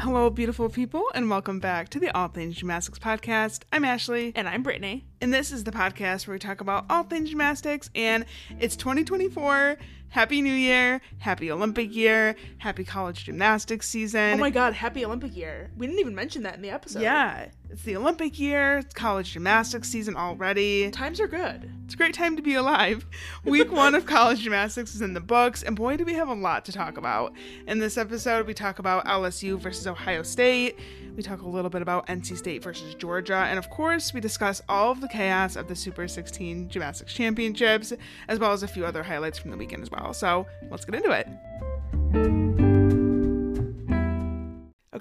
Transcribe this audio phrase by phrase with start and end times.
[0.00, 3.64] Hello, beautiful people, and welcome back to the All Things Gymnastics podcast.
[3.70, 5.04] I'm Ashley, And I'm Brittany.
[5.20, 7.90] and this is the podcast where we talk about all things gymnastics.
[7.94, 8.24] And
[8.58, 9.76] it's 2024.
[10.08, 11.00] Happy New Year!
[11.18, 12.34] Happy Olympic year!
[12.58, 14.34] Happy college gymnastics season!
[14.34, 15.70] Oh my god, happy Olympic year.
[15.76, 17.02] We didn't even mention that in the episode.
[17.02, 18.78] Yeah, it's the Olympic year.
[18.78, 20.90] It's college gymnastics season already.
[20.90, 21.70] Times are good.
[21.90, 23.04] It's a great time to be alive.
[23.44, 26.34] Week one of college gymnastics is in the books, and boy, do we have a
[26.34, 27.32] lot to talk about.
[27.66, 30.78] In this episode, we talk about LSU versus Ohio State.
[31.16, 34.62] We talk a little bit about NC State versus Georgia, and of course, we discuss
[34.68, 37.92] all of the chaos of the Super 16 Gymnastics Championships,
[38.28, 40.14] as well as a few other highlights from the weekend as well.
[40.14, 42.59] So let's get into it.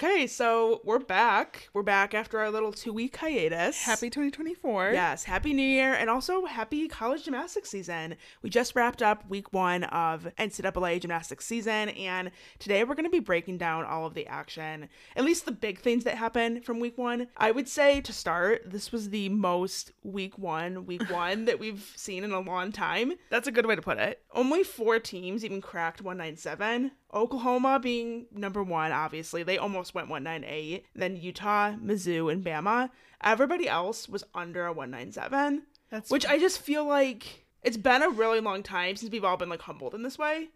[0.02, 1.67] Okay, so we're back.
[1.73, 3.84] We're back after our little two week hiatus.
[3.84, 4.91] Happy 2024.
[4.94, 8.16] Yes, happy new year and also happy college gymnastics season.
[8.41, 13.09] We just wrapped up week one of NCAA gymnastics season, and today we're going to
[13.09, 16.80] be breaking down all of the action, at least the big things that happened from
[16.80, 17.27] week one.
[17.36, 21.92] I would say to start, this was the most week one, week one that we've
[21.97, 23.16] seen in a long time.
[23.30, 24.22] That's a good way to put it.
[24.33, 26.92] Only four teams even cracked 197.
[27.13, 29.43] Oklahoma being number one, obviously.
[29.43, 30.85] They almost went 198.
[30.95, 32.89] Then Utah, Mizzou, and Bama.
[33.23, 35.63] Everybody else was under a 197.
[35.89, 39.37] That's Which I just feel like it's been a really long time since we've all
[39.37, 40.49] been like humbled in this way.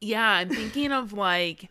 [0.00, 1.70] Yeah, I'm thinking of like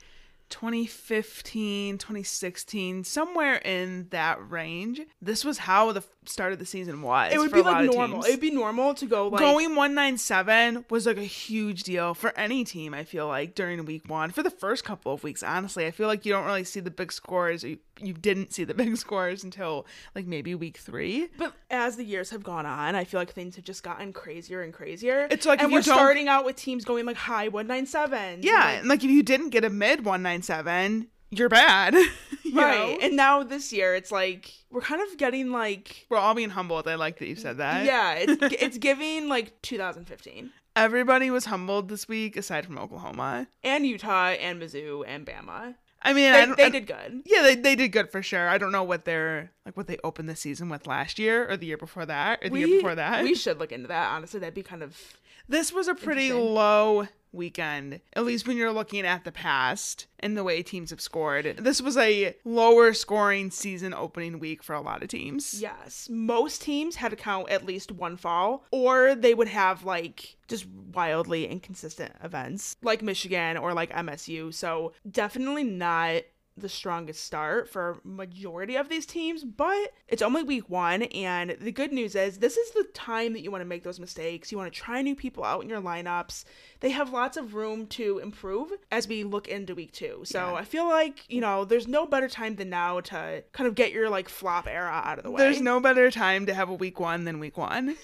[0.50, 5.02] 2015, 2016, somewhere in that range.
[5.22, 7.34] This was how the start of the season was.
[7.34, 8.24] It would be like normal.
[8.24, 12.38] It would be normal to go like Going 197 was like a huge deal for
[12.38, 14.32] any team, I feel like, during week one.
[14.32, 16.92] For the first couple of weeks, honestly, I feel like you don't really see the
[16.92, 17.64] big scores.
[17.64, 21.30] You, you didn't see the big scores until like maybe week three.
[21.38, 24.62] But as the years have gone on, I feel like things have just gotten crazier
[24.62, 25.28] and crazier.
[25.30, 28.40] It's like and we're starting out with teams going like high 197.
[28.42, 31.08] Yeah, and like if you didn't get a mid 197,
[31.38, 31.94] you're bad.
[32.44, 32.78] you right.
[32.94, 32.98] know?
[33.02, 36.88] And now this year, it's like we're kind of getting like We're all being humbled.
[36.88, 37.86] I like that you said that.
[37.86, 43.48] yeah, it's it's giving like 2015 Everybody was humbled this week aside from Oklahoma.
[43.64, 45.76] and Utah and Mizzou and Bama.
[46.02, 47.22] I mean, They, I they I- did good.
[47.26, 48.48] Yeah, they, they did good for sure.
[48.50, 51.58] I don't know what they're like what they opened the season with last year or
[51.58, 53.24] the year before that or the year before that.
[53.24, 54.12] we should look into that.
[54.12, 55.18] Honestly, that'd be kind of
[55.48, 60.36] this was a pretty low weekend, at least when you're looking at the past and
[60.36, 61.58] the way teams have scored.
[61.58, 65.62] This was a lower scoring season opening week for a lot of teams.
[65.62, 66.08] yes.
[66.10, 70.66] Most teams had to count at least one fall, or they would have like just
[70.94, 74.54] wildly inconsistent events, like Michigan or like MSU.
[74.54, 76.24] So definitely not
[76.58, 81.72] the strongest start for majority of these teams but it's only week one and the
[81.72, 84.52] good news is this is the time that you want to make those mistakes.
[84.52, 86.46] You want to try new people out in your lineups.
[86.80, 90.22] They have lots of room to improve as we look into week two.
[90.24, 90.54] So Yeah.
[90.54, 93.92] i feel like you know there's no better time than now to kind of get
[93.92, 95.40] your like flop era out of the way.
[95.42, 97.96] There's no better time to have a week one than week one.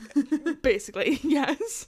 [0.62, 1.86] basically yes.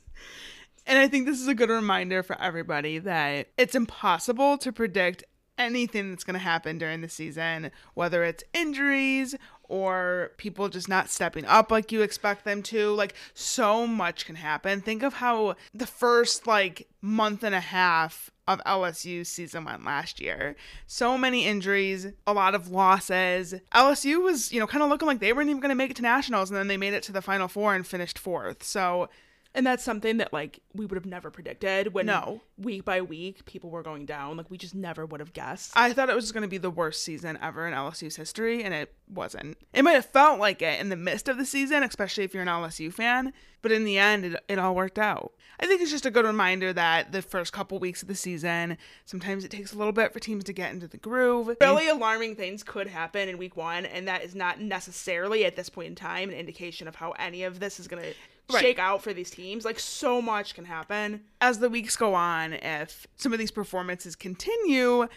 [0.87, 5.25] And I think this is a good reminder for everybody that it's impossible to predict
[5.59, 9.35] anything that's going to happen during the season, whether it's injuries
[9.69, 12.93] or people just not stepping up like you expect them to.
[12.95, 14.81] Like, so much can happen.
[14.81, 20.21] Think of how the first, like, month and a half of LSU season went last
[20.21, 20.55] year.
[20.87, 23.55] So many injuries, a lot of losses.
[23.75, 25.97] LSU was, you know, kind of looking like they weren't even going to make it
[25.97, 28.63] to nationals, and then they made it to the final four and finished fourth.
[28.63, 29.09] So,
[29.57, 32.43] and that's something that like we would have never predicted when No.
[32.57, 35.93] week by week people were going down like we just never would have guessed I
[35.93, 38.95] thought it was going to be the worst season ever in LSU's history, and it
[39.09, 39.57] wasn't.
[39.73, 42.43] It might have felt like it in the midst of the season, especially if you're
[42.43, 45.33] an LSU fan, but in the end, it, it all worked out.
[45.59, 48.77] I think it's just a good reminder that the first couple weeks of the season,
[49.05, 51.57] sometimes it takes a little bit for teams to get into the groove.
[51.61, 55.69] really alarming things could happen in week one and that is not necessarily at this
[55.71, 58.13] point in time an indication of how any of this is going to
[58.53, 58.63] Right.
[58.63, 62.53] shake out for these teams like so much can happen As the weeks go on,
[62.53, 65.09] if some of these performances continue,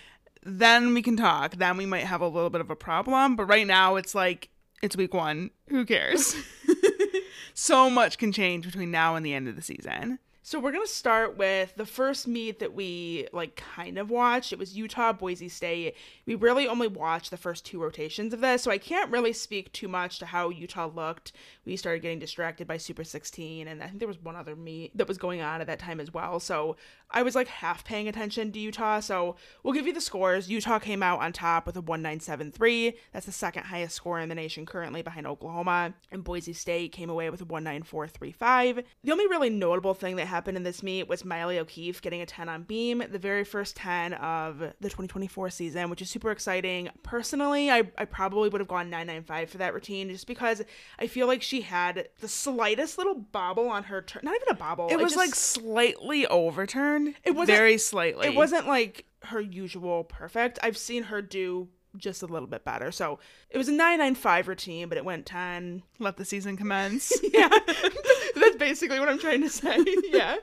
[0.44, 1.56] then we can talk.
[1.58, 3.36] Then we might have a little bit of a problem.
[3.36, 4.50] But right now, it's like,
[4.81, 5.52] it's week one.
[5.68, 6.36] Who cares?
[7.54, 10.20] so much can change between now and the end of the season.
[10.50, 14.51] So we're gonna start with the first meet that we like kind of watched.
[14.51, 15.96] It was Utah Boise State.
[16.25, 19.72] We really only watched the first two rotations of this, so I can't really speak
[19.74, 21.34] too much to how Utah looked.
[21.66, 24.98] We started getting distracted by Super 16, and I think there was one other meet
[24.98, 26.40] that was going on at that time as well.
[26.40, 26.78] So
[27.12, 29.01] I was like half paying attention to Utah.
[29.01, 30.50] So we'll give you the scores.
[30.50, 32.98] Utah came out on top with a 1973.
[33.13, 35.94] That's the second highest score in the nation currently behind Oklahoma.
[36.12, 38.84] And Boise State came away with a 19435.
[39.04, 42.21] The only really notable thing that happened happened in this meet was Maile O'Keefe getting
[42.21, 46.31] a 10 on beam, the very first 10 of the 2024 season, which is super
[46.31, 46.88] exciting.
[47.03, 50.62] Personally, I, I probably would have gone 995 for that routine just because
[50.97, 54.21] I feel like she had the slightest little bobble on her turn.
[54.24, 54.88] Not even a bobble.
[54.89, 57.15] It was just- like slightly overturned.
[57.25, 58.27] It wasn't- very slightly.
[58.27, 60.57] it wasn't like her usual perfect.
[60.63, 62.91] I've seen her do just a little bit better.
[62.91, 63.19] So
[63.50, 65.81] it was a 995 routine, but it went 10.
[65.97, 67.12] Let the season commence.
[67.33, 67.50] Yeah.
[68.39, 69.77] That's basically what I'm trying to say.
[70.12, 70.38] Yeah.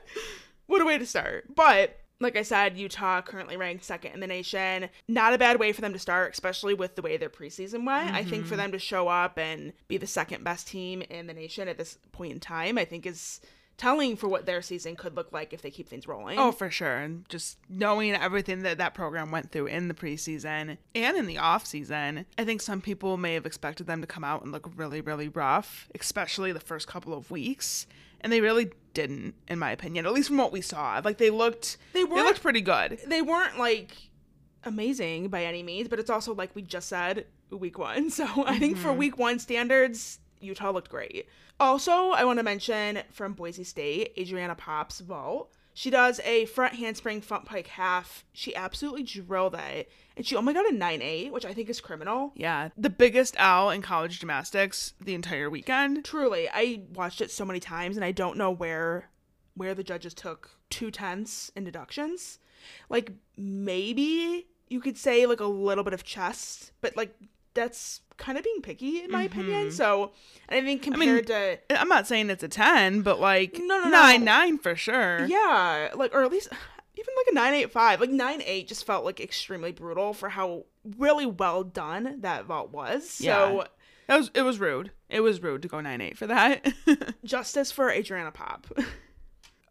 [0.67, 1.55] What a way to start.
[1.55, 4.89] But like I said, Utah currently ranked second in the nation.
[5.07, 8.11] Not a bad way for them to start, especially with the way their preseason went.
[8.11, 8.63] I think for mm-hmm.
[8.63, 11.97] them to show up and be the second best team in the nation at this
[12.11, 13.39] point in time, I think is
[13.77, 16.39] telling for what their season could look like if they keep things rolling.
[16.39, 16.97] Oh, for sure.
[16.97, 21.37] And just knowing everything that that program went through in the preseason and in the
[21.37, 24.69] off season, I think some people may have expected them to come out and look
[24.75, 27.85] really, really rough, especially the first couple of weeks.
[28.21, 30.99] And they really didn't, in my opinion, at least from what we saw.
[31.05, 32.99] Like they looked, They they, weren't- looked pretty good.
[33.05, 33.91] they weren't like
[34.63, 38.09] amazing by any means, but it's also like we just said week one.
[38.17, 38.97] So I think for mm-hmm.
[38.97, 41.27] week one standards, Utah looked great.
[41.59, 45.51] Also, I want to mention from Boise State, Adriana Popp's vault.
[45.73, 48.25] She does a front handspring, front pike half.
[48.33, 49.91] She absolutely drilled it.
[50.15, 52.31] And she only got a 9 8, which I think is criminal.
[52.35, 56.03] Yeah, the biggest owl in college gymnastics the entire weekend.
[56.03, 59.09] Truly, I watched it so many times and I don't know where
[59.53, 62.39] where the judges took two tenths in deductions.
[62.89, 67.15] Like maybe you could say like a little bit of chest, but like
[67.57, 69.71] that's kind of being picky in my opinion.
[69.71, 70.11] So
[70.49, 70.99] I think Mm-hmm.
[70.99, 73.89] mean, compared to I'm not saying it's a 10, but like No, no, no.
[73.89, 75.25] 9 9 for sure.
[75.25, 76.49] yeah, like or at least
[76.99, 80.29] even like a nine eight five, like nine eight just felt like extremely brutal for
[80.29, 80.65] how
[80.97, 83.07] really well done that vault was.
[83.09, 83.63] So Yeah.
[84.09, 84.91] It was, it was rude.
[85.09, 86.73] It was rude to go 9 8 for that.
[87.25, 88.65] justice for Adriana Popp.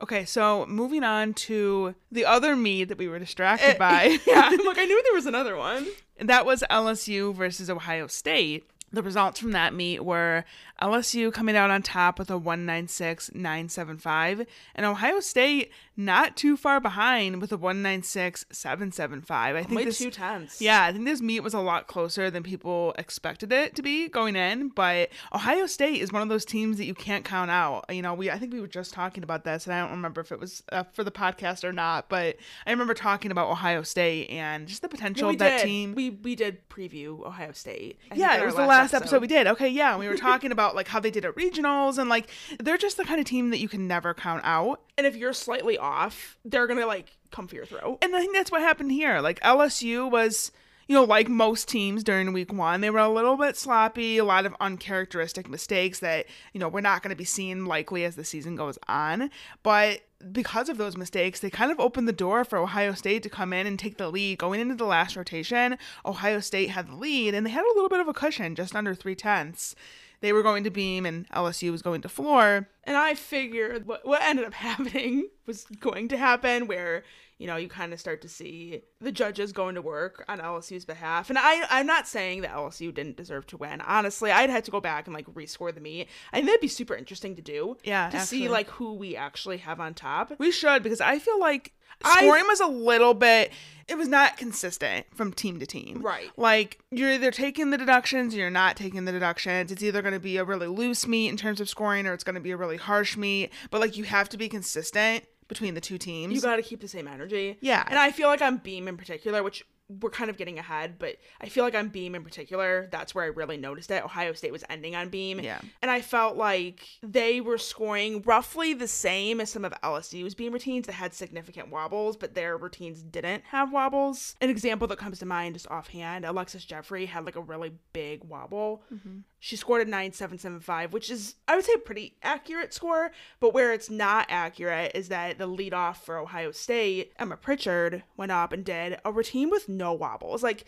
[0.02, 4.18] Okay, so moving on to the other meet that we were distracted by.
[4.26, 5.86] yeah, like I knew there was another one.
[6.18, 8.64] And that was LSU versus Ohio State.
[8.96, 10.46] The results from that meet were
[10.80, 17.40] LSU coming out on top with a 196.975, and Ohio State not too far behind
[17.42, 19.30] with a 196.775.
[19.30, 20.60] I think Only this, two tenths.
[20.62, 24.08] yeah, I think this meet was a lot closer than people expected it to be
[24.08, 24.68] going in.
[24.68, 27.84] But Ohio State is one of those teams that you can't count out.
[27.90, 30.22] You know, we I think we were just talking about this, and I don't remember
[30.22, 32.08] if it was uh, for the podcast or not.
[32.08, 35.66] But I remember talking about Ohio State and just the potential we of that did.
[35.66, 35.94] team.
[35.94, 37.98] We we did preview Ohio State.
[38.10, 39.20] I Yeah, it was the last episode.
[39.20, 39.46] we did.
[39.46, 42.28] Okay, yeah, we were talking about like how they did at regionals and like
[42.58, 44.80] they're just the kind of team that you can never count out.
[44.98, 47.98] And if you're slightly off, they're gonna like come for your throat.
[48.02, 49.20] And I think that's what happened here.
[49.20, 50.52] Like LSU was,
[50.88, 54.24] you know, like most teams during week one, they were a little bit sloppy, a
[54.24, 58.16] lot of uncharacteristic mistakes that, you know, we're not going to be seeing likely as
[58.16, 59.30] the season goes on.
[59.62, 60.02] But
[60.32, 63.52] because of those mistakes, they kind of opened the door for Ohio State to come
[63.52, 64.38] in and take the lead.
[64.38, 67.88] Going into the last rotation, Ohio State had the lead and they had a little
[67.88, 69.74] bit of a cushion, just under three tenths.
[70.20, 72.68] They were going to beam and LSU was going to floor.
[72.84, 77.04] And I figured what what ended up happening was going to happen where,
[77.38, 80.84] you know, you kind of start to see the judges going to work on LSU's
[80.84, 81.28] behalf.
[81.28, 83.80] And I I'm not saying that LSU didn't deserve to win.
[83.82, 86.08] Honestly, I'd had to go back and like rescore the meet.
[86.32, 87.76] I think that'd be super interesting to do.
[87.84, 90.32] Yeah, To see like who we actually have on top.
[90.38, 91.72] We should because I feel like
[92.02, 93.52] I- scoring was a little bit
[93.88, 96.02] it was not consistent from team to team.
[96.02, 96.30] Right.
[96.36, 99.70] Like you're either taking the deductions or you're not taking the deductions.
[99.70, 102.24] It's either going to be a really loose meet in terms of scoring or it's
[102.24, 105.74] going to be a really harsh meet, but like you have to be consistent between
[105.74, 106.34] the two teams.
[106.34, 107.58] You got to keep the same energy.
[107.60, 107.84] Yeah.
[107.88, 111.16] And I feel like I'm Beam in particular, which we're kind of getting ahead, but
[111.40, 114.04] I feel like on Beam in particular, that's where I really noticed it.
[114.04, 115.38] Ohio State was ending on Beam.
[115.38, 115.60] Yeah.
[115.80, 120.52] And I felt like they were scoring roughly the same as some of LSU's Beam
[120.52, 124.34] routines that had significant wobbles, but their routines didn't have wobbles.
[124.40, 128.24] An example that comes to mind just offhand Alexis Jeffrey had like a really big
[128.24, 128.82] wobble.
[128.92, 129.18] Mm-hmm.
[129.38, 133.12] She scored a 9775, which is, I would say, a pretty accurate score.
[133.38, 138.32] But where it's not accurate is that the leadoff for Ohio State, Emma Pritchard, went
[138.32, 140.42] up and did a routine with no wobbles.
[140.42, 140.64] Like,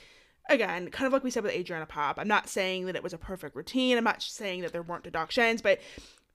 [0.48, 3.12] again, kind of like we said with Adriana Popp, I'm not saying that it was
[3.12, 3.98] a perfect routine.
[3.98, 5.80] I'm not saying that there weren't deductions, but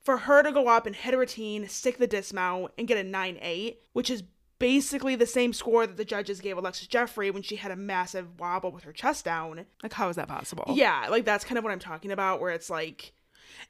[0.03, 3.03] for her to go up and hit a routine, stick the dismount, and get a
[3.03, 4.23] 9 8, which is
[4.59, 8.39] basically the same score that the judges gave Alexis Jeffrey when she had a massive
[8.39, 9.65] wobble with her chest down.
[9.81, 10.65] like how is that possible?
[10.69, 13.13] Yeah, like that's kind of what I'm talking about, where it's like,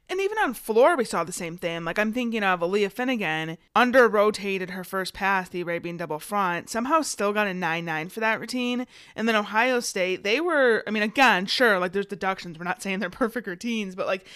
[0.09, 1.85] And even on floor, we saw the same thing.
[1.85, 6.69] Like I'm thinking of Aleah Finnegan under rotated her first pass, the Arabian double front,
[6.69, 8.85] somehow still got a 9 9 for that routine.
[9.15, 12.59] And then Ohio State, they were, I mean, again, sure, like there's deductions.
[12.59, 14.27] We're not saying they're perfect routines, but like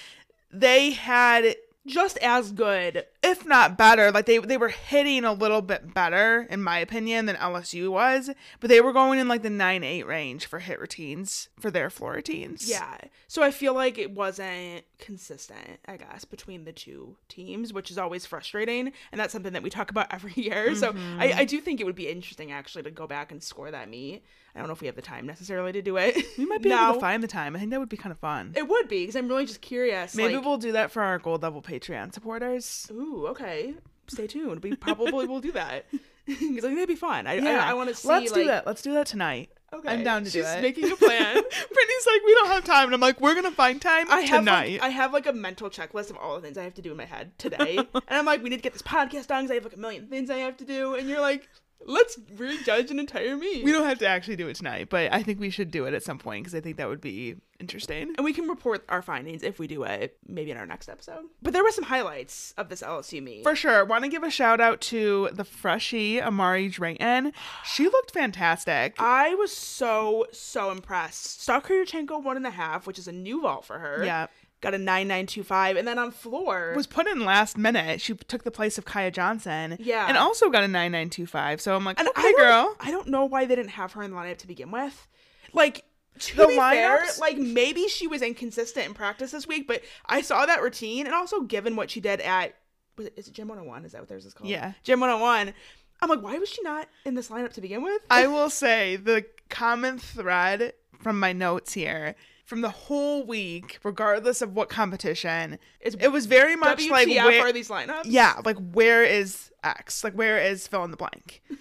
[0.52, 3.06] they had just as good.
[3.28, 4.12] If not better.
[4.12, 8.30] Like they they were hitting a little bit better, in my opinion, than LSU was.
[8.60, 11.90] But they were going in like the nine eight range for hit routines for their
[11.90, 12.70] floor routines.
[12.70, 12.98] Yeah.
[13.28, 17.98] So I feel like it wasn't consistent, I guess, between the two teams, which is
[17.98, 18.92] always frustrating.
[19.12, 20.74] And that's something that we talk about every year.
[20.76, 21.20] So Mm-hmm.
[21.20, 23.90] I, I do think it would be interesting actually to go back and score that
[23.90, 24.24] meet.
[24.56, 26.16] I don't know if we have the time necessarily to do it.
[26.38, 26.86] we might be now.
[26.90, 27.56] able to find the time.
[27.56, 28.54] I think that would be kind of fun.
[28.56, 30.16] It would be because I'm really just curious.
[30.16, 32.88] Maybe like- we'll do that for our gold level Patreon supporters.
[32.92, 33.74] Ooh, okay.
[34.08, 34.64] Stay tuned.
[34.64, 35.86] We probably will do that
[36.26, 37.28] because I think that'd be fun.
[37.28, 38.08] I Yeah, I, I want to see.
[38.08, 38.68] Let's like, do that.
[38.68, 39.50] Let's do that tonight.
[39.74, 40.62] Okay, I'm down to do she's it.
[40.62, 41.34] making a plan.
[41.34, 44.40] Brittany's like, we don't have time, and I'm like, we're gonna find time I have
[44.40, 44.80] tonight.
[44.80, 46.92] like, I have like a mental checklist of all the things I have to do
[46.92, 49.52] in my head today, and I'm like, we need to get this podcast done because
[49.52, 51.50] I have like a million things I have to do, and you're like,
[51.86, 53.64] let's rejudge an entire me.
[53.64, 55.94] we don't have to actually do it tonight, but I think we should do it
[55.94, 58.14] at some point because I think that would be interesting.
[58.18, 61.26] and we can report our findings if we do it, maybe in our next episode.
[61.42, 63.44] But there were some highlights of this LSU meet.
[63.44, 63.86] For sure.
[63.86, 67.34] Want to give a shout out to the freshie Amari Drayton.
[67.66, 68.96] She looked fantastic.
[69.00, 71.42] I was so so impressed.
[71.42, 74.04] Stock Yurchenko one and a half, which is a new vault for her.
[74.04, 74.28] Yeah.
[74.68, 78.02] Got a nine nine two five, and then on floor was put in last minute.
[78.02, 79.78] She took the place of Kiya Johnson.
[79.80, 80.08] Yeah.
[80.10, 81.62] And also got a 9925.
[81.62, 82.76] So I'm like, And okay, I girl.
[82.82, 85.08] I don't know why they didn't have her in the lineup to begin with.
[85.54, 85.86] Like
[86.20, 90.20] to The be fair, like maybe she was inconsistent in practice this week, but I
[90.22, 92.54] saw that routine, and also given what she did at
[92.98, 93.86] was it, is it Gym 101?
[93.86, 94.50] Is that what theirs is called?
[94.50, 94.74] Yeah.
[94.84, 95.54] Gym 101.
[96.02, 98.02] I'm like, why was she not in this lineup to begin with?
[98.10, 102.16] I will say the common thread from my notes here
[102.48, 107.08] from the whole week, regardless of what competition, It's it was very much WTF like
[107.10, 108.04] where, are these lineups?
[108.06, 110.02] yeah, like where is X?
[110.04, 111.44] Like where is fill in the blank?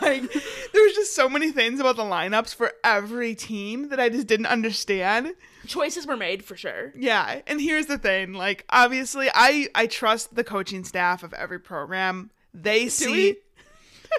[0.00, 4.08] like there was just so many things about the lineups for every team that I
[4.08, 5.34] just didn't understand.
[5.66, 6.92] choices were made for sure.
[6.96, 11.60] Yeah, and here's the thing, like obviously I I trust the coaching staff of every
[11.60, 12.30] program.
[12.54, 13.36] They see we?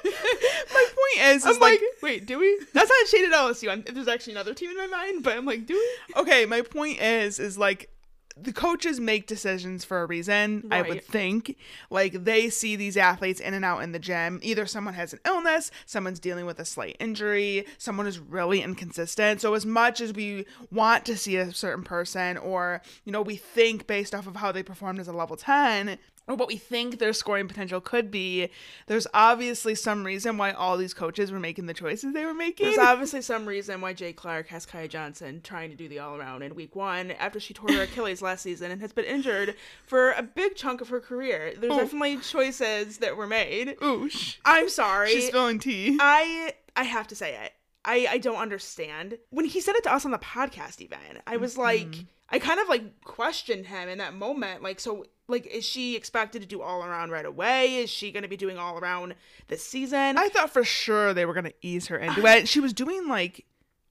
[0.74, 2.60] My point is, is I'm like, like, wait, do we?
[2.74, 3.72] That's not shaded LSU.
[3.72, 6.22] I'm, there's actually another team in my mind, but I'm like, do we?
[6.22, 7.90] okay, my point is, is like
[8.36, 11.58] the coaches make decisions for a reason, I would think.
[11.90, 14.40] Like they see these athletes in and out in the gym.
[14.42, 19.42] Either someone has an illness, someone's dealing with a slight injury, someone is really inconsistent.
[19.42, 23.36] So as much as we want to see a certain person or, you know, we
[23.36, 27.00] think based off of how they performed as a level 10, or what we think
[27.00, 28.50] their scoring potential could be,
[28.88, 32.68] there's obviously some reason why all these coaches were making the choices they were making.
[32.68, 36.16] There's obviously some reason why Jay Clark has Kiya Johnson trying to do the all
[36.16, 39.56] around in week one after she tore her Achilles last season and has been injured
[39.86, 41.54] for a big chunk of her career.
[41.58, 43.78] There's definitely choices that were made.
[43.80, 44.38] Oosh.
[44.46, 45.12] I'm sorry.
[45.12, 45.98] She's spilling tea.
[46.00, 47.54] I I have to say it.
[47.84, 49.18] I I don't understand.
[49.30, 51.62] When he said it to us on the podcast even, I was mm-hmm.
[51.62, 54.64] like I kind of like questioned him in that moment.
[54.64, 57.78] Like so like is she expected to do all around right away?
[57.78, 59.16] Is she going to be doing all around
[59.48, 60.18] this season?
[60.18, 62.48] I thought for sure they were gonna ease her into it.
[62.48, 63.46] She was doing like,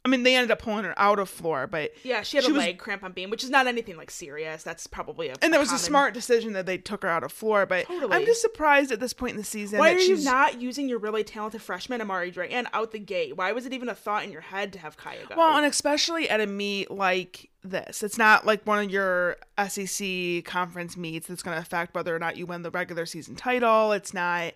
[0.05, 2.51] I mean, they ended up pulling her out of floor, but yeah, she had she
[2.51, 4.62] a was- leg cramp on beam, which is not anything like serious.
[4.65, 7.33] That's probably a and that was a smart decision that they took her out of
[7.33, 7.67] floor.
[7.67, 8.12] But Totally.
[8.12, 10.61] I'm just surprised at this point in the season Why that are you she's not
[10.61, 13.37] using your really talented freshman Amari Drayton out the gate?
[13.37, 15.37] Why was it even a thought in your head to have Kiya go?
[15.37, 18.02] well, and especially at a meet like this.
[18.02, 19.37] It's not like one of your
[19.69, 23.37] SEC conference meets that's going to affect whether or not you win the regular season
[23.37, 23.92] title.
[23.92, 24.52] It's not.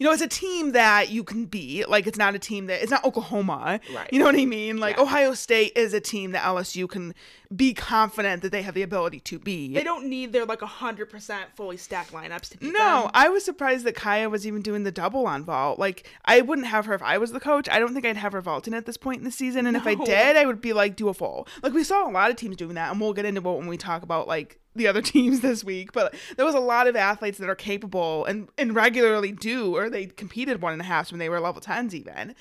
[0.00, 1.88] You know, it's a team that you can beat.
[1.88, 3.78] Like, it's not a team that it's not Oklahoma.
[3.94, 4.12] Right.
[4.12, 4.78] You know what I mean?
[4.78, 5.02] Like, Yeah.
[5.04, 7.14] Ohio State is a team that LSU can
[7.54, 9.72] be confident that they have the ability to be.
[9.74, 13.10] they don't need their like hundred percent fully stacked lineups to beat No, them.
[13.14, 15.78] I was surprised that Kiya was even doing the double on vault.
[15.78, 17.68] Like, I wouldn't have her if I was the coach.
[17.68, 19.66] I don't think I'd have her vaulting at this point in the season.
[19.66, 21.46] And if I did, I would be like, do a full.
[21.62, 23.66] Like, we saw a lot of teams doing that, and we'll get into it when
[23.66, 25.92] we talk about like the other teams this week.
[25.92, 29.88] But there was a lot of athletes that are capable and and regularly do, or
[29.90, 32.34] they competed one and a half when they were level tens even.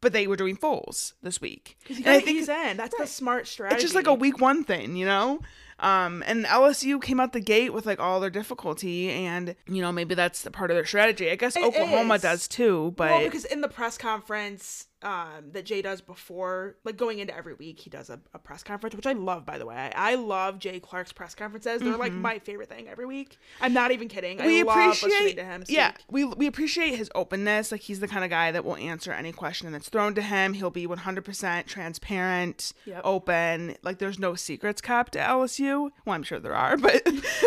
[0.00, 1.76] But they were doing fulls this week.
[1.88, 2.76] You And I think ease in.
[2.76, 3.74] That's the smart strategy.
[3.76, 5.40] it's just like a week one thing, you know?
[5.80, 9.92] Um, and LSU came out the gate with like all their difficulty, and you know
[9.92, 11.30] maybe that's the part of their strategy.
[11.30, 12.22] I guess It Oklahoma is.
[12.22, 16.96] does too, but well, because in the press conference um, that Jay does before, like
[16.96, 19.66] going into every week, he does a, a press conference, which I love, by the
[19.66, 19.92] way.
[19.94, 21.80] I love Jay Clark's press conferences.
[21.80, 23.38] They're like my favorite thing every week.
[23.60, 24.38] I'm not even kidding.
[24.38, 24.46] Mm-hmm.
[24.46, 25.64] we I love appreciate to him.
[25.68, 27.70] yeah we we appreciate his openness.
[27.70, 30.52] Like he's the kind of guy that will answer any question that's thrown to him.
[30.54, 33.00] He'll be 100% transparent, Yep.
[33.04, 33.76] open.
[33.82, 35.90] Like there's no secrets kept at LSU.
[36.04, 37.06] Well, I'm sure there are, but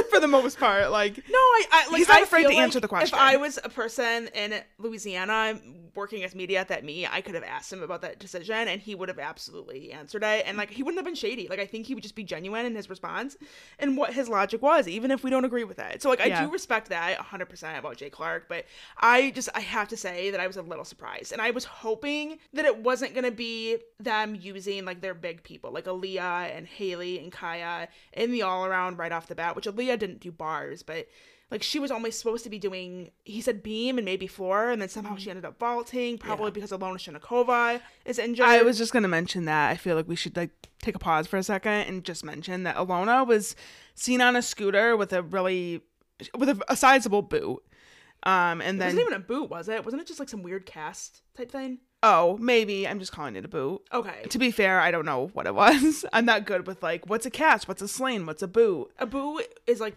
[0.09, 1.97] for the most part, like No, I, I like.
[1.97, 3.15] He's not I afraid to answer the question.
[3.17, 5.59] If I was a person in Louisiana
[5.95, 8.81] working as media at that me, I could have asked him about that decision and
[8.81, 10.45] he would have absolutely answered it.
[10.45, 11.47] And like he wouldn't have been shady.
[11.47, 13.37] Like I think he would just be genuine in his response
[13.79, 16.01] and what his logic was, even if we don't agree with it.
[16.01, 16.45] So like I Yeah.
[16.45, 18.65] do respect that 100% about Jay Clark, but
[18.97, 21.31] I just I have to say that I was a little surprised.
[21.31, 25.43] And I was hoping that it wasn't going to be them using like their big
[25.43, 29.55] people, like Aleah and Haleigh and Kiya in the all around right off the bat,
[29.55, 31.07] which Aleah didn't do bars, but
[31.51, 34.81] like she was only supposed to be doing he said beam and maybe floor and
[34.81, 36.51] then somehow she ended up vaulting probably Yeah.
[36.51, 38.45] because Alyona Shchennikova is injured.
[38.47, 39.69] I was just gonna mention that.
[39.69, 42.63] I feel like we should like take a pause for a second and just mention
[42.63, 43.55] that Alyona was
[43.95, 45.81] seen on a scooter with a really
[46.37, 47.61] with a, a sizable boot.
[48.23, 49.83] Um, and it then wasn't even a boot, was it?
[49.83, 51.79] Wasn't it just like some weird cast type thing?
[52.03, 53.79] oh, maybe I'm just calling it a boot.
[53.93, 54.23] Okay.
[54.29, 56.03] To be fair, I don't know what it was.
[56.11, 58.91] I'm not good with like what's a cast, what's a sling, what's a boot.
[58.97, 59.95] A boot is like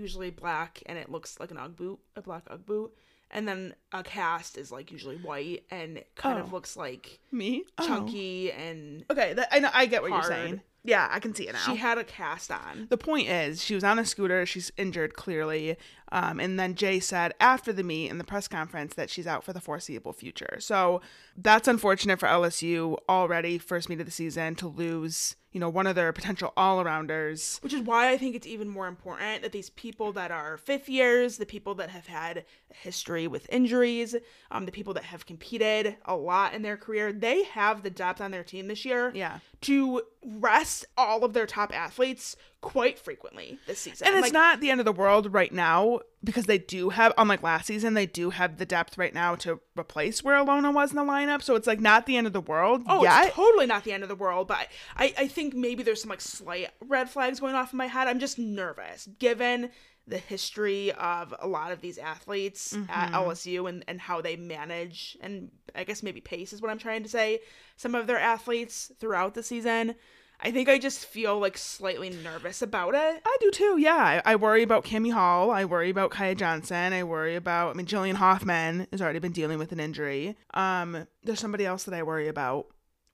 [0.00, 2.92] usually black and it looks like an Ugg boot, a black Ugg boot.
[3.32, 6.56] And then a cast is like usually white and kind of Oh.
[6.56, 7.86] looks like Me Oh.
[7.86, 9.70] chunky and Okay, that, I know.
[9.72, 10.24] I get what Hard.
[10.24, 10.60] you're saying.
[10.82, 11.58] Yeah, I can see it now.
[11.60, 12.86] she had a cast on.
[12.88, 14.46] the point is, she was on a scooter.
[14.46, 15.76] She's injured clearly.
[16.12, 19.44] Um, and then Jay said after the meet in the press conference that she's out
[19.44, 20.56] for the foreseeable future.
[20.58, 21.00] So
[21.36, 25.86] that's unfortunate for LSU already, first meet of the season, to lose, you know, one
[25.86, 27.62] of their potential all arounders.
[27.62, 30.88] Which is why I think it's even more important that these people that are fifth
[30.88, 34.14] years, the people that have had history with injuries,
[34.50, 38.20] um, the people that have competed a lot in their career, they have the depth
[38.20, 39.38] on their team this year Yeah.
[39.62, 44.06] to rest all of their top athletes quite frequently this season.
[44.06, 47.12] And it's Like, not the end of the world right now because they do have,
[47.16, 50.90] unlike last season, they do have the depth right now to replace where Alyona was
[50.90, 51.42] in the lineup.
[51.42, 53.26] So it's like not the end of the world Oh, yet.
[53.26, 56.10] it's totally not the end of the world, but I, I think maybe there's some
[56.10, 58.08] like slight red flags going off in my head.
[58.08, 59.70] I'm just nervous given
[60.06, 63.14] the history of a lot of these athletes at mm-hmm.
[63.14, 67.04] LSU and, and how they manage and I guess maybe pace is what I'm trying
[67.04, 67.40] to say.
[67.76, 69.94] Some of their athletes throughout the season.
[70.42, 73.22] I think I just feel like slightly nervous about it.
[73.26, 73.76] I do too.
[73.78, 75.50] Yeah, I, I worry about Kimmy Hall.
[75.50, 76.92] I worry about Kiya Johnson.
[76.92, 77.70] I worry about.
[77.70, 80.36] I mean, Jillian Hoffman has already been dealing with an injury.
[80.54, 82.66] Um, there's somebody else that I worry about.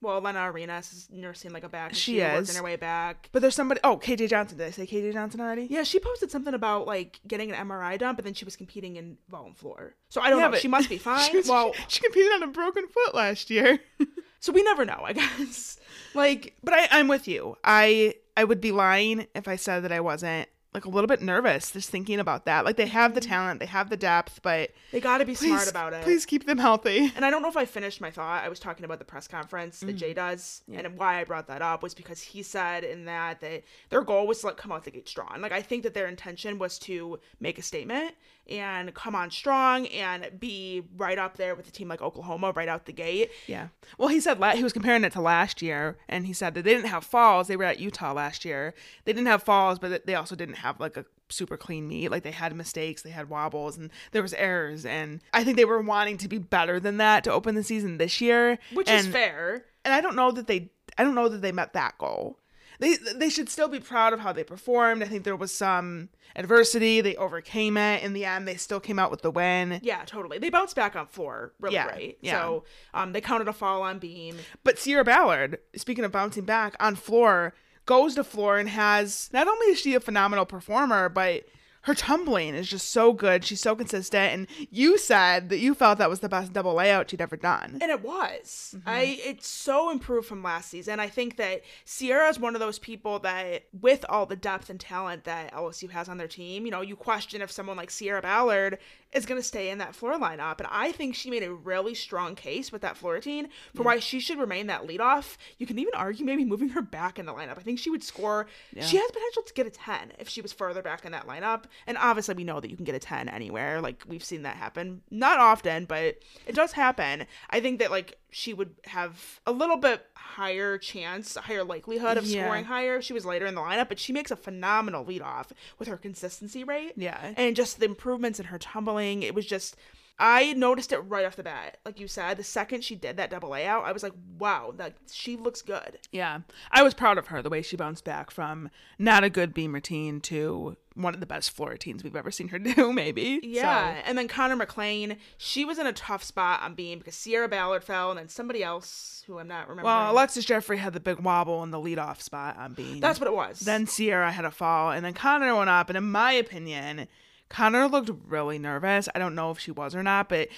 [0.02, 1.88] Well, Lena Arenas is nursing like a back.
[1.88, 2.56] and She is is.
[2.56, 3.30] her way back.
[3.32, 3.80] But there's somebody.
[3.82, 4.58] Oh, KJ Johnson.
[4.58, 5.67] Did I say KJ Johnson already?
[5.71, 8.97] Yeah, she posted something about like getting an MRI done, but then she was competing
[8.97, 9.95] in vault floor.
[10.10, 10.56] So I don't Yeah, know.
[10.58, 11.28] She must be fine.
[11.30, 13.80] She, was- well, she competed on a broken foot last year.
[14.39, 15.00] so we never know.
[15.02, 15.80] I guess.
[16.14, 17.56] Like, but I, I'm with you.
[17.64, 21.23] I I would be lying if I said that I wasn't like a little bit
[21.23, 22.66] nervous just thinking about that.
[22.66, 23.30] Like they have the mm-hmm.
[23.30, 26.02] talent, they have the depth, but they got to be please, smart about it.
[26.02, 27.10] Please keep them healthy.
[27.16, 28.45] And I don't know if I finished my thought.
[28.45, 30.16] I was talking about the press conference that Jay mm-hmm.
[30.16, 34.02] does, and why I brought that up was because he said in that that their
[34.02, 35.40] goal was to like come out the gate strong.
[35.40, 38.14] Like I think that their intention was to make a statement
[38.49, 42.69] and come on strong and be right up there with a team like Oklahoma right
[42.69, 43.30] out the gate.
[43.47, 43.69] Yeah.
[43.99, 46.75] Well, he said he was comparing it to last year, and he said that they
[46.75, 47.49] didn't have falls.
[47.49, 48.75] They were at Utah last year.
[49.04, 52.11] They didn't have falls, but they also didn't have like a super clean meet.
[52.11, 54.85] Like they had mistakes, they had wobbles, and there was errors.
[54.85, 57.99] And I think they were wanting to be better than that to open the season
[57.99, 59.65] this year, Which and, is fair.
[59.85, 60.71] And I don't know that they.
[60.99, 62.39] I don't know that they met that goal.
[62.78, 65.02] They they should still be proud of how they performed.
[65.02, 67.00] I think there was some adversity.
[67.00, 68.02] They overcame it.
[68.02, 69.80] In the end, they still came out with the win.
[69.82, 70.39] Yeah, totally.
[70.39, 72.19] They bounced back on floor really Yeah, great.
[72.21, 72.41] yeah.
[72.41, 74.36] So um, they counted a fall on beam.
[74.65, 77.54] But Sierra Ballard, speaking of bouncing back on floor,
[77.86, 81.45] goes to floor and has not only is she a phenomenal performer, but
[81.86, 83.44] her tumbling is just so good.
[83.44, 84.32] She's so consistent.
[84.32, 87.78] And you said that you felt that was the best double layout she'd ever done.
[87.80, 88.75] And it was.
[88.76, 88.88] Mm-hmm.
[88.88, 90.99] I it's so improved from last season.
[90.99, 94.80] I think that Sierra is one of those people that with all the depth and
[94.80, 98.20] talent that LSU has on their team, you know, you question if someone like Sierra
[98.20, 98.78] Ballard
[99.16, 100.58] is going to stay in that floor lineup.
[100.58, 103.98] And I think she made a really strong case with that floor routine for why
[103.98, 105.36] she should remain that leadoff.
[105.58, 107.58] You can even argue maybe moving her back in the lineup.
[107.58, 108.46] I think she would score.
[108.78, 111.64] She has potential to get a 10 if she was further back in that lineup.
[111.86, 113.80] And obviously, we know that you can get a 10 anywhere.
[113.80, 115.02] Like, we've seen that happen.
[115.10, 116.02] Not often, but
[116.46, 117.26] it does happen.
[117.50, 122.26] I think that, like, she would have a little bit higher chance, higher likelihood of
[122.26, 122.44] Yeah.
[122.44, 125.52] scoring higher if she was later in the lineup, but she makes a phenomenal leadoff
[125.78, 126.92] with her consistency rate.
[126.96, 127.32] Yeah.
[127.34, 129.22] And just the improvements in her tumbling.
[129.22, 129.75] It was just
[130.18, 131.78] I noticed it right off the bat.
[131.84, 134.94] Like you said, the second she did that double layout, I was like, wow, that
[135.12, 135.98] she looks good.
[136.10, 136.40] Yeah.
[136.70, 139.74] I was proud of her, the way she bounced back from not a good beam
[139.74, 143.40] routine to one of the best floor routines we've ever seen her do, maybe.
[143.42, 144.00] Yeah.
[144.06, 147.84] And then Konnor McClain, she was in a tough spot on beam because Sierra Ballard
[147.84, 149.84] fell and then somebody else who I'm not remembering.
[149.84, 153.00] Well, Alexis Jeffrey had the big wobble in the leadoff spot on beam.
[153.00, 153.60] That's what it was.
[153.60, 155.90] Then Sierra had a fall, and then Konnor went up.
[155.90, 157.08] And in my opinion,
[157.49, 159.09] Konnor looked really nervous.
[159.15, 160.49] I don't know if she was or not, but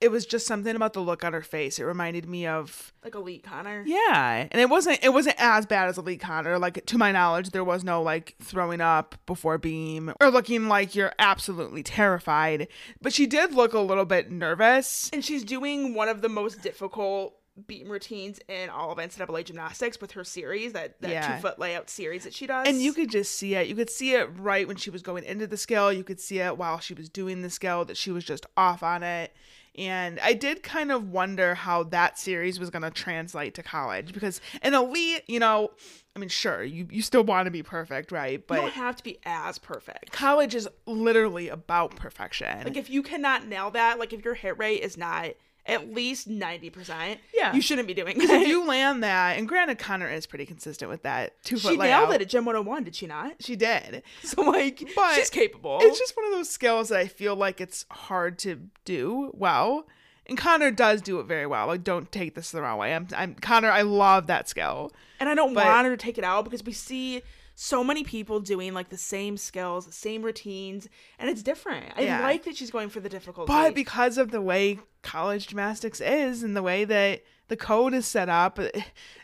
[0.00, 1.78] it was just something about the look on her face.
[1.78, 3.84] It reminded me of like Elite Konnor.
[3.86, 6.58] yeah, and it wasn't it wasn't as bad as Elite Konnor.
[6.58, 10.96] Like to my knowledge, there was no like throwing up before beam or looking like
[10.96, 12.66] you're absolutely terrified.
[13.00, 15.08] But she did look a little bit nervous.
[15.12, 20.00] And she's doing one of the most difficult beam routines in all of NCAA gymnastics
[20.00, 21.36] with her series, that, that Yeah.
[21.36, 22.66] two foot layout series that she does.
[22.66, 23.66] And you could just see it.
[23.68, 25.92] You could see it right when she was going into the scale.
[25.92, 28.82] You could see it while she was doing the scale that she was just off
[28.82, 29.34] on it.
[29.76, 34.12] And I did kind of wonder how that series was going to translate to college
[34.12, 35.70] because an elite, you know,
[36.14, 38.46] I mean, sure, you, you still want to be perfect, right?
[38.46, 40.12] But you don't have to be as perfect.
[40.12, 42.64] college is literally about perfection.
[42.64, 45.28] Like if you cannot nail that, like if your hit rate is not
[45.66, 47.54] at least ninety percent, Yeah.
[47.54, 51.02] you shouldn't be doing if you land that, and granted, Konnor is pretty consistent with
[51.02, 52.08] that two foot she layout.
[52.08, 53.34] nailed it at Gym 101, did she not?
[53.40, 54.02] She did.
[54.24, 55.78] So like, But she's capable.
[55.82, 59.86] It's just one of those skills that I feel like it's hard to do well.
[60.26, 61.66] And Konnor does do it very well.
[61.66, 62.94] Like, don't take this the wrong way.
[62.94, 63.70] I'm, I'm Konnor.
[63.70, 64.92] I love that skill.
[65.18, 67.22] And I don't But- want her to take it out because we see
[67.64, 70.88] so many people doing like the same skills, same routines,
[71.20, 71.92] and it's different.
[71.96, 72.20] I Yeah.
[72.20, 73.46] like that she's going for the difficulty.
[73.46, 78.04] But because of the way college gymnastics is and the way that the code is
[78.04, 78.58] set up,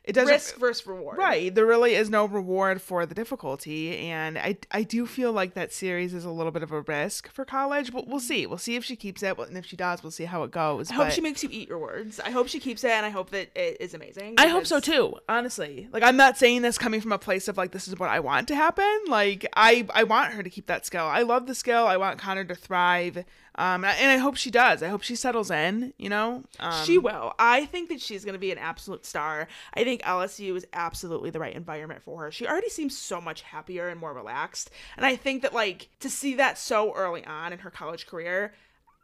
[0.09, 0.33] it, doesn't.
[0.33, 1.18] risk versus reward.
[1.18, 1.55] Right.
[1.55, 3.97] There really is no reward for the difficulty.
[3.99, 7.31] And I, I do feel like that series is a little bit of a risk
[7.33, 7.92] for college.
[7.92, 8.47] But we'll see.
[8.47, 9.38] We'll see if she keeps it.
[9.38, 10.90] And if she does, we'll see how it goes.
[10.90, 12.21] I hope But- she makes you eat your words.
[12.21, 14.35] I hope she keeps it, and I hope that it is amazing.
[14.38, 15.88] I hope so too, honestly.
[15.92, 18.21] Like I'm not saying this coming from a place of like this is what I
[18.21, 18.99] want to happen.
[19.09, 21.05] Like I I want her to keep that skill.
[21.05, 21.87] I love the skill.
[21.87, 23.25] I want Konnor to thrive.
[23.57, 24.83] Um and I hope she does.
[24.83, 26.44] I hope she settles in, you know?
[26.61, 27.35] Um, She will.
[27.38, 29.49] I think that she's going to be an absolute star.
[29.75, 32.30] I think LSU is absolutely the right environment for her.
[32.30, 34.70] She already seems so much happier and more relaxed.
[34.96, 38.54] And I think that, like, to see that so early on in her college career,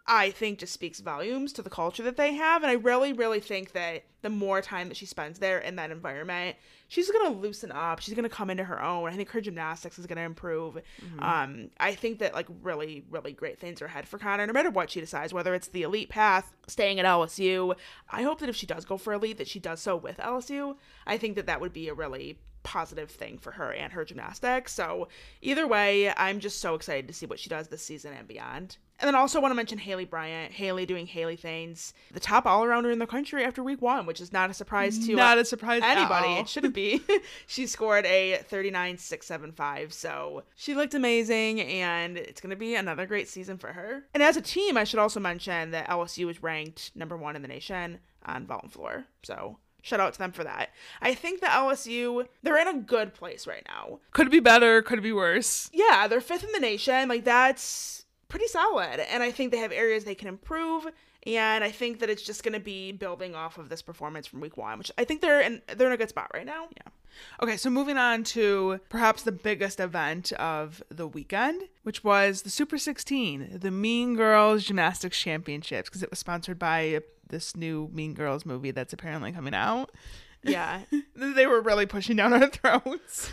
[0.07, 2.63] I think just speaks volumes to the culture that they have.
[2.63, 5.91] And I really, really think that the more time that she spends there in that
[5.91, 6.57] environment,
[6.95, 7.99] she's going to loosen up.
[7.99, 9.09] She's going to come into her own.
[9.09, 10.81] I think her gymnastics is going to improve.
[11.19, 14.71] Um, I think that, like, really, really great things are ahead for Konnor, no matter
[14.71, 17.75] what she decides, whether it's the elite path, staying at LSU.
[18.11, 20.77] I hope that if she does go for elite, that she does so with LSU.
[21.05, 24.73] I think that that would be a really positive thing for her and her gymnastics.
[24.73, 25.09] So
[25.43, 28.79] either way, I'm just so excited to see what she does this season and beyond.
[29.01, 32.63] And then also want to mention Haleigh Bryant, Haleigh doing Haleigh things, the top all
[32.63, 35.45] arounder in the country after week one, which is not a surprise to Not a
[35.45, 36.35] surprise anybody.
[36.35, 37.03] It shouldn't be.
[37.47, 43.29] she scored a 39.675, so she looked amazing, and it's going to be another great
[43.29, 44.05] season for her.
[44.15, 47.43] And as a team, I should also mention that LSU is ranked number one in
[47.43, 49.05] the nation on vault and floor.
[49.23, 50.71] So shout out to them for that.
[51.03, 54.01] I think that LSU, they're in a good place right now.
[54.13, 55.71] could be better, could be worse?
[55.73, 57.09] Yeah, they're fifth in the nation.
[57.09, 58.04] Like that's
[58.35, 58.99] pretty solid.
[59.13, 60.89] And I think they have areas they can improve.
[61.25, 64.41] And I think that it's just going to be building off of this performance from
[64.41, 66.67] week one, which I think they're in they're in a good spot right now.
[66.77, 66.91] Yeah.
[67.41, 72.51] Okay, so moving on to perhaps the biggest event of the weekend, which was the
[72.51, 78.15] Super 16, the Mean Girls Gymnastics Championships, because it was sponsored by this new Mean
[78.15, 79.93] Girls movie that's apparently coming out.
[80.45, 80.81] Yeah.
[81.17, 83.31] They were really pushing down our throats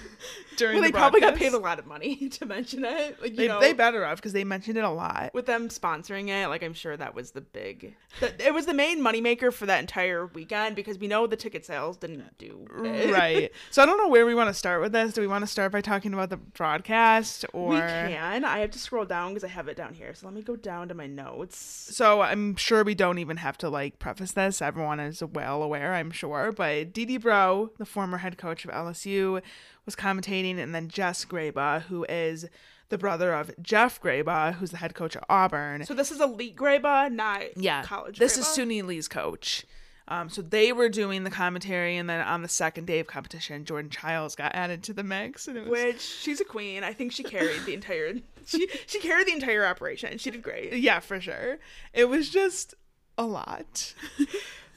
[0.56, 3.20] during well, the they probably got paid a lot of money to mention it.
[3.20, 5.34] Like you They, know, they better have because they mentioned it a lot.
[5.34, 8.76] with them sponsoring it, like I'm sure that was the big, the, it was the
[8.76, 13.12] main moneymaker for that entire weekend because we know the ticket sales didn't do it.
[13.12, 13.52] right.
[13.72, 15.14] So I don't know where we want to start with this.
[15.14, 18.46] Do we want to start by talking about the broadcast or We can.
[18.46, 20.14] I have to scroll down because I have it down here.
[20.14, 21.58] So let me go down to my notes.
[21.58, 24.62] So I'm sure we don't even have to like preface this.
[24.62, 26.52] Everyone is well aware, I'm sure.
[26.52, 29.42] But Dee Breaux, the former head coach of LSU,
[29.86, 32.46] was commentating, and then Jess Graba, who is
[32.90, 35.86] the brother of Jeff Graba, who's the head coach at Auburn.
[35.86, 38.20] So this is elite Graba, not yeah, college.
[38.20, 38.66] This is Graba?
[38.66, 39.66] Suni Lee's coach.
[40.08, 43.64] Um, so they were doing the commentary, and then on the second day of competition,
[43.64, 46.84] Jordan Chiles got added to the mix, and it was Which she's a queen.
[46.84, 48.16] I think she carried the entire.
[48.44, 50.18] She she carried the entire operation.
[50.18, 50.74] She did great.
[50.74, 51.60] yeah, for sure.
[51.94, 52.74] It was just
[53.18, 53.94] a lot.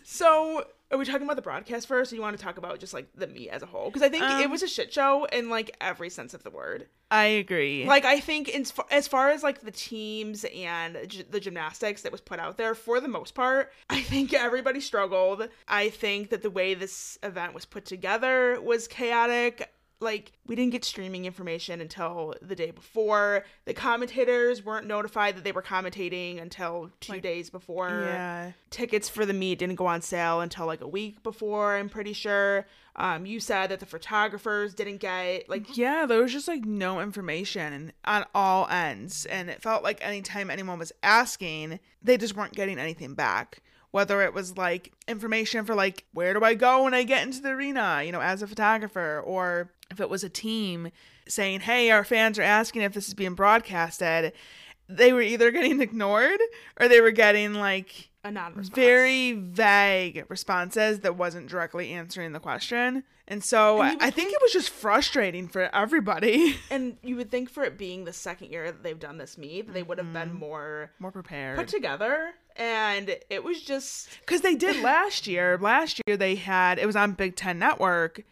[0.05, 2.95] So are we talking about the broadcast first, or you want to talk about just
[2.95, 3.87] like the meet as a whole?
[3.91, 6.51] Because I think it Um, was a shit show in like every sense of the
[6.51, 6.87] word.
[7.11, 7.85] I agree.
[7.85, 12.13] Like I think in, as far as like the teams and g- the gymnastics that
[12.13, 15.49] was put out there, for the most part, I think everybody struggled.
[15.69, 19.71] I think that the way this event was put together was chaotic.
[20.05, 23.45] Like we didn't get streaming information until the day before.
[23.65, 27.89] The commentators weren't notified that they were commentating until two days before.
[27.89, 28.53] Yeah.
[28.71, 32.13] Tickets for the meet didn't go on sale until like a week before, I'm pretty
[32.13, 32.67] sure.
[32.97, 37.01] Um, you said that the photographers didn't get like Yeah, there was just like no
[37.01, 39.27] information on all ends.
[39.27, 43.63] And it felt like anytime anyone was asking, they just weren't getting anything back.
[43.91, 47.41] Whether it was like information for like, where do I go when I get into
[47.41, 50.91] the arena, you know, as a photographer, or if it was a team
[51.29, 54.33] saying, hey, our fans are asking if this is being broadcasted,
[54.89, 56.41] they were either getting ignored
[56.81, 58.75] or they were getting like a non-response.
[58.75, 63.05] very vague responses that wasn't directly answering the question.
[63.27, 66.57] And so And I think it was just frustrating for everybody.
[66.71, 69.73] and you would think for it being the second year that they've done this meet,
[69.73, 70.39] they would have been Mm-hmm.
[70.39, 71.57] more More prepared.
[71.57, 72.33] put together.
[72.57, 75.59] And it was just Because they did last year.
[75.61, 78.23] Last year they had, it was on Big Ten Network.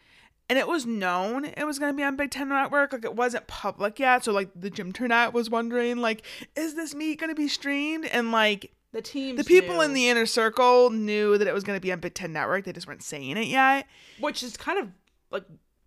[0.49, 2.93] And it was known it was going to be on Big Ten Network.
[2.93, 4.25] Like it wasn't public yet.
[4.25, 6.25] So like the gymternet was wondering, like,
[6.57, 8.07] is this meet going to be streamed?
[8.07, 11.65] And like the team, the people knew, in the inner circle knew that it was
[11.65, 12.65] going to be on Big Ten Network.
[12.65, 13.87] They just weren't saying it yet.
[14.21, 14.89] which is kind of
[15.31, 15.45] like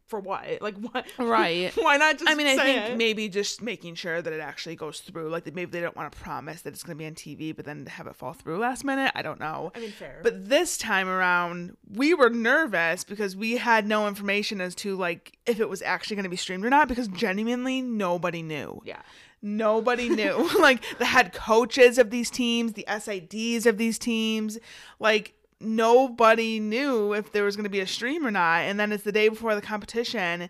[0.08, 0.62] for what?
[0.62, 1.06] Like what?
[1.18, 1.72] Right.
[1.76, 2.30] Why not just?
[2.30, 2.98] I mean, I think it?
[2.98, 5.30] maybe just making sure that it actually goes through.
[5.30, 7.66] Like, maybe they don't want to promise that it's going to be on TV, but
[7.66, 9.12] then have it fall through last minute.
[9.16, 9.72] I don't know.
[9.76, 10.20] I mean, fair.
[10.24, 15.38] But this time around, we were nervous because we had no information as to like
[15.46, 16.88] if it was actually going to be streamed or not.
[16.88, 18.82] Because genuinely, nobody knew.
[18.86, 19.02] yeah,
[19.46, 20.50] Nobody knew.
[20.60, 24.58] like the head coaches of these teams, the SIDs of these teams,
[25.00, 28.62] like nobody knew if there was going to be a stream or not.
[28.62, 30.50] And then it's the day before the competition.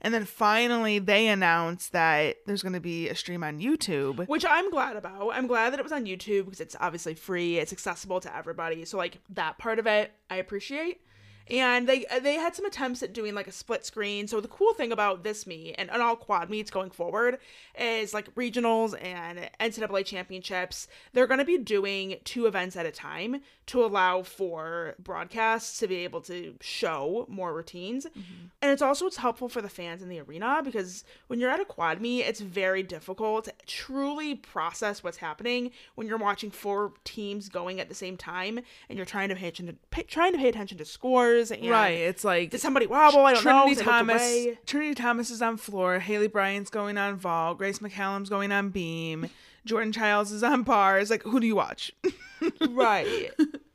[0.00, 4.26] And then finally they announced that there's going to be a stream on YouTube.
[4.26, 5.30] which I'm glad about.
[5.32, 7.58] I'm glad that it was on YouTube because it's obviously free.
[7.58, 8.84] It's accessible to everybody.
[8.84, 11.00] So like that part of it, I appreciate.
[11.50, 14.28] And they uh, they had some attempts at doing like a split screen.
[14.28, 17.38] So the cool thing about this meet and, and all quad meets going forward
[17.78, 20.88] is like regionals and NCAA championships.
[21.12, 25.86] They're going to be doing two events at a time to allow for broadcasts to
[25.86, 28.06] be able to show more routines.
[28.06, 28.46] Mm-hmm.
[28.60, 31.60] And it's also it's helpful for the fans in the arena because when you're at
[31.60, 36.92] a quad meet, it's very difficult to truly process what's happening when you're watching four
[37.04, 40.32] teams going at the same time and you're trying to pay attention to pay, trying
[40.32, 41.98] to pay attention to scores and Right.
[41.98, 43.20] It's like did somebody wobble?
[43.20, 43.50] I don't know.
[43.50, 44.46] Trinity looked Thomas.
[44.66, 45.98] Trinity Thomas is on floor.
[45.98, 47.58] Haleigh Bryant's going on vault.
[47.58, 49.28] Grace McCallum's going on beam.
[49.64, 51.08] Jordan Chiles is on bars.
[51.10, 51.92] Like, who do you watch?
[52.70, 53.30] right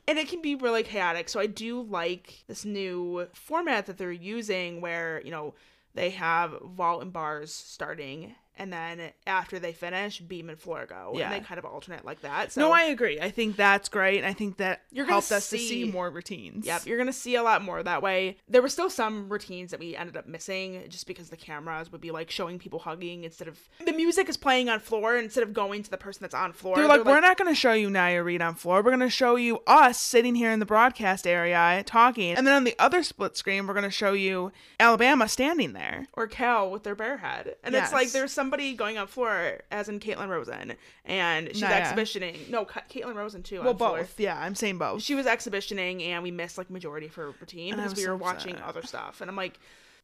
[0.07, 4.11] and it can be really chaotic so i do like this new format that they're
[4.11, 5.53] using where you know
[5.93, 11.13] they have vault and bars starting and then after they finish beam and floor go
[11.15, 11.25] Yeah.
[11.25, 13.19] and they kind of alternate like that so no, I agree.
[13.19, 14.23] I think that's great.
[14.23, 16.65] I think that You're gonna helped us to see- see more routines.
[16.65, 18.37] Yep, you're gonna see a lot more that way.
[18.47, 22.01] There were still some routines that we ended up missing just because the cameras would
[22.01, 25.53] be like showing people hugging instead of the music is playing on floor instead of
[25.53, 26.75] going to the person that's on floor.
[26.75, 28.77] They're like, we're not going to show you Nya Reed on floor.
[28.77, 32.35] We're going to show you us sitting here in the broadcast area talking.
[32.35, 36.07] And then on the other split screen, we're going to show you Alabama standing there.
[36.13, 37.55] or Cal with their bear head.
[37.63, 40.73] And it's like there's there's somebody going on floor, as in Caitlin Rosen,
[41.05, 42.37] and she's exhibitioning.
[42.49, 43.59] No, Ca- Caitlin Rosen too.
[43.59, 43.97] Well, on floor.
[43.99, 44.19] both.
[44.19, 45.01] Yeah, I'm saying both.
[45.03, 48.15] She was exhibitioning, and we missed like majority of her routine And because we were
[48.15, 48.67] watching upset.
[48.67, 49.19] other stuff.
[49.21, 49.59] And I'm like,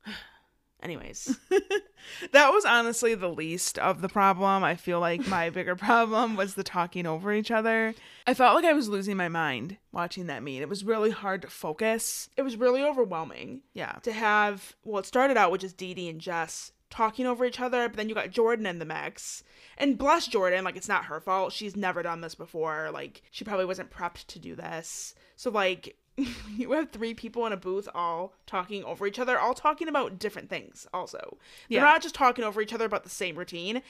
[0.84, 1.38] anyways,
[2.34, 4.62] That was honestly the least of the problem.
[4.62, 7.96] I feel like my bigger problem was the talking over each other.
[8.28, 10.62] I felt like I was losing my mind watching that meet.
[10.62, 12.30] It was really hard to focus.
[12.36, 13.62] it was really overwhelming.
[13.74, 13.94] Yeah.
[14.04, 17.60] to have well it started out with just Dee Dee and Jess talking over each
[17.60, 19.44] other but then you got Jordan in the mix
[19.78, 21.52] and bless Jordan like it's not her fault.
[21.52, 22.92] She's never done this before.
[22.94, 25.16] Like she probably wasn't prepped to do this.
[25.36, 25.96] So like
[26.56, 30.20] you have three people in a booth all talking over each other all talking about
[30.20, 31.38] different things also.
[31.70, 31.82] They're Yeah.
[31.86, 33.82] not just talking over each other about the same routine.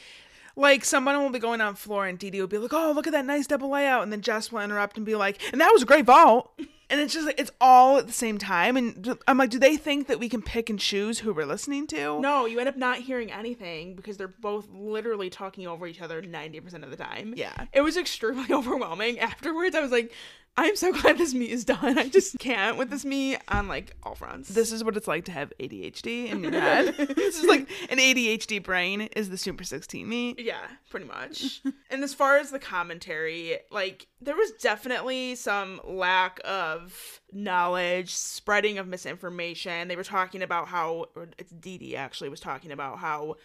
[0.56, 3.08] Like someone will be going on floor and Dee Dee will be like, "Oh, look
[3.08, 5.72] at that nice double layout," and then Jess will interrupt and be like, "And that
[5.74, 6.52] was a great vault."
[6.90, 9.78] And it's just like it's all at the same time, and i'm like, do they
[9.78, 12.20] think that we can pick and choose who we're listening to?
[12.22, 16.22] no you end up not hearing anything because they're both literally talking over each other
[16.22, 17.66] 90% of the time Yeah.
[17.74, 20.12] it was extremely overwhelming afterwards i was like
[20.56, 23.96] i'm so glad this meet is done i just can't with this meet on like
[24.04, 26.94] all fronts This is what it's like to have ADHD in your head.
[27.16, 30.36] this is like an ADHD brain is the Super 16 me.
[30.38, 36.40] yeah pretty much and as far as the commentary like there was definitely some lack
[36.46, 42.30] of knowledge spreading of misinformation they were talking about how or it's Dee Dee actually
[42.30, 43.36] was talking about how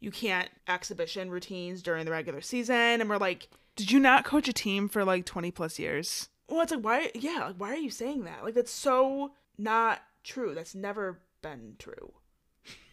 [0.00, 4.48] you can't exhibition routines during the regular season and we're like Did you not coach
[4.48, 6.28] a team for like 20 plus years?
[6.48, 7.10] Well, it's like why?
[7.14, 8.42] Yeah, like why are you saying that?
[8.42, 10.54] Like that's so not true.
[10.54, 12.12] That's never been true.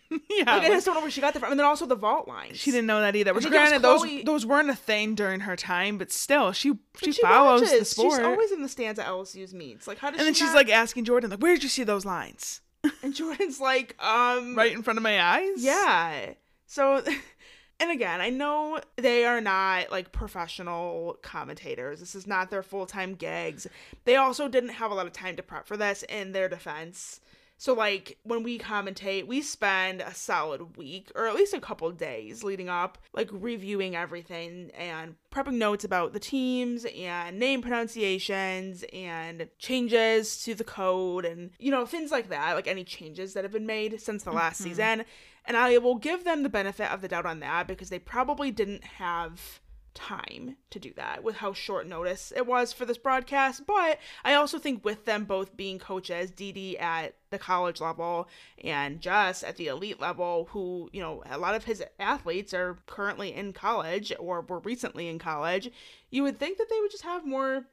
[0.30, 1.52] yeah, Like, I just don't know where she got that from.
[1.52, 2.58] And then also the vault lines.
[2.58, 3.34] she didn't know that either.
[3.34, 6.12] Which, think it was granted, those Chloe- those weren't a thing during her time, but
[6.12, 8.14] still, she she, she follows the sport.
[8.14, 9.88] She's always in the stands at LSU's meets.
[9.88, 11.70] Like, how does and then she she's not- like asking Jordan, like, "Where did you
[11.70, 12.62] see those lines?"
[13.02, 15.56] and Jordan's like, um, Right in front of my eyes.
[15.58, 16.34] Yeah.
[16.68, 17.04] So,
[17.80, 22.00] and again, I know they are not like professional commentators.
[22.00, 23.66] This is not their full time gigs.
[24.04, 27.22] They also didn't have a lot of time to prep for this in their defense.
[27.58, 31.90] So, like, when we commentate, we spend a solid week or at least a couple
[31.92, 38.84] days leading up, like, reviewing everything and prepping notes about the teams and name pronunciations
[38.92, 43.44] and changes to the code and, you know, things like that, like any changes that
[43.44, 44.70] have been made since the last mm-hmm.
[44.70, 45.06] season.
[45.46, 48.52] And I will give them the benefit of the doubt on that because they probably
[48.52, 49.62] didn't have
[49.96, 53.66] time to do that with how short notice it was for this broadcast.
[53.66, 58.28] But I also think with them both being coaches, Dee Dee at the college level
[58.64, 62.78] and Jess at the elite level, who, you know, a lot of his athletes are
[62.86, 65.72] currently in college or were recently in college,
[66.12, 67.66] you would think that they would just have more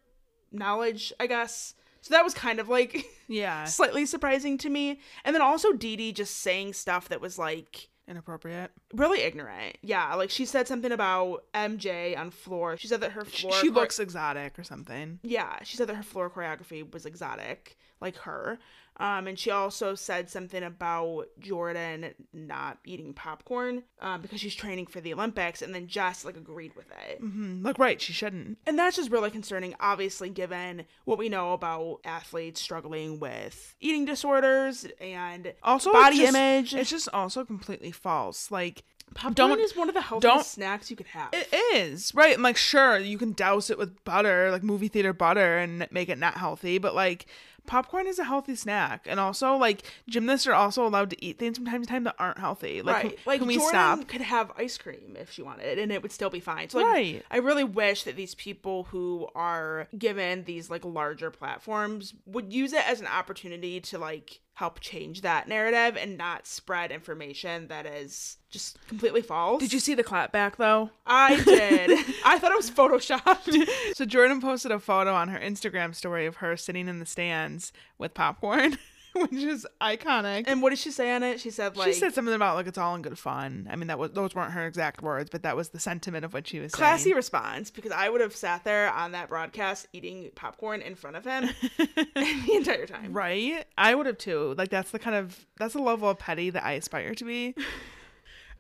[0.51, 1.75] knowledge, I guess.
[2.01, 5.01] So that was kind of like yeah, slightly surprising to me.
[5.25, 8.71] And then also Dee Dee just saying stuff that was like inappropriate.
[8.95, 9.79] really ignorant.
[9.83, 12.77] Yeah, like she said something about MJ on floor.
[12.77, 15.21] She said that her She, floor she chore- looks exotic or something.
[15.23, 18.59] yeah, she said that her floor choreography was exotic, like her.
[18.99, 24.87] Um, and she also said something about Jordan not eating popcorn um, because she's training
[24.87, 27.19] for the Olympics, and then Jess like agreed with it.
[27.19, 28.59] hmm Look, right, she shouldn't.
[28.67, 34.05] And that's just really concerning, obviously, given what we know about athletes struggling with eating
[34.05, 36.75] disorders and Also, body just- image.
[36.75, 38.51] It's just also completely false.
[38.51, 41.31] Like, Popcorn don't- is one of the healthiest snacks you could have.
[41.35, 42.33] It is right.
[42.35, 46.09] And like, sure, you can douse it with butter, like movie theater butter, and make
[46.09, 46.79] it not healthy.
[46.79, 47.27] But like,
[47.67, 51.57] popcorn is a healthy snack, and also like gymnasts are also allowed to eat things
[51.57, 52.83] from time to time that aren't healthy.
[52.83, 53.09] Like, right.
[53.11, 54.09] can, like can we Jordan stop?
[54.09, 56.69] could have ice cream if she wanted, and it would still be fine.
[56.69, 57.25] So like, Right.
[57.31, 62.73] I really wish that these people who are given these like larger platforms would use
[62.73, 67.87] it as an opportunity to like help change that narrative and not spread information that
[67.87, 69.61] is just completely false.
[69.61, 70.91] Did you see the clap back though?
[71.07, 71.91] I did.
[72.25, 73.69] I thought it was photoshopped.
[73.95, 77.73] So Jordan posted a photo on her Instagram story of her sitting in the stands
[77.99, 78.77] with popcorn,
[79.31, 80.45] which is iconic.
[80.47, 81.41] and what did she say on it?
[81.41, 83.69] She said like she said something about like it's all in good fun.
[83.71, 86.33] I mean, that was those weren't her exact words, but that was the sentiment of
[86.33, 87.17] what she was classy saying.
[87.17, 91.25] response because I would have sat there on that broadcast eating popcorn in front of
[91.25, 93.13] him the entire time.
[93.13, 93.65] Right?
[93.77, 94.55] I would have too.
[94.57, 97.55] Like that's the kind of that's the level of petty that I aspire to be.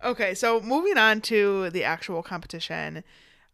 [0.04, 3.04] okay, so moving on to the actual competition.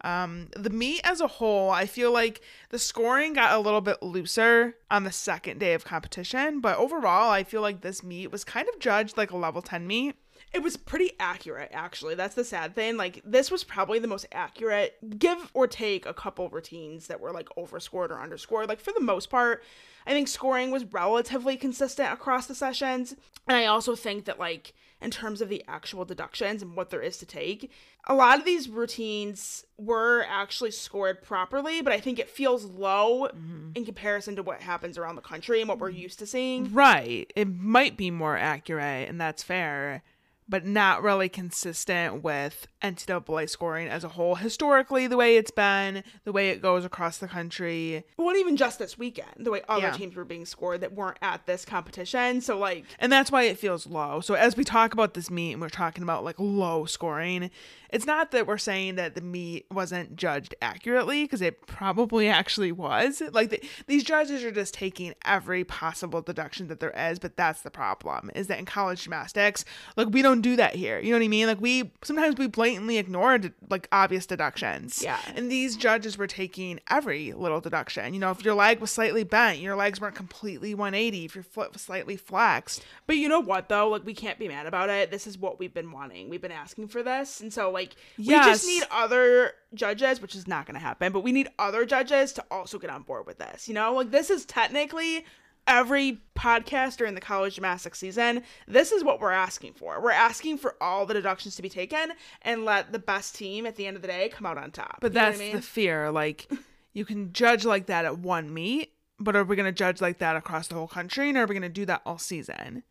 [0.02, 4.02] Um, the meet as a whole, I feel like the scoring got a little bit
[4.02, 8.44] looser on the second day of competition, but overall, I feel like this meet was
[8.44, 10.14] kind of judged like a level 10 meet.
[10.52, 12.14] It was pretty accurate, actually.
[12.14, 12.96] That's the sad thing.
[12.96, 17.32] Like, this was probably the most accurate, give or take a couple routines that were
[17.32, 18.68] like overscored or underscored.
[18.68, 19.62] Like, for the most part,
[20.06, 23.14] I think scoring was relatively consistent across the sessions.
[23.46, 27.00] And I also think that, like, in terms of the actual deductions and what there
[27.00, 27.70] is to take,
[28.06, 33.28] a lot of these routines were actually scored properly, but I think it feels low
[33.28, 33.70] mm-hmm.
[33.74, 36.00] in comparison to what happens around the country and what we're mm-hmm.
[36.00, 36.72] used to seeing.
[36.72, 37.32] Right.
[37.36, 40.02] It might be more accurate, and that's fair,
[40.48, 44.36] but not really consistent with NCAA scoring as a whole.
[44.36, 48.04] Historically, the way it's been, the way it goes across the country.
[48.16, 49.92] Well, even just this weekend, the way other Yeah.
[49.92, 52.40] teams were being scored that weren't at this competition.
[52.40, 54.20] So, like, And that's why it feels low.
[54.20, 57.50] So as we talk about this meet and we're talking about like low scoring,
[57.90, 62.72] it's not that we're saying that the meet wasn't judged accurately because it probably actually
[62.72, 63.22] was.
[63.32, 67.62] Like the, these judges are just taking every possible deduction that there is, but that's
[67.62, 69.64] the problem is that in college gymnastics,
[69.96, 70.98] like we don't do that here.
[70.98, 71.46] You know what I mean?
[71.46, 73.38] Like we sometimes we blatantly ignore
[73.70, 75.02] like obvious deductions.
[75.02, 75.18] Yeah.
[75.34, 78.14] And these judges were taking every little deduction.
[78.14, 81.24] You know, if your leg was slightly bent, your legs weren't completely 180.
[81.24, 83.88] If your foot was slightly flexed, but you know what, though?
[83.88, 85.10] Like, we can't be mad about it.
[85.10, 86.28] This is what we've been wanting.
[86.28, 87.40] We've been asking for this.
[87.40, 88.46] And so, like, we Yes.
[88.46, 92.32] just need other judges, which is not going to happen, but we need other judges
[92.34, 93.68] to also get on board with this.
[93.68, 95.24] You know, like, this is technically
[95.68, 98.42] every podcast during the college gymnastics season.
[98.66, 100.00] This is what we're asking for.
[100.00, 103.76] We're asking for all the deductions to be taken and let the best team at
[103.76, 104.98] the end of the day come out on top.
[105.00, 105.56] But You that's I mean?
[105.56, 106.10] the fear.
[106.10, 106.50] Like,
[106.94, 110.18] you can judge like that at one meet, but are we going to judge like
[110.18, 111.28] that across the whole country?
[111.28, 112.82] And are we going to do that all season?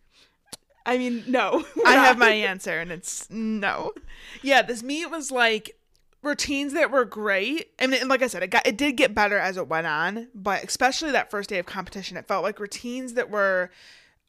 [0.86, 1.66] I mean, no.
[1.86, 3.92] I have my answer, and it's no.
[4.42, 5.77] Yeah, this meet was like
[6.28, 7.72] routines that were great.
[7.80, 9.88] I mean, and like I said, it got it did get better as it went
[9.88, 13.72] on, but especially that first day of competition, it felt like routines that were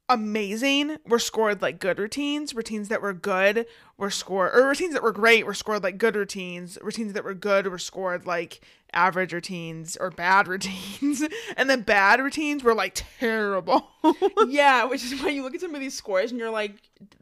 [0.08, 2.54] amazing were scored like good routines.
[2.54, 6.16] Routines that were good were scored, or routines that were great were scored like good
[6.16, 6.78] routines.
[6.82, 8.60] Routines that were good were scored like
[8.94, 11.22] average routines or bad routines.
[11.56, 13.90] and then bad routines were like terrible.
[14.48, 16.76] yeah, which is why you look at some of these scores and you're like,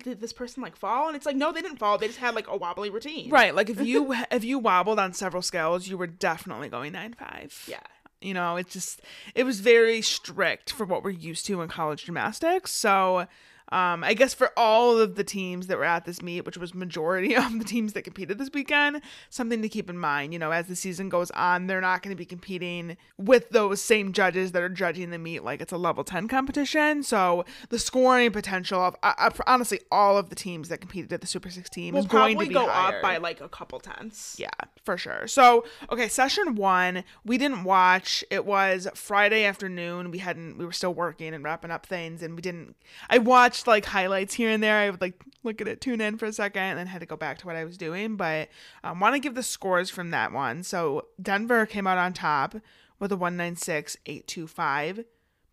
[0.05, 1.09] did this person like fall?
[1.09, 1.99] And it's like, no, they didn't fall.
[1.99, 3.30] They just had like a wobbly routine.
[3.30, 3.55] right.
[3.55, 7.64] Like if you if you wobbled on several scales, you were definitely going nine five.
[7.66, 7.80] Yeah.
[8.20, 9.02] You know, it just
[9.34, 12.72] it was very strict for what we're used to in college gymnastics.
[12.72, 13.26] So
[13.72, 16.74] um, I guess for all of the teams that were at this meet, which was
[16.74, 19.00] majority of the teams that competed this weekend,
[19.30, 20.32] something to keep in mind.
[20.32, 23.80] You know, as the season goes on, they're not going to be competing with those
[23.80, 27.02] same judges that are judging the meet like it's a level ten competition.
[27.02, 31.20] So the scoring potential of uh, uh, honestly all of the teams that competed at
[31.20, 32.96] the Super 16 Will is going to be go higher.
[32.96, 34.36] up by like a couple tenths.
[34.38, 34.50] Yeah,
[34.84, 35.26] for sure.
[35.26, 38.24] So, okay, session one, we didn't watch.
[38.30, 40.10] It was Friday afternoon.
[40.10, 42.76] We hadn't, we were still working and wrapping up things, and we didn't.
[43.08, 44.76] I watched like highlights here and there.
[44.76, 47.07] I would like look at it, tune in for a second, and then had to
[47.07, 48.16] go back to what I was doing.
[48.16, 48.48] But
[48.84, 50.62] um, want to give the scores from that one.
[50.62, 52.57] So, Denver came out on top
[52.98, 55.04] with a 196.825.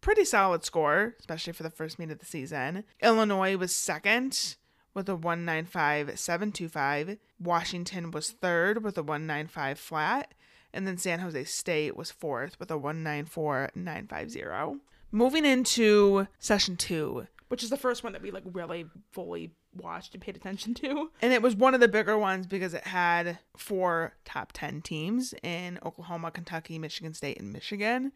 [0.01, 2.83] Pretty solid score, especially for the first meet of the season.
[3.01, 4.57] Illinois was second
[4.93, 7.17] with a 195.725.
[7.39, 10.33] Washington was third with a 195 flat.
[10.73, 14.79] And then San Jose State was fourth with a 194.950.
[15.11, 20.15] Moving into session two, Which is the first one that we like really fully watched
[20.15, 21.11] and paid attention to.
[21.21, 25.35] and it was one of the bigger ones because it had four top 10 teams
[25.43, 28.11] in Oklahoma, Kentucky, Michigan State, and Michigan.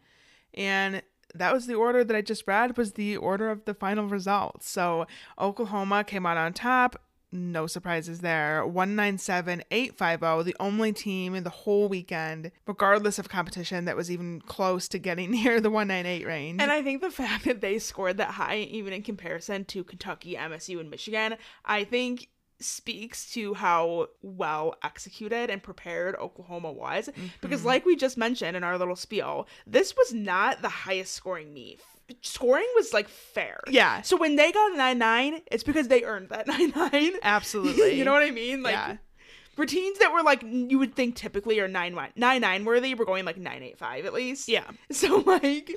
[0.56, 1.04] And
[1.36, 4.68] that was the order that I just read was the order of the final results.
[4.68, 5.06] So
[5.40, 7.00] Oklahoma came out on top.
[7.32, 8.64] No surprises there.
[8.66, 14.88] 197.850, the only team in the whole weekend, regardless of competition, that was even close
[14.90, 16.62] to getting near the 198 range.
[16.62, 20.36] And I think the fact that they scored that high, even in comparison to Kentucky,
[20.36, 27.10] MSU, and Michigan, I think speaks to how well executed and prepared Oklahoma was.
[27.42, 27.68] Because, mm-hmm.
[27.68, 31.80] like we just mentioned in our little spiel, this was not the highest scoring meet.
[32.22, 33.60] Scoring was like fair.
[33.70, 34.02] Yeah.
[34.02, 37.12] So when they got a 9 9, it's because they earned that 9 9.
[37.24, 37.94] Absolutely.
[37.98, 38.64] you know what I mean?
[38.64, 38.98] Like, Yeah.
[39.58, 43.26] routines that were like you would think typically are 9 9 9 worthy, we're going
[43.26, 44.48] like 9 8 5 at least.
[44.48, 44.64] Yeah.
[44.92, 45.72] So like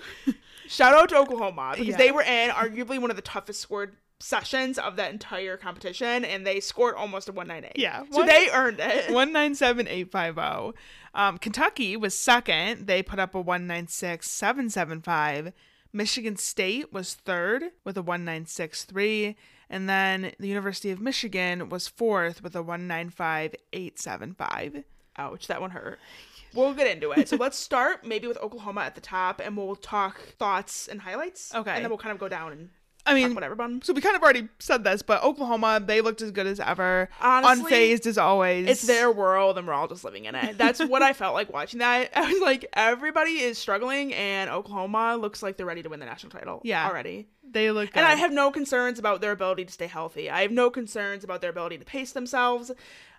[0.69, 1.97] shout out to Oklahoma because Yeah.
[1.97, 6.47] they were in arguably one of the toughest scored sessions of that entire competition and
[6.47, 7.73] they scored almost a 198.
[7.81, 8.03] Yeah.
[8.11, 9.09] So One- they earned it.
[9.09, 10.75] 197.850.
[11.15, 12.87] Um, Kentucky was second.
[12.87, 15.53] They put up a 196.775.
[15.93, 19.35] Michigan State was third with a 196.3.
[19.69, 24.85] And then the University of Michigan was fourth with a 195.875.
[25.17, 25.99] Ouch, that one hurt.
[26.53, 27.29] We'll get into it.
[27.29, 31.55] So let's start maybe with Oklahoma at the top and we'll talk thoughts and highlights.
[31.55, 31.71] Okay.
[31.71, 32.71] And then we'll kind of go down and
[33.07, 33.83] I mean, ah, whatever, about everyone.
[33.83, 37.09] so we kind of already said this, but Oklahoma, they looked as good as ever.
[37.21, 38.69] Honestly, unfazed as always.
[38.69, 40.59] It's their world and we're all just living in it.
[40.59, 42.11] That's what I felt like watching that.
[42.17, 46.07] I was like, everybody is struggling and Oklahoma looks like they're ready to win the
[46.07, 46.87] national title Yeah.
[46.89, 47.27] already.
[47.53, 47.97] They look good.
[47.99, 50.31] And I have no concerns about their ability to stay healthy.
[50.31, 52.71] I have no concerns about their ability to pace themselves.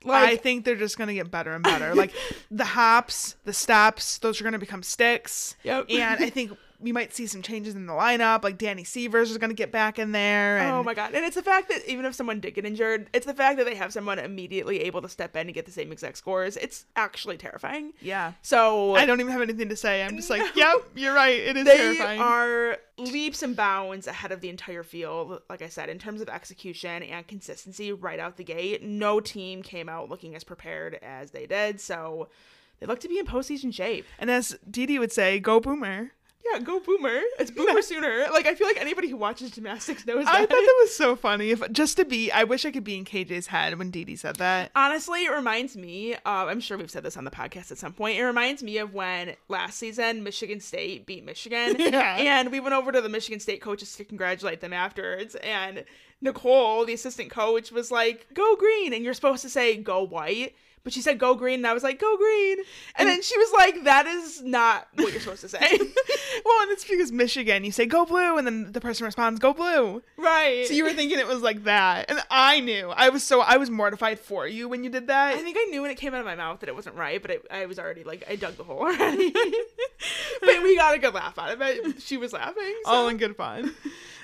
[0.06, 1.94] I think they're just gonna get better and better.
[1.96, 2.14] like
[2.52, 5.56] the hops, the steps, those are gonna become sticks.
[5.64, 5.88] Yep.
[5.90, 6.52] And I think
[6.82, 8.44] we might see some changes in the lineup.
[8.44, 10.60] Like Danny Sievers is gonna get back in there.
[10.60, 11.14] Oh and oh my god!
[11.14, 13.66] And it's the fact that even if someone did get injured, it's the fact that
[13.66, 16.58] they have someone immediately able to step in and get the same exact scores.
[16.58, 17.94] It's actually terrifying.
[18.02, 18.34] yeah.
[18.42, 20.04] So I don't even have anything to say.
[20.04, 21.40] I'm just like, yep, you're right.
[21.40, 22.20] It is they terrifying.
[22.22, 25.42] are leaps and bounds ahead of the entire field.
[25.50, 29.64] Like I said, in terms of execution and consistency, right out the gate, no team
[29.64, 31.80] came out looking as prepared as they did.
[31.82, 32.30] So
[32.80, 34.06] they look to be in postseason shape.
[34.20, 36.12] and as Didi would say, go Boomer.
[36.52, 37.20] Yeah, go Boomer!
[37.39, 38.26] It's Boomer sooner.
[38.32, 40.34] Like I feel like anybody who watches gymnastics knows that.
[40.36, 41.52] I thought that was so funny.
[41.52, 44.38] If just to be, I wish I could be in KJ's head when Didi said
[44.38, 44.72] that.
[44.76, 46.16] Honestly, it reminds me.
[46.16, 48.18] Uh, I'm sure we've said this on the podcast at some point.
[48.18, 52.18] It reminds me of when last season Michigan State beat Michigan, Yeah.
[52.18, 55.36] and we went over to the Michigan State coaches to congratulate them afterwards.
[55.36, 55.86] And
[56.22, 60.56] Nicole, the assistant coach, was like, "Go green," and you're supposed to say "Go white."
[60.84, 62.58] But she said "Go green," and I was like "Go green,"
[62.96, 65.60] and then she was like, "That is not what you're supposed to say."
[66.46, 69.54] well, and it's because Michigan, you say go blue, and then the person responds, go
[69.54, 70.02] blue.
[70.18, 70.66] right?
[70.66, 72.90] So you were thinking it was like that, and I knew.
[72.90, 75.36] I was so I was mortified for you when you did that.
[75.36, 77.22] I think I knew when it came out of my mouth that it wasn't right,
[77.22, 79.32] but it, I was already like I dug the hole already.
[80.42, 82.02] but we got a good laugh out of it.
[82.02, 82.74] She was laughing.
[82.86, 83.76] so- all in good fun.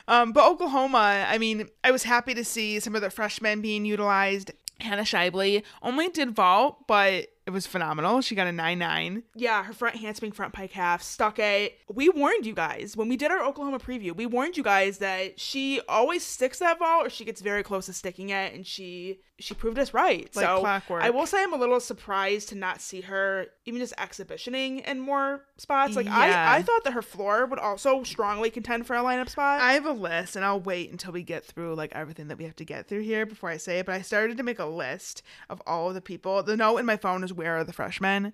[0.10, 3.84] Um, but Oklahoma, I mean, I was happy to see some of the freshmen being
[3.84, 4.52] utilized.
[4.80, 5.64] Hannah Scheible.
[5.82, 8.20] Only did vault, but It was phenomenal.
[8.20, 9.24] She got a 9 9.
[9.34, 11.80] Yeah, her front handspring, front pike half, stuck it.
[11.90, 14.14] We warned you guys when we did our Oklahoma preview.
[14.14, 17.86] We warned you guys that she always sticks that ball or she gets very close
[17.86, 20.30] to sticking it, and she she proved us right.
[20.36, 21.04] Like so clockwork.
[21.04, 25.00] I will say I'm a little surprised to not see her even just exhibitioning in
[25.00, 25.96] more spots.
[25.96, 26.18] Like Yeah.
[26.18, 29.62] I I thought that her floor would also strongly contend for a lineup spot.
[29.62, 32.46] I have a list and I'll wait until we get through like everything that we
[32.46, 33.86] have to get through here before I say it.
[33.86, 36.42] But I started to make a list of all of the people.
[36.42, 38.34] The note in my phone is where are the freshmen?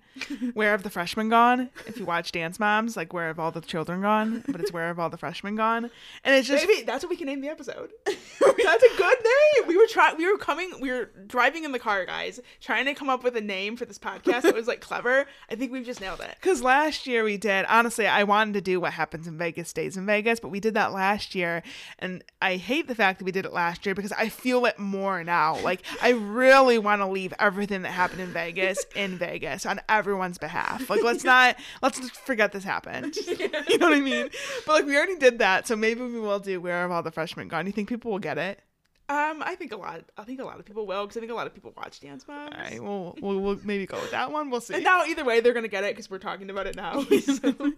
[0.54, 1.70] where have the freshmen gone?
[1.86, 4.42] If you watch Dance Moms, like where have all the children gone?
[4.48, 5.90] But it's where have all the freshmen gone?
[6.24, 7.90] And it's just Maybe that's what we can name the episode.
[8.06, 9.68] that's a good name.
[9.68, 10.16] We were trying.
[10.16, 10.72] We were coming.
[10.80, 13.84] We were driving in the car, guys, trying to come up with a name for
[13.84, 15.26] this podcast that was like clever.
[15.50, 16.36] I think we've just nailed it.
[16.40, 19.96] Because last year we did, honestly, I wanted to do what happens in Vegas stays
[19.96, 21.62] in Vegas, but we did that last year.
[21.98, 24.78] And I hate the fact that we did it last year because I feel it
[24.78, 25.58] more now.
[25.60, 30.38] Like, I really want to leave everything that happened in Vegas in Vegas on everyone's
[30.38, 30.88] behalf.
[30.90, 33.16] Like, let's not, let's just forget this happened.
[33.68, 34.28] You know what I mean?
[34.66, 35.66] But like, we already did that.
[35.66, 37.66] So maybe we will do Where Have All the Freshmen Gone?
[37.66, 38.60] You think people will get it?
[39.08, 40.02] Um, I think a lot.
[40.16, 42.00] I think a lot of people will because I think a lot of people watch
[42.00, 42.54] Dance Moms.
[42.54, 44.48] All right, we'll, we'll, we'll maybe go with that one.
[44.48, 44.74] We'll see.
[44.74, 47.02] And now, either way, they're gonna get it because we're talking about it now.
[47.20, 47.72] So- All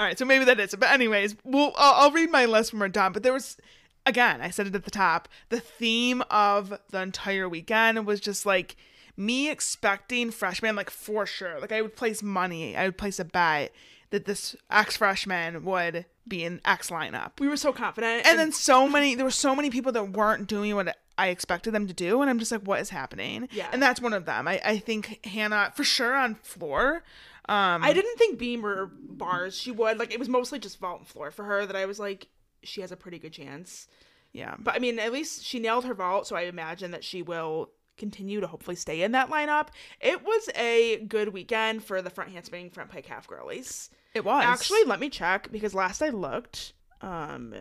[0.00, 0.80] right, so maybe that is it.
[0.80, 3.12] But anyways, we'll I'll, I'll read my list when we're done.
[3.12, 3.58] But there was,
[4.06, 5.28] again, I said it at the top.
[5.50, 8.74] The theme of the entire weekend was just like
[9.16, 11.60] me expecting freshman, like for sure.
[11.60, 13.72] Like I would place money, I would place a bet
[14.10, 17.40] that this ex freshman would be in X lineup.
[17.40, 20.46] we were so confident, And then so many, there were so many people that weren't
[20.46, 23.48] doing what I expected them to do, and I'm just like, what is happening?
[23.52, 23.68] Yeah.
[23.72, 24.46] And that's one of them.
[24.46, 27.02] I, I think Hannah, for sure, on floor.
[27.48, 29.98] Um, I didn't think beam or bars she would.
[29.98, 32.28] Like it was mostly just vault and floor for her that I was like,
[32.62, 33.88] she has a pretty good chance.
[34.32, 37.20] yeah, But I mean, at least she nailed her vault, so I imagine that she
[37.20, 39.68] will continue to hopefully stay in that lineup.
[40.00, 43.90] It was a good weekend for the front handspring, front pike half girlies.
[44.14, 47.54] it was Actually, let me check because last I looked, um,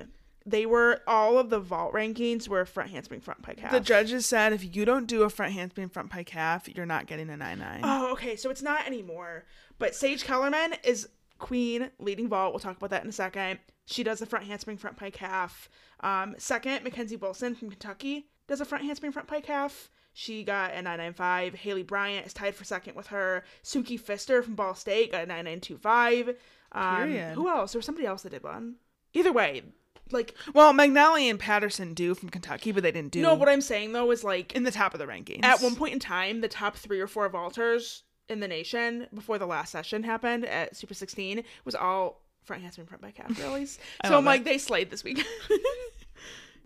[0.46, 3.72] they were all of the vault rankings were front handspring, front pike half.
[3.72, 7.06] The judges said if you don't do a front handspring front pike half, you're not
[7.06, 7.82] getting a nine nine.
[7.84, 8.36] Oh, okay.
[8.36, 9.46] So it's not anymore.
[9.78, 12.54] But Sage Kellerman is queen, leading vault.
[12.54, 13.60] We'll talk about that in a second.
[13.86, 15.70] She does the front handspring, front pike half.
[16.02, 19.90] Um, second, Mackenzie Wilson from Kentucky does a front handspring, front pike half.
[20.14, 21.54] She got a 995.
[21.54, 23.44] Haleigh Bryant is tied for second with her.
[23.64, 26.36] Suki Fister from Ball State got a 9925.
[26.74, 27.34] Um, Period.
[27.36, 27.74] who else?
[27.74, 28.76] There was somebody else that did one.
[29.14, 29.64] Either way,
[30.12, 33.62] like, Well, Magnelli and Patterson do from Kentucky, but they didn't do no, what I'm
[33.62, 35.44] saying though is like, in the top of the rankings.
[35.44, 39.38] at one point in time, the top three or four vaulters in the nation before
[39.38, 43.80] the last session happened at Super 16 was all front handspring, front back half girlies.
[44.02, 45.26] I so I'm like, they slayed this week.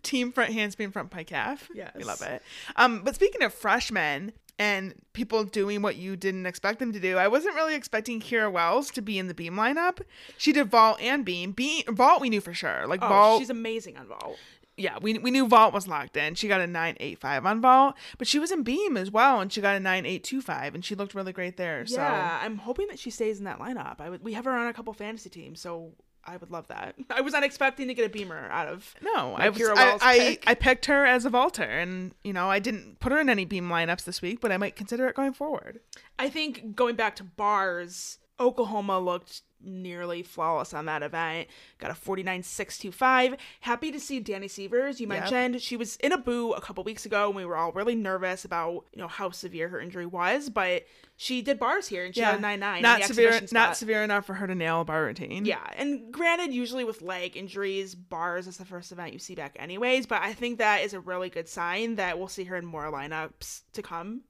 [0.05, 1.69] team front handspring front pike half.
[1.73, 1.91] Yes.
[1.95, 2.41] we love it.
[2.75, 7.17] Um, but speaking of freshmen and people doing what you didn't expect them to do,
[7.17, 9.99] I wasn't really expecting Keira Wells to be in the beam lineup.
[10.37, 11.51] She did vault and beam.
[11.51, 12.87] Beam vault we knew for sure.
[12.87, 14.37] Like oh, vault, she's amazing on vault.
[14.77, 16.35] yeah, we we knew vault was locked in.
[16.35, 19.41] She got a nine eight five on vault, but she was in beam as well,
[19.41, 21.85] and she got a nine eight two five, and she looked really great there.
[21.85, 23.99] So Yeah, I'm hoping that she stays in that lineup.
[23.99, 25.91] I would, we have her on a couple fantasy teams, so
[26.25, 26.95] I would love that.
[27.09, 28.95] I was not expecting to get a beamer out of.
[29.01, 30.37] No, I was, I, I.
[30.47, 33.45] I picked her as a vaulter, and you know I didn't put her in any
[33.45, 35.79] beam lineups this week, but I might consider it going forward.
[36.17, 41.47] I think going back to bars, Oklahoma looked nearly flawless on that event.
[41.79, 43.37] Got a 49.625.
[43.61, 44.99] Happy to see Danny Sievers.
[44.99, 45.19] You Yep.
[45.19, 47.95] mentioned she was in a boo a couple weeks ago and we were all really
[47.95, 50.85] nervous about, you know, how severe her injury was, but
[51.17, 52.77] she did bars here and she got a 9.9.
[52.77, 55.45] in not severe, not severe enough for her to nail a bar routine.
[55.45, 59.55] Yeah, and granted, usually with leg injuries, bars is the first event you see back,
[59.57, 60.07] anyways.
[60.07, 62.91] But I think that is a really good sign that we'll see her in more
[62.91, 64.21] lineups to come,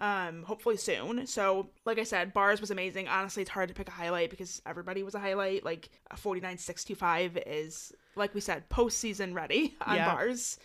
[0.00, 1.26] um, hopefully soon.
[1.28, 3.06] So, like I said, bars was amazing.
[3.06, 5.64] Honestly, it's hard to pick a highlight because everybody was a highlight.
[5.64, 10.14] Like a forty nine six two five is, like we said, postseason ready on Yeah.
[10.14, 10.58] bars.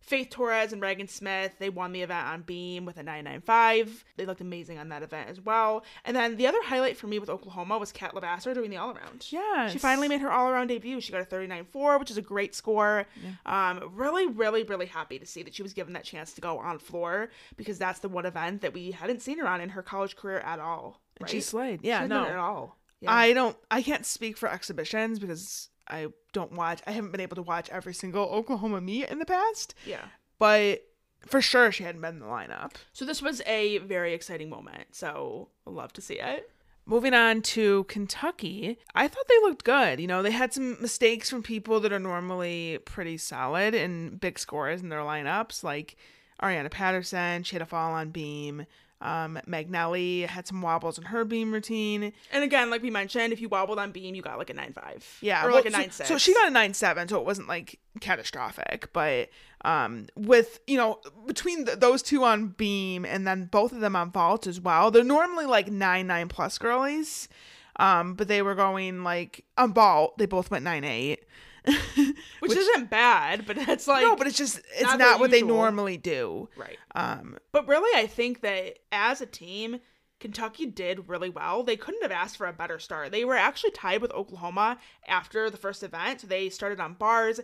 [0.00, 4.04] Faith Torres and Ragan Smith, they won the event on Beam with a 995.
[4.16, 5.84] They looked amazing on that event as well.
[6.04, 8.90] And then the other highlight for me with Oklahoma was Kat LeVasseur doing the all
[8.90, 9.28] around.
[9.30, 9.68] Yeah.
[9.68, 11.00] She finally made her all around debut.
[11.00, 13.06] She got a 39.4, which is a great score.
[13.46, 16.58] Um, really, really, really happy to see that she was given that chance to go
[16.58, 19.84] on floor because that's the one event that we hadn't seen her on in her
[19.84, 21.00] college career at all.
[21.20, 21.78] And she slayed.
[21.84, 22.76] Yeah, hasn't no, at all.
[23.02, 23.12] Yeah.
[23.12, 23.56] I don't.
[23.70, 26.80] I can't speak for exhibitions because I don't watch.
[26.86, 30.04] I haven't been able to watch every single Oklahoma meet in the past, yeah.
[30.38, 30.84] but
[31.26, 32.74] for sure she hadn't been in the lineup.
[32.92, 34.94] So this was a very exciting moment.
[34.94, 36.50] So love to see it.
[36.84, 40.00] Moving on to Kentucky, I thought they looked good.
[40.00, 44.36] You know, they had some mistakes from people that are normally pretty solid and big
[44.36, 45.96] scores in their lineups, like
[46.42, 47.44] Ariana Patterson.
[47.44, 48.66] She had a fall on beam.
[49.02, 52.12] Um, Magnelli had some wobbles in her beam routine.
[52.30, 54.72] And again, like we mentioned, if you wobbled on beam, you got like a nine
[54.72, 55.04] five.
[55.20, 56.08] Yeah, or well, like a so- nine six.
[56.08, 58.92] So, she got a nine seven, so it wasn't like catastrophic.
[58.92, 59.30] But
[59.64, 63.96] um, with you know between th those two on beam and then both of them
[63.96, 67.28] on vault as well, they're normally like nine nine plus girlies.
[67.76, 70.18] Um, but they were going like on vault.
[70.18, 71.24] They both went nine eight.
[72.40, 75.42] which, isn't bad, but it's like no, but it's just it's not not, what they
[75.42, 76.48] normally do.
[76.56, 76.78] right.
[76.94, 79.78] Um, But really, I think that as a team,
[80.22, 81.62] Kentucky did really well.
[81.62, 83.12] They couldn't have asked for a better start.
[83.12, 86.22] They were actually tied with Oklahoma after the first event.
[86.22, 87.40] So they started on bars.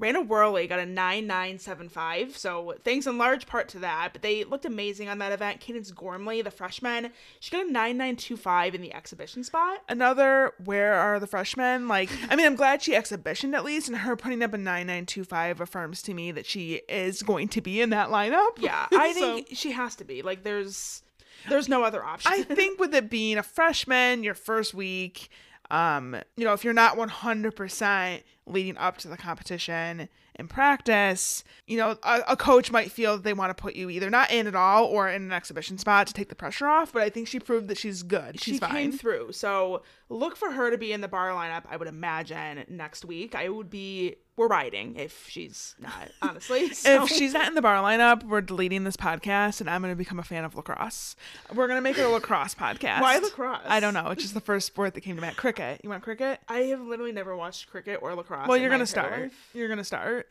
[0.00, 4.10] Raena Worley got a 9975, so thanks in large part to that.
[4.14, 5.60] But they looked amazing on that event.
[5.60, 7.10] Cadence Gormley, the freshman,
[7.40, 9.80] she got a 9925 in the exhibition spot.
[9.90, 13.98] another where are the freshmen like i mean i'm glad she exhibitioned at least and
[13.98, 17.90] her putting up a 9925 affirms to me that she is going to be in
[17.90, 20.22] that lineup Yeah, I So- think she has to be.
[20.22, 21.01] Like, there's
[21.48, 22.30] there's no other option.
[22.32, 25.28] i think with it being a freshman your first week
[25.70, 31.76] um you know if you're not 100% leading up to the competition in practice you
[31.76, 34.46] know a, a coach might feel that they want to put you either not in
[34.46, 37.28] at all or in an exhibition spot to take the pressure off but i think
[37.28, 39.30] she proved that she's good she's she fine came through.
[39.32, 41.64] So look for her to be in the bar lineup.
[41.70, 43.34] I would imagine next week.
[43.34, 44.16] I would be.
[44.36, 46.10] We're riding if she's not.
[46.22, 47.04] Honestly, so.
[47.04, 49.96] If she's not in the bar lineup, we're deleting this podcast and I'm going to
[49.96, 51.16] become a fan of lacrosse.
[51.54, 53.02] We're going to make it a lacrosse podcast.
[53.02, 53.60] Why lacrosse?
[53.66, 54.08] I don't know.
[54.08, 55.36] It's just the first sport that came to mind.
[55.36, 55.80] Cricket.
[55.84, 56.40] You want cricket?
[56.48, 58.48] I have literally never watched cricket or lacrosse.
[58.48, 59.32] Well, you're going to start.
[59.52, 60.26] You're going to start.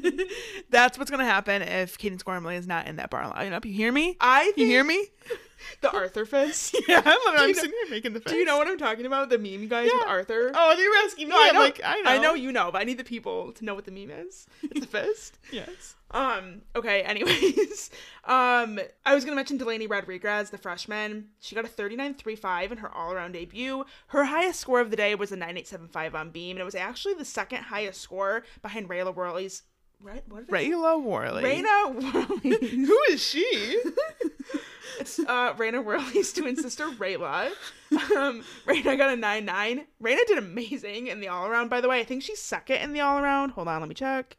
[0.70, 3.64] That's what's going to happen if Cadence Gormley is not in that bar lineup.
[3.64, 4.16] You hear me?
[4.20, 5.06] I You hear me?
[5.80, 6.76] The Arthur fist.
[6.88, 8.32] Yeah, I'm, I'm sitting here making the face.
[8.32, 9.28] Do you know what I'm talking about?
[9.28, 10.50] The meme guys with Arthur.
[10.54, 11.34] Oh, you were asking me.
[11.34, 11.60] no, I I'm know.
[11.60, 12.10] like, I know.
[12.10, 14.46] I know you know, but I need the people to know what the meme is.
[14.62, 15.38] It's a fist.
[15.52, 15.94] Yes.
[16.10, 17.90] Um, okay, anyways.
[18.22, 21.28] Um, I was gonna mention Delaney Rodriguez, the freshman.
[21.40, 23.84] She got a 39.35 in her all around debut.
[24.08, 27.14] Her highest score of the day was a 98.75 on beam, and it was actually
[27.14, 29.62] the second highest score behind Rayla Worley's
[30.02, 30.70] right what did I say?
[30.70, 31.42] Rayla Worley.
[31.42, 32.68] Raena Worley.
[32.86, 33.80] Who is she?
[34.98, 37.50] it's uh Raena Worley's twin sister Rayla.
[37.92, 39.84] Um Raena got a 9-9.
[40.02, 42.00] Raena did amazing in the all around, by the way.
[42.00, 43.50] I think she's second in the all around.
[43.50, 44.36] Hold on, let me check.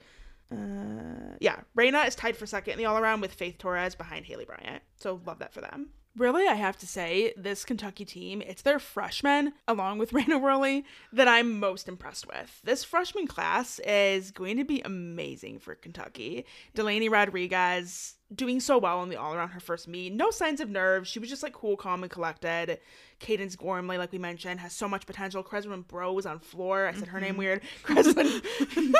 [0.52, 4.26] Uh, yeah, Raena is tied for second in the all around with Faith Torres behind
[4.26, 4.84] Haleigh Bryant.
[4.98, 5.92] So love that for them.
[6.18, 10.84] Really, I have to say, this Kentucky team, it's their freshmen, along with Raena Worley,
[11.14, 12.60] that I'm most impressed with.
[12.64, 16.46] This freshman class is going to be amazing for Kentucky.
[16.76, 20.14] Delaney Rodriguez doing so well in the all around her first meet.
[20.14, 21.10] No signs of nerves.
[21.10, 22.80] She was just like cool, calm, and collected.
[23.22, 25.44] Cadence Gormley, like we mentioned, has so much potential.
[25.44, 26.88] Creslin Bros on floor.
[26.88, 27.40] I said her name mm-hmm.
[27.40, 27.62] weird.
[27.84, 28.18] Creslin.
[28.78, 28.96] and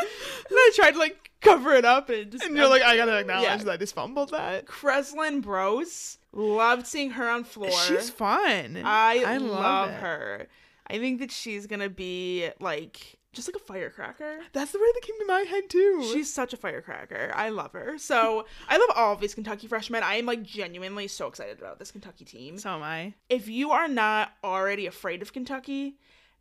[0.52, 3.44] I tried to like cover it up and just And you're like, I gotta acknowledge
[3.44, 3.58] Yeah.
[3.58, 4.68] that I just fumbled that.
[4.68, 6.20] Creslin Bros.
[6.32, 7.72] Loved seeing her on floor.
[7.72, 8.82] She's fun.
[8.86, 10.48] I, I love, love her.
[10.88, 14.40] I think that she's gonna be like just like a firecracker.
[14.54, 16.10] That's the word that came to my head too.
[16.12, 17.32] She's such a firecracker.
[17.34, 17.98] I love her.
[17.98, 20.04] So I love all of these Kentucky freshmen.
[20.04, 22.58] I am like genuinely so excited about this Kentucky team.
[22.58, 23.14] so am I.
[23.30, 25.98] If you are not already afraid of Kentucky,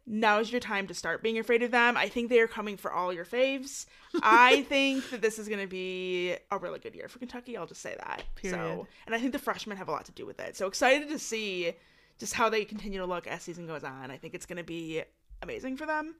[0.06, 1.96] now is your time to start being afraid of them.
[1.96, 3.86] I think they are coming for all your faves.
[4.22, 7.56] I think that this is going to be a really good year for Kentucky.
[7.56, 8.24] I'll just say that.
[8.34, 8.58] Period.
[8.58, 10.56] So, and I think the freshmen have a lot to do with it.
[10.56, 11.74] So excited to see
[12.18, 14.10] just how they continue to look as season goes on.
[14.10, 15.02] I think it's going to be
[15.42, 16.16] amazing for them.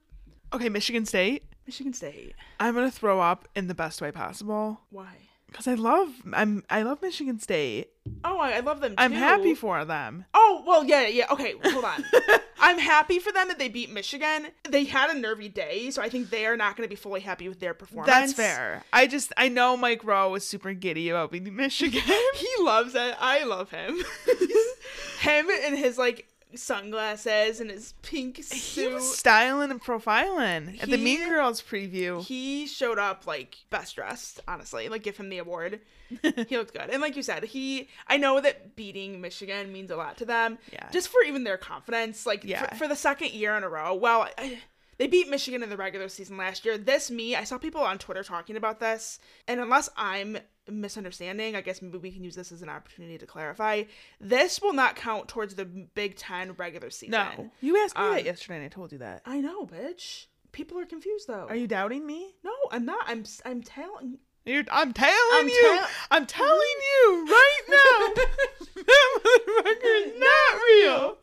[0.53, 1.43] Okay, Michigan State.
[1.65, 2.35] Michigan State.
[2.59, 5.15] I'm gonna throw up in the best way possible Why?
[5.47, 7.89] because I love I'm I love Michigan State.
[8.23, 8.95] Oh, I, I love them.
[8.97, 9.17] I'm too.
[9.17, 10.25] happy for them.
[10.33, 11.25] Oh, well, yeah, yeah.
[11.31, 12.03] Okay, hold on.
[12.59, 14.47] I'm happy for them that they beat Michigan.
[14.67, 17.21] They had a nervy day, so I think they are not going to be fully
[17.21, 18.07] happy with their performance.
[18.07, 18.83] That's fair.
[18.91, 22.01] I just I know Mike Rowe was super giddy about beating Michigan.
[22.35, 23.15] He loves it.
[23.19, 23.97] I love him.
[25.19, 28.93] him and his like sunglasses and his pink he suit.
[28.93, 32.23] was styling and profiling at the Mean Girls preview.
[32.25, 34.89] He showed up like best dressed, honestly.
[34.89, 35.79] Like give him the award.
[36.21, 36.89] he looked good.
[36.89, 40.57] And like you said, he I know that beating Michigan means a lot to them.
[40.71, 40.89] Yeah.
[40.91, 42.25] Just for even their confidence.
[42.25, 42.65] Like Yeah.
[42.67, 43.93] for, for the second year in a row.
[43.95, 44.59] Well, I,
[44.97, 46.77] they beat Michigan in the regular season last year.
[46.77, 50.37] This me, I saw people on Twitter talking about this, and unless I'm
[50.69, 53.83] misunderstanding, I guess maybe we can use this as an opportunity to clarify.
[54.19, 57.11] This will not count towards the Big Ten regular season.
[57.11, 59.21] no, you asked me Um, that yesterday, and I told you that.
[59.25, 60.25] I know, bitch.
[60.51, 61.45] People are confused though.
[61.49, 62.35] Are you doubting me?
[62.43, 63.05] No, I'm not.
[63.07, 64.17] I'm I'm telling.
[64.45, 65.61] You're, I'm telling I'm you.
[65.77, 68.23] tell- I'm telling you right now.
[68.75, 71.17] that motherfucker is not real.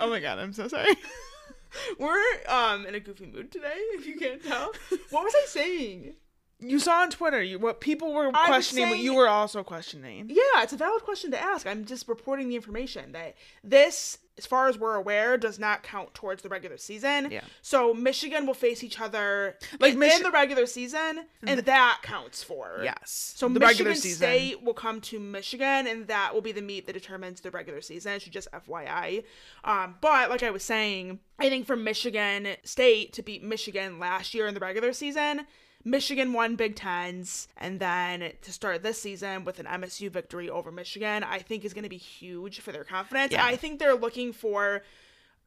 [0.00, 0.94] oh my god, I'm so sorry.
[1.98, 4.72] We're um in a goofy mood today, if you can't tell.
[5.10, 6.14] What was I saying?
[6.60, 9.62] You saw on Twitter you, what people were I questioning, what saying- you were also
[9.64, 10.26] questioning.
[10.28, 11.66] Yeah, it's a valid question to ask.
[11.66, 13.34] I'm just reporting the information that
[13.64, 17.32] this, as far as we're aware, does not count towards the regular season.
[17.32, 17.40] Yeah.
[17.62, 22.44] So Michigan will face each other Like in, in the regular season, and that counts
[22.44, 22.80] for.
[22.84, 23.34] Yes.
[23.36, 24.18] So the Michigan regular season.
[24.18, 27.80] State will come to Michigan, and that will be the meet that determines the regular
[27.80, 28.20] season.
[28.20, 29.24] So just FYI.
[29.64, 34.32] Um, but like I was saying, I think for Michigan State to beat Michigan last
[34.32, 35.44] year in the regular season,
[35.84, 40.70] Michigan won Big Tens, and then to start this season with an MSU victory over
[40.70, 43.32] Michigan, I think is going to be huge for their confidence.
[43.32, 43.44] Yeah.
[43.44, 44.82] I think they're looking for.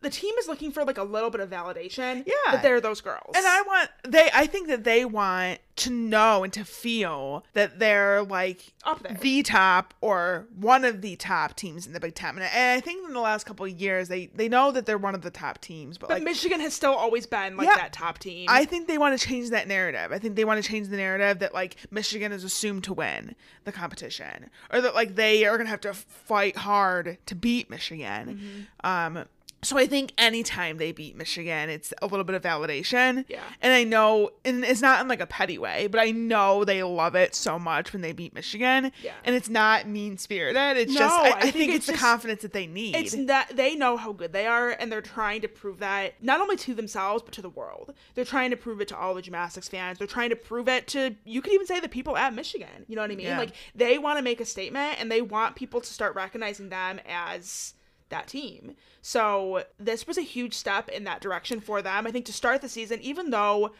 [0.06, 2.24] The team is looking for like a little bit of validation.
[2.28, 2.52] Yeah.
[2.52, 3.32] that they're those girls.
[3.36, 7.80] And I want they I think that they want to know and to feel that
[7.80, 9.18] they're like Up there.
[9.20, 12.36] the top or one of the top teams in the Big Ten.
[12.36, 14.86] And I, and I think in the last couple of years they they know that
[14.86, 17.68] they're one of the top teams, but, but like Michigan has still always been like
[17.68, 17.76] Yeah.
[17.76, 18.46] that top team.
[18.48, 20.12] I think they want to change that narrative.
[20.12, 23.36] I think they want to change the narrative that like Michigan is assumed to win
[23.64, 28.68] the competition, or that like they are gonna have to fight hard to beat Michigan.
[28.84, 29.18] Mm-hmm.
[29.18, 29.26] Um,
[29.66, 33.26] so I think anytime they beat Michigan, it's a little bit of validation.
[33.28, 33.42] Yeah.
[33.62, 36.84] And I know, and it's not in like a petty way, but I know they
[36.84, 38.92] love it so much when they beat Michigan.
[39.02, 39.14] Yeah.
[39.24, 40.78] And it's not mean spirited.
[40.78, 42.96] It's No, just I, I I think, think it's, it's the confidence that they need.
[42.96, 46.42] It's that they know how good they are, and they're trying to prove that not
[46.42, 47.94] only to themselves but to the world.
[48.14, 49.98] They're trying to prove it to all the gymnastics fans.
[49.98, 52.86] They're trying to prove it to you could even say the people at Michigan.
[52.88, 53.28] You know what I mean?
[53.28, 53.38] Yeah.
[53.38, 57.00] Like they want to make a statement, and they want people to start recognizing them
[57.08, 57.74] as
[58.10, 58.76] that team.
[59.02, 62.08] So this was a huge step in that direction for them.
[62.08, 63.72] I think to start the season, even though.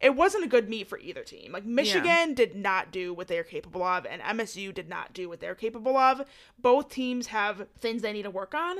[0.00, 1.52] It wasn't a good meet for either team.
[1.52, 5.28] Like Michigan did not do what they are capable of, and MSU did not do
[5.28, 6.22] what they're capable of.
[6.58, 8.78] Both teams have things they need to work on,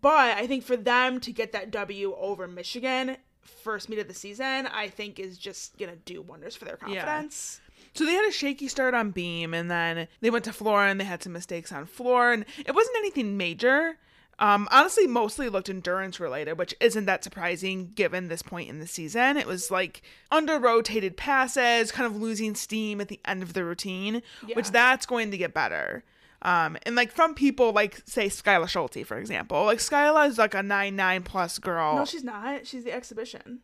[0.00, 4.14] but I think for them to get that W over Michigan first meet of the
[4.14, 7.60] season, I think is just gonna do wonders for their confidence.
[7.94, 10.98] So they had a shaky start on beam, and then they went to floor and
[10.98, 13.98] they had some mistakes on floor, and it wasn't anything major.
[14.38, 18.86] Um, honestly, mostly looked endurance related, which isn't that surprising given this point in the
[18.86, 19.36] season.
[19.36, 23.64] It was like under rotated passes, kind of losing steam at the end of the
[23.64, 24.22] routine,
[24.54, 26.04] which that's going to get better.
[26.42, 30.54] Um, and like from people like say Skyla Schulte, for example, like Skyla is like
[30.54, 31.96] a nine nine plus girl.
[31.96, 32.66] No, she's not.
[32.66, 33.60] She's the exhibition.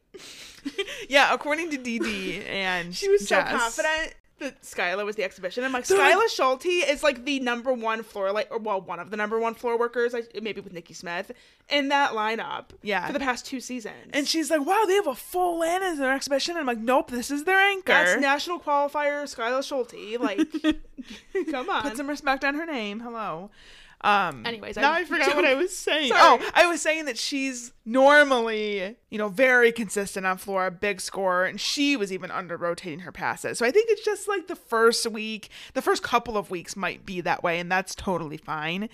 [1.08, 5.64] yeah, according to DD and She was so confident that Skyla was the exhibition.
[5.64, 8.80] I'm like, They're like- Skyla Schulte is like the number one floor, like, or well,
[8.80, 11.32] one of the number one floor workers, like, maybe with Nikki Smith,
[11.68, 12.66] in that lineup.
[12.82, 13.06] Yeah.
[13.06, 14.10] For the past two seasons.
[14.12, 17.10] And she's like, "Wow, they have a full land as their exhibition." I'm like, "Nope,
[17.10, 20.20] this is their anchor." that's national qualifier Skyla Schulte.
[20.20, 20.50] Like,
[21.50, 21.82] come on.
[21.82, 23.00] Put some respect on her name.
[23.00, 23.50] Hello.
[24.04, 26.08] Um, Anyways, now I- I, forgot what I was saying.
[26.08, 26.20] Sorry.
[26.42, 31.44] Oh, I was saying that she's normally, you know, very consistent on floor, big scorer,
[31.44, 33.58] and she was even under rotating her passes.
[33.58, 37.06] So I think it's just like the first week, the first couple of weeks might
[37.06, 38.88] be that way, and that's totally fine.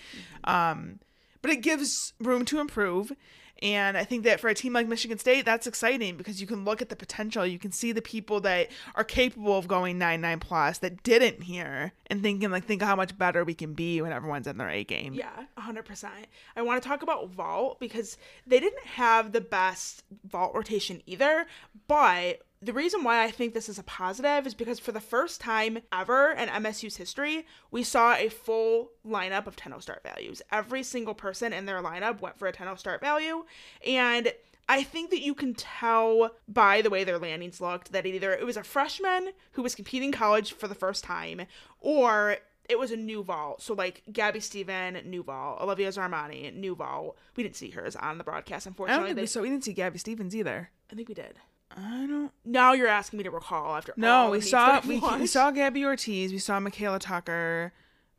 [0.45, 0.99] Um,
[1.41, 3.13] but it gives room to improve.
[3.61, 6.65] And I think that for a team like Michigan State, that's exciting because you can
[6.65, 7.45] look at the potential.
[7.45, 11.43] You can see the people that are capable of going 9 9 plus that didn't
[11.43, 14.71] here and thinking, like, think how much better we can be when everyone's in their
[14.71, 15.15] A game.
[15.15, 16.09] Yeah, 100%.
[16.57, 21.47] I want to talk about vault because they didn't have the best vault rotation either,
[21.87, 25.41] but the reason why I think this is a positive is because for the first
[25.41, 30.43] time ever in MSU's history, we saw a full lineup of 10 start values.
[30.51, 33.45] Every single person in their lineup went for a 10 start value,
[33.87, 34.33] and
[34.69, 38.45] I think that you can tell by the way their landings looked that either it
[38.45, 41.43] was a freshman who was competing college for the first time,
[41.81, 42.37] or
[42.69, 43.63] it was a new vault.
[43.63, 45.61] So like Gabby Steven, new vault.
[45.63, 47.17] Olivia Zsarmani, new vault.
[47.35, 48.95] We didn't see hers on the broadcast, unfortunately.
[48.95, 49.41] I don't think They- we saw.
[49.41, 50.71] We didn't see Gabby Stevens either.
[50.93, 51.39] I think we did.
[51.77, 52.33] I don't.
[52.45, 56.33] Now you're asking me to recall after No, we saw we, we saw Gabby Ortiz.
[56.33, 57.73] We saw Michaela Tucker.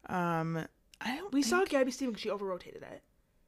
[0.08, 0.66] Um,
[1.02, 1.34] I don't.
[1.34, 3.04] we saw Gabby Steven 'cause she over rotated it.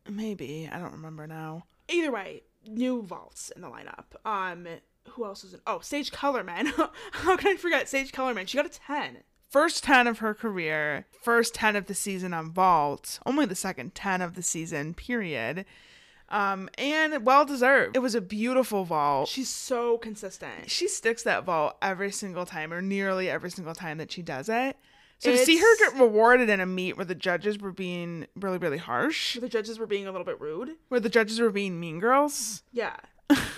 [0.10, 0.70] maybe.
[0.72, 1.66] I don't remember now.
[1.90, 4.06] Either way, new vaults in the lineup.
[4.26, 4.68] Um,
[5.10, 5.62] who else is in?
[5.68, 6.68] Oh, Sage Kellerman.
[7.12, 8.46] How can I forget Sage Kellerman?
[8.48, 9.18] She got a ten.
[9.50, 11.06] First ten of her career.
[11.12, 13.20] First ten of the season on vault.
[13.26, 14.94] Only the second ten of the season.
[14.94, 15.66] Period.
[16.32, 17.96] Um, and well deserved.
[17.96, 19.28] It was a beautiful vault.
[19.28, 20.72] She's so consistent.
[20.72, 24.48] she sticks that vault every single time, or nearly every single time that she does
[24.50, 24.78] it.
[25.20, 28.58] So to see her get rewarded in a meet where the judges were being really,
[28.58, 30.72] really harsh, The judges were being a little bit rude.
[30.88, 32.64] where the judges were being mean girls.
[32.74, 32.96] Yeah.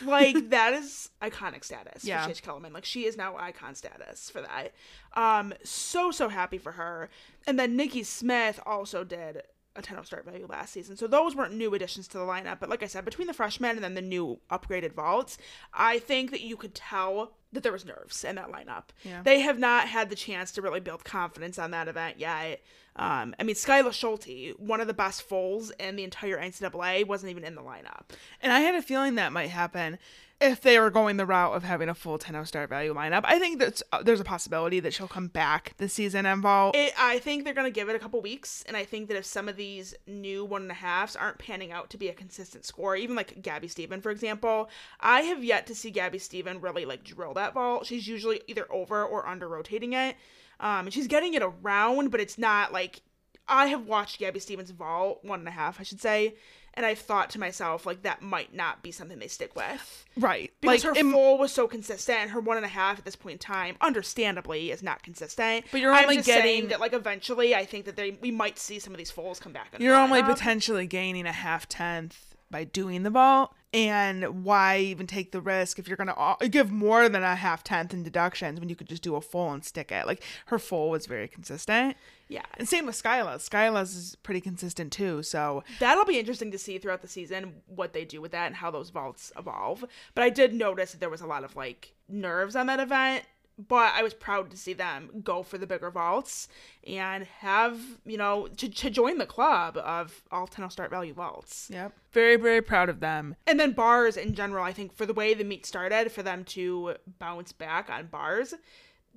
[0.04, 2.24] like that is iconic status Yeah.
[2.24, 2.74] for Sage Kellerman.
[2.74, 4.74] Like she is now icon status for that.
[5.14, 7.10] Um, so so happy for her.
[7.48, 9.44] And then Nikki Smith also did
[9.76, 10.98] a 10 start value last season.
[10.98, 12.60] So those weren't new additions to the lineup.
[12.60, 15.38] But like I said, between the freshmen and then the new upgraded vaults,
[15.74, 18.86] I think that you could tell that there was nerves in that lineup.
[19.04, 19.22] Yeah.
[19.24, 22.62] They have not had the chance to really build confidence on that event yet.
[22.96, 27.32] Um, I mean, Skyla Schulte, one of the best foals in the entire NCAA, wasn't
[27.32, 28.10] even in the lineup.
[28.42, 29.98] And I had a feeling that might happen
[30.44, 33.22] if they were going the route of having a full 10 start value lineup.
[33.24, 36.76] I think that's uh, there's a possibility that she'll come back this season and vault.
[36.76, 39.18] It, I think they're going to give it a couple weeks, and I think that
[39.18, 42.14] if some of these new one and a halves aren't panning out to be a
[42.14, 46.60] consistent score, even like Gabby Steven, for example, I have yet to see Gabby Steven
[46.60, 47.86] really like drill that vault.
[47.86, 50.16] She's usually either over or under rotating it.
[50.60, 53.02] Um, and she's getting it around, but it's not like
[53.48, 56.36] I have watched Gabby Stevens vault one and a half, I should say,
[56.76, 60.52] and I've thought to myself like that might not be something they stick with right.
[60.62, 63.06] because like her im- full was so consistent, and her one and a half at
[63.06, 65.66] this point in time, understandably, is not consistent.
[65.72, 68.94] But you're only getting- that like eventually, I think that they we might see some
[68.94, 69.76] of these fulls come back.
[69.80, 73.54] you're only potentially gaining a half tenth by doing the vault.
[73.74, 77.64] And why even take the risk if you're going to give more than a half
[77.64, 80.06] tenth in deductions when you could just do a full and stick it?
[80.06, 81.98] Like her full was very consistent.
[82.28, 82.44] yeah.
[82.60, 83.38] And same with Skyla.
[83.38, 85.24] Skyla's is pretty consistent too.
[85.24, 88.56] So That'll be interesting to see throughout the season what they do with that and
[88.56, 89.84] how those vaults evolve.
[90.14, 93.26] But I did notice that there was a lot of like nerves on that event.
[93.58, 96.48] But I was proud to see them go for the bigger vaults
[96.88, 101.70] and have, you know, to, to join the club of all 10 start value vaults.
[101.72, 101.94] Yep.
[102.12, 103.36] Very, very proud of them.
[103.46, 106.44] And then bars in general, I think for the way the meet started, for them
[106.46, 108.56] to bounce back on bars,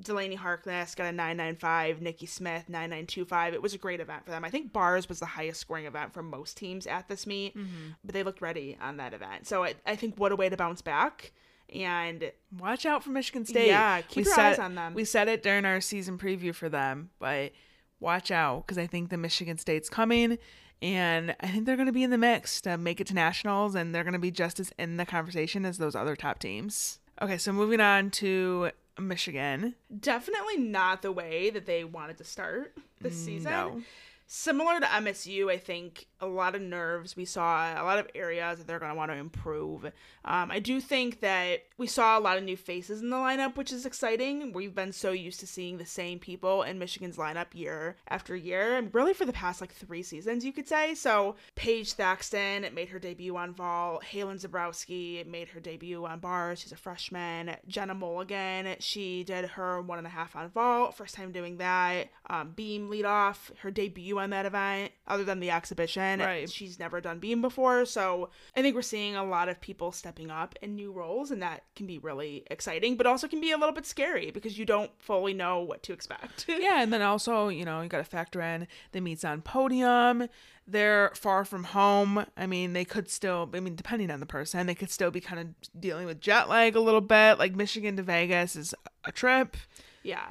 [0.01, 3.55] Delaney Harkness got a 995, Nikki Smith 9925.
[3.55, 4.45] It was a great event for them.
[4.45, 7.93] I think bars was the highest scoring event for most teams at this meet, mm-hmm.
[8.05, 9.47] but they looked ready on that event.
[9.47, 11.32] So I, I think what a way to bounce back.
[11.74, 13.68] And Watch out for Michigan State.
[13.68, 14.94] Yeah, keep your said, eyes on them.
[14.94, 17.52] We said it during our season preview for them, but
[18.00, 20.38] watch out because I think the Michigan State's coming.
[20.82, 23.74] And I think they're going to be in the mix to make it to nationals,
[23.74, 26.98] and they're going to be just as in the conversation as those other top teams.
[27.20, 29.74] Okay, so moving on to Michigan.
[30.00, 33.50] definitely not the way that they wanted to start this mm, season.
[33.50, 33.82] No.
[34.26, 38.58] Similar to MSU, I think a lot of nerves we saw, a lot of areas
[38.58, 39.84] that they're going to want to improve.
[40.24, 43.56] Um, I do think that we saw a lot of new faces in the lineup,
[43.56, 44.52] which is exciting.
[44.52, 48.76] We've been so used to seeing the same people in Michigan's lineup year after year,
[48.76, 50.94] and really for the past like three seasons, you could say.
[50.94, 54.02] So Paige Thaxton made her debut on Vault.
[54.12, 56.60] Halen Zabrowski made her debut on Bars.
[56.60, 57.56] She's a freshman.
[57.68, 60.94] Jenna Mulligan, she did her one and a half on Vault.
[60.96, 62.08] First time doing that.
[62.28, 66.05] Um, Beam lead off her debut on that event, other than the exhibition.
[66.20, 66.50] Right.
[66.50, 67.84] She's never done Beam before.
[67.84, 71.42] So I think we're seeing a lot of people stepping up in new roles, and
[71.42, 74.64] that can be really exciting, but also can be a little bit scary because you
[74.64, 76.46] don't fully know what to expect.
[76.57, 80.28] Yeah, and then also, you know, you got to factor in the meets on podium.
[80.66, 82.24] They're far from home.
[82.36, 85.20] I mean, they could still, I mean, depending on the person, they could still be
[85.20, 87.38] kind of dealing with jet lag a little bit.
[87.38, 89.57] Like Michigan to Vegas is a trip.
[90.02, 90.26] Yeah.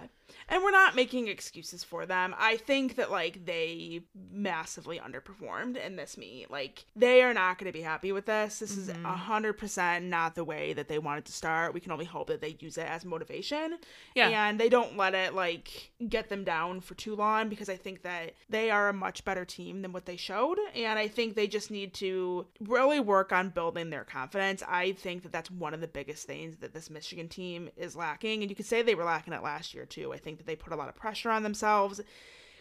[0.47, 2.35] And we're not making excuses for them.
[2.37, 6.51] I think that like they massively underperformed in this meet.
[6.51, 8.59] Like they are not going to be happy with this.
[8.59, 9.05] This is mm-hmm.
[9.05, 11.73] a hundred percent not the way that they wanted to start.
[11.73, 13.77] We can only hope that they use it as motivation.
[14.13, 14.47] Yeah.
[14.47, 18.03] And they don't let it like get them down for too long because I think
[18.03, 20.59] that they are a much better team than what they showed.
[20.75, 24.61] And I think they just need to really work on building their confidence.
[24.67, 28.41] I think that that's one of the biggest things that this Michigan team is lacking.
[28.41, 30.13] And you could say they were lacking it last year too.
[30.13, 32.01] I think that they put a lot of pressure on themselves.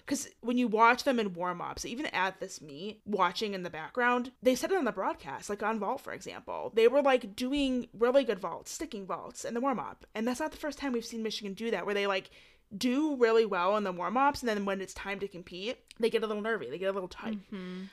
[0.04, 3.70] Because when you watch them in warm ups, even at this meet, watching in the
[3.70, 6.72] background, they said it on the broadcast, like on vault, for example.
[6.74, 10.04] They were like doing really good vaults, sticking vaults in the warm up.
[10.14, 12.30] And that's not the first time we've seen Michigan do that, where they like
[12.76, 16.10] do really well in the warm ups, and then when it's time to compete, they
[16.10, 17.38] get a little nervy, they get a little tight.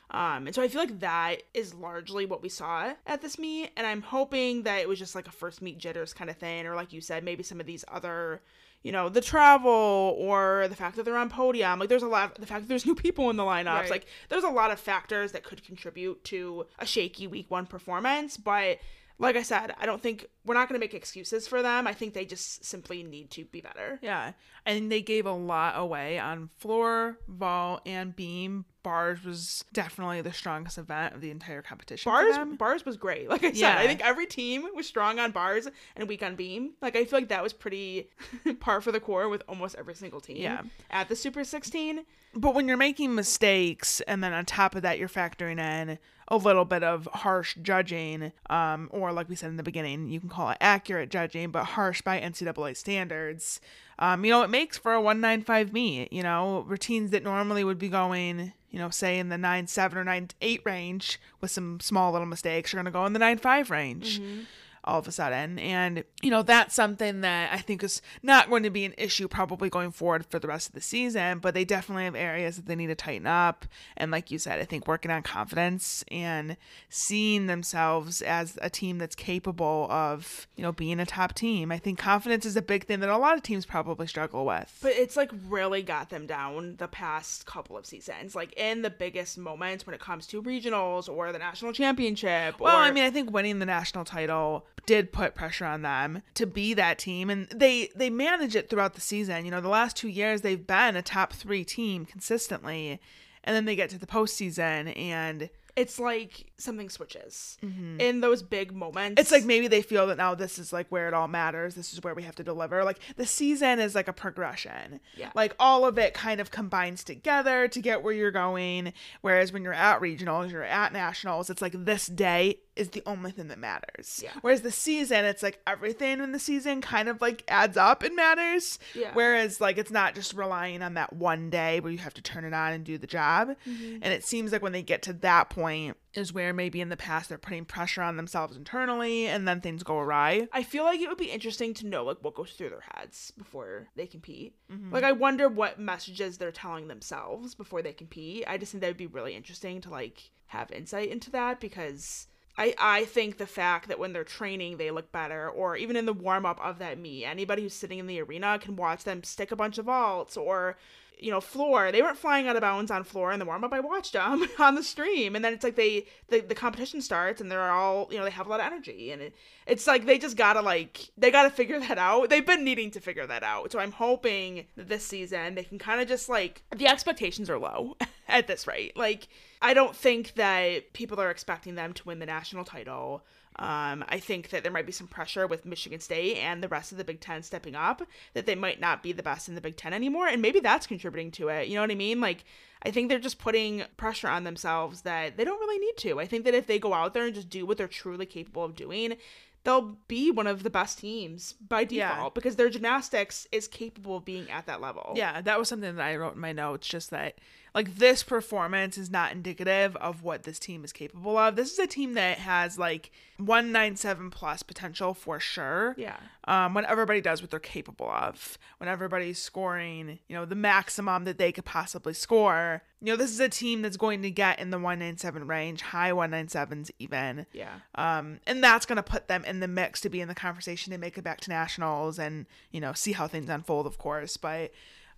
[0.09, 3.69] Um, and so I feel like that is largely what we saw at this meet,
[3.77, 6.65] and I'm hoping that it was just like a first meet jitters kind of thing,
[6.65, 8.41] or like you said, maybe some of these other.
[8.83, 11.79] You know, the travel or the fact that they're on podium.
[11.79, 13.65] Like, there's a lot, the fact that there's new people in the lineups.
[13.65, 13.89] Right.
[13.89, 18.37] Like, there's a lot of factors that could contribute to a shaky week one performance.
[18.37, 18.79] But
[19.19, 21.85] like I said, I don't think we're not going to make excuses for them.
[21.85, 23.99] I think they just simply need to be better.
[24.01, 24.31] Yeah.
[24.65, 28.65] And they gave a lot away on floor, vault, and beam.
[28.83, 32.11] Bars was definitely the strongest event of the entire competition.
[32.11, 33.29] Bars bars was great.
[33.29, 33.77] Like I said, Yeah.
[33.77, 36.71] I think every team was strong on bars and weak on beam.
[36.81, 38.09] Like I feel like that was pretty
[38.59, 40.37] par for the core with almost every single team.
[40.37, 40.61] Yeah.
[40.89, 42.05] At the Super 16.
[42.33, 46.37] But when you're making mistakes, and then on top of that, you're factoring in a
[46.37, 50.29] little bit of harsh judging, um, or like we said in the beginning, you can
[50.31, 53.61] call it accurate judging, but harsh by NCAA standards.
[53.99, 56.11] Um, you know, it makes for a 195 meet.
[56.11, 59.97] You know, routines that normally would be going, you know, say in the nine seven
[59.97, 63.19] or nine eight range with some small little mistakes, you're going to go in the
[63.19, 64.19] nine five range.
[64.19, 64.41] Mm-hmm.
[64.83, 65.59] All of a sudden.
[65.59, 69.27] And, you know, that's something that I think is not going to be an issue
[69.27, 72.65] probably going forward for the rest of the season, but they definitely have areas that
[72.65, 73.65] they need to tighten up.
[73.95, 76.57] And, like you said, I think working on confidence and
[76.89, 81.71] seeing themselves as a team that's capable of, you know, being a top team.
[81.71, 84.79] I think confidence is a big thing that a lot of teams probably struggle with.
[84.81, 88.89] But it's like really got them down the past couple of seasons, like in the
[88.89, 92.59] biggest moments when it comes to regionals or the national championship.
[92.59, 96.21] Well, or, I mean, I think winning the national title did put pressure on them
[96.35, 99.45] to be that team, and they they manage it throughout the season.
[99.45, 102.99] You know, the last two years they've been a top three team consistently,
[103.43, 107.99] and then they get to the postseason and it's like something switches mm-hmm.
[107.99, 109.19] in those big moments.
[109.19, 111.75] it's like maybe they feel that now this is like where it all matters.
[111.75, 112.83] This is where we have to deliver.
[112.83, 114.99] Like the season is like a progression.
[115.15, 115.31] Yeah.
[115.35, 118.93] Like all of it kind of combines together to get where you're going.
[119.21, 123.31] Whereas when you're at regionals, you're at nationals, it's like this day is the only
[123.31, 124.21] thing that matters.
[124.23, 124.31] Yeah.
[124.41, 128.15] Whereas the season, it's like everything in the season kind of like adds up and
[128.15, 128.79] matters.
[128.95, 129.11] Yeah.
[129.13, 132.45] Whereas like it's not just relying on that one day where you have to turn
[132.45, 133.49] it on and do the job.
[133.67, 133.99] Mm-hmm.
[134.01, 136.97] And it seems like when they get to that point is where maybe in the
[136.97, 140.47] past they're putting pressure on themselves internally and then things go awry.
[140.51, 143.31] I feel like it would be interesting to know like what goes through their heads
[143.37, 144.55] before they compete.
[144.71, 144.93] Mm-hmm.
[144.93, 148.43] Like I wonder what messages they're telling themselves before they compete.
[148.47, 152.27] I just think that would be really interesting to like have insight into that because
[152.57, 156.05] I I think the fact that when they're training they look better or even in
[156.05, 159.23] the warm up of that meet, anybody who's sitting in the arena can watch them
[159.23, 160.77] stick a bunch of vaults or
[161.21, 161.91] you know, floor.
[161.91, 163.71] They weren't flying out of bounds on floor in the warm up.
[163.71, 167.39] I watched them on the stream, and then it's like they the, the competition starts,
[167.39, 169.35] and they're all you know they have a lot of energy, and it,
[169.67, 172.29] it's like they just gotta like they gotta figure that out.
[172.29, 175.77] They've been needing to figure that out, so I'm hoping that this season they can
[175.77, 177.95] kind of just like the expectations are low
[178.27, 178.97] at this rate.
[178.97, 179.27] Like
[179.61, 183.23] I don't think that people are expecting them to win the national title.
[183.57, 186.91] Um, I think that there might be some pressure with Michigan State and the rest
[186.91, 188.01] of the Big Ten stepping up
[188.33, 190.87] that they might not be the best in the Big Ten anymore, and maybe that's
[190.87, 191.67] contributing to it.
[191.67, 192.21] You know what I mean?
[192.21, 192.45] Like,
[192.83, 196.19] I think they're just putting pressure on themselves that they don't really need to.
[196.19, 198.63] I think that if they go out there and just do what they're truly capable
[198.63, 199.17] of doing,
[199.63, 202.29] they'll be one of the best teams by default Yeah.
[202.33, 205.13] because their gymnastics is capable of being at that level.
[205.15, 206.87] Yeah, that was something that I wrote in my notes.
[206.87, 207.35] Just that,
[207.73, 211.55] like, this performance is not indicative of what this team is capable of.
[211.55, 215.95] This is a team that has like 197 plus potential for sure.
[215.97, 216.17] Yeah.
[216.45, 221.23] Um, when everybody does what they're capable of, when everybody's scoring, you know, the maximum
[221.25, 224.59] that they could possibly score, you know, this is a team that's going to get
[224.59, 227.45] in the 197 range, high 197s even.
[227.53, 227.73] Yeah.
[227.95, 230.93] Um, and that's going to put them in the mix to be in the conversation
[230.93, 234.37] and make it back to nationals and, you know, see how things unfold, of course.
[234.37, 234.71] But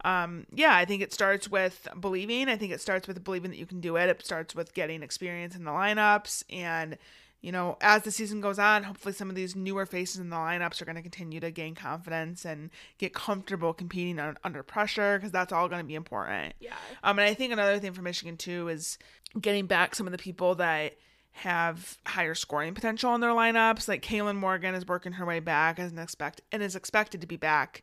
[0.03, 2.49] um, yeah, I think it starts with believing.
[2.49, 4.09] I think it starts with believing that you can do it.
[4.09, 6.43] It starts with getting experience in the lineups.
[6.49, 6.97] And,
[7.41, 10.35] you know, as the season goes on, hopefully some of these newer faces in the
[10.35, 15.17] lineups are going to continue to gain confidence and get comfortable competing un- under pressure
[15.17, 16.53] because that's all going to be important.
[16.59, 16.75] Yeah.
[17.03, 18.97] Um, and I think another thing for Michigan too is
[19.39, 20.95] getting back some of the people that
[21.35, 23.87] have higher scoring potential in their lineups.
[23.87, 27.27] Like Kaylin Morgan is working her way back as an expect and is expected to
[27.27, 27.81] be back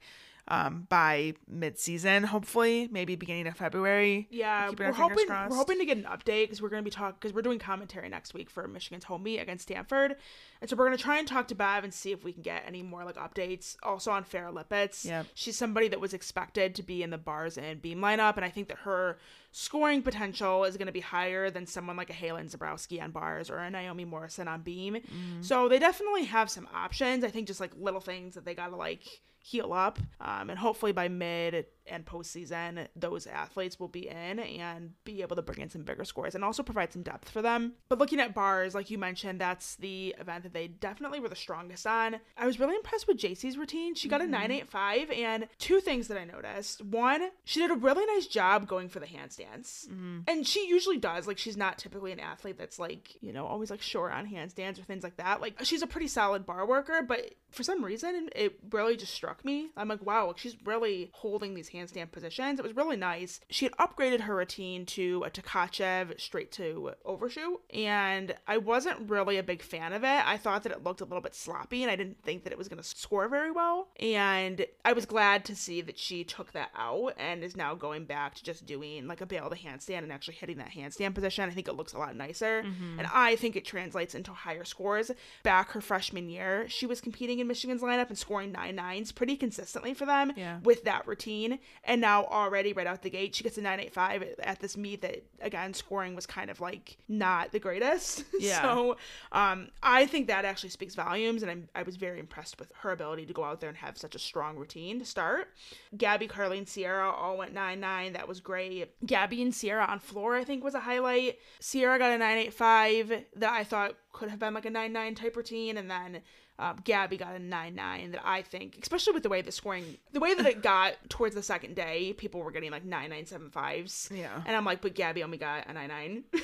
[0.49, 4.29] um, by mid-season, hopefully, maybe beginning of February.
[4.31, 5.51] Yeah, we're hoping crossed.
[5.51, 7.59] we're hoping to get an update because we're going to be talking because we're doing
[7.59, 10.17] commentary next week for Michigan's home meet against Stanford,
[10.61, 12.43] and so we're going to try and talk to Bev and see if we can
[12.43, 13.77] get any more like updates.
[13.83, 17.59] Also on Farrah Lippitz, yeah, she's somebody that was expected to be in the bars
[17.59, 19.19] and beam lineup, and I think that her
[19.53, 23.51] scoring potential is going to be higher than someone like a Halen Zabrowski on bars
[23.51, 24.99] or a Naomi Morrison on beam.
[25.41, 27.25] So they definitely have some options.
[27.25, 29.03] I think just like little things that they got to like
[29.41, 29.99] heal up.
[30.21, 35.37] Um, and hopefully by mid and postseason, those athletes will be in and be able
[35.37, 37.75] to bring in some bigger scores and also provide some depth for them.
[37.89, 41.37] But looking at bars, like you mentioned, that's the event that they definitely were the
[41.37, 42.17] strongest on.
[42.37, 43.95] I was really impressed with JC's routine.
[43.95, 44.33] She got a mm-hmm.
[44.33, 46.85] 985 and two things that I noticed.
[46.85, 49.89] One, she did a really nice job going for the handstands.
[49.89, 50.21] Mm-hmm.
[50.29, 51.27] And she usually does.
[51.27, 54.79] Like she's not typically an athlete that's like, you know, always like short on handstands
[54.79, 55.41] or things like that.
[55.41, 59.45] Like she's a pretty solid bar worker, but for some reason it really just struck
[59.45, 59.71] me.
[59.77, 62.59] I'm like, wow, like she's really holding these handstand positions.
[62.59, 63.41] It was really nice.
[63.49, 69.39] She had upgraded her routine to a Tkachev straight to overshoot, and I wasn't really
[69.39, 70.27] a big fan of it.
[70.27, 72.59] I thought that it looked a little bit sloppy, and I didn't think that it
[72.59, 73.89] was going to score very well.
[73.99, 78.05] And I was glad to see that she took that out and is now going
[78.05, 81.49] back to just doing like a bail to handstand and actually hitting that handstand position.
[81.49, 82.99] I think it looks a lot nicer, mm-hmm.
[82.99, 85.11] and I think it translates into higher scores.
[85.43, 89.37] Back her freshman year, she was competing in Michigan's lineup and scoring nine nines pretty
[89.37, 90.59] consistently for them Yeah.
[90.63, 91.59] with that routine.
[91.85, 95.23] And now already right out the gate she gets a 985 at this meet that
[95.41, 98.25] again scoring was kind of like not the greatest.
[98.41, 98.63] Yeah.
[98.63, 98.97] so
[99.33, 102.91] um, I think that actually speaks volumes, and I'm, I was very impressed with her
[102.91, 105.49] ability to go out there and have such a strong routine to start.
[105.97, 108.13] Gabby, Carly, Sierra all went 9 9.
[108.15, 108.95] That was great.
[109.05, 111.39] Gabby and Sierra on floor, I think, was a highlight.
[111.59, 115.37] Sierra got a 985 that I thought could have been like a 9 9 type
[115.37, 116.23] routine, and then
[116.61, 119.97] uh, Gabby got a 9 9 that I think, especially with the way the scoring,
[120.13, 123.27] the way that it got towards the second day, people were getting like 9 9
[123.27, 124.17] 7 5s.
[124.17, 124.43] Yeah.
[124.47, 126.25] And I'm like, but Gabby only got a 9 9.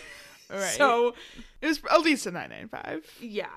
[0.48, 0.60] Right.
[0.76, 1.14] So,
[1.60, 3.16] It was at least a 995.
[3.20, 3.48] yeah.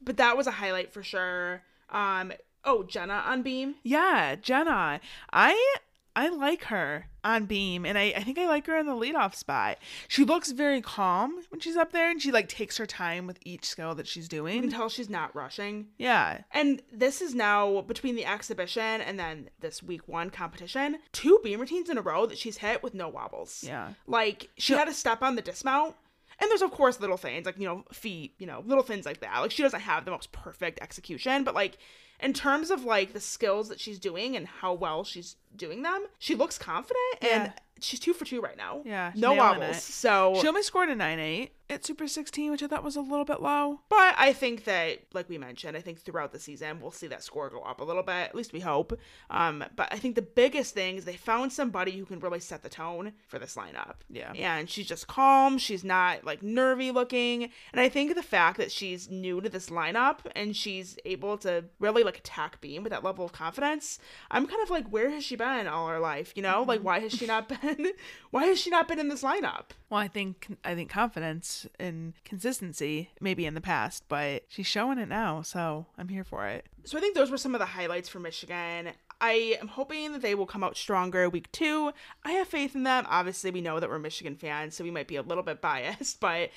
[0.00, 1.62] But that was a highlight for sure.
[1.90, 2.32] Um,
[2.64, 3.74] oh, Jenna on beam.
[3.82, 5.00] Yeah, Jenna.
[5.32, 5.76] I
[6.16, 9.34] I like her on beam and I, I think I like her in the leadoff
[9.34, 9.76] spot.
[10.08, 13.38] She looks very calm when she's up there and she like takes her time with
[13.44, 14.70] each skill that she's You can doing.
[14.70, 15.88] tell she's not rushing.
[15.98, 16.40] Yeah.
[16.52, 21.60] And this is now between the exhibition and then this week one competition, two beam
[21.60, 23.62] routines in a row that she's hit with no wobbles.
[23.66, 23.90] Yeah.
[24.06, 25.94] Like she had a step on the dismount.
[26.38, 29.20] And there's of course little things like, you know, feet, you know, little things like
[29.20, 29.40] that.
[29.40, 31.76] Like she doesn't have the most perfect execution, but like
[32.20, 36.06] in terms of like the skills that she's doing and how well she's doing them,
[36.18, 37.52] she looks confident and Yeah.
[37.80, 38.82] She's two for two right now.
[38.84, 39.82] Yeah, No wobbles.
[39.82, 43.24] So She only scored a 9-8 at Super 16, which I thought was a little
[43.24, 43.80] bit low.
[43.88, 47.24] But I think that, like we mentioned, I think throughout the season we'll see that
[47.24, 48.12] score go up a little bit.
[48.14, 48.96] At least we hope.
[49.30, 52.62] Um, but I think the biggest thing is they found somebody who can really set
[52.62, 53.96] the tone for this lineup.
[54.08, 54.32] Yeah.
[54.34, 55.58] And she's just calm.
[55.58, 57.50] She's not like nervy looking.
[57.72, 61.64] And I think the fact that she's new to this lineup and she's able to
[61.80, 63.98] really like attack Beam with that level of confidence,
[64.30, 66.32] I'm kind of like, where has she been all her life?
[66.36, 67.65] You know, like why has she not been?
[68.30, 69.70] why has she not been in this lineup?
[69.90, 74.98] Well, I think I think confidence and consistency maybe in the past, but she's showing
[74.98, 76.66] it now, so I'm here for it.
[76.84, 78.90] So I think those were some of the highlights for Michigan.
[79.20, 81.92] I am hoping that they will come out stronger week two.
[82.24, 83.06] I have faith in them.
[83.08, 86.20] Obviously, we know that we're Michigan fans, so we might be a little bit biased,
[86.20, 86.50] but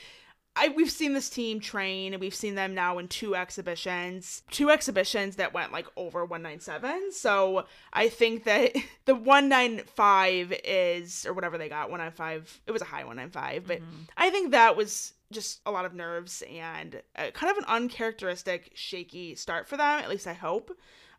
[0.60, 2.14] I we've seen this team train.
[2.14, 7.12] And we've seen them now in two exhibitions, two exhibitions that went like over 197.
[7.14, 12.62] So I think that the 195 is or whatever they got 195.
[12.68, 13.80] It was a high 195, but
[14.18, 18.72] I think that was just a lot of nerves and uh kind of an uncharacteristic
[18.74, 20.00] shaky start for them.
[20.00, 20.72] At least I hope.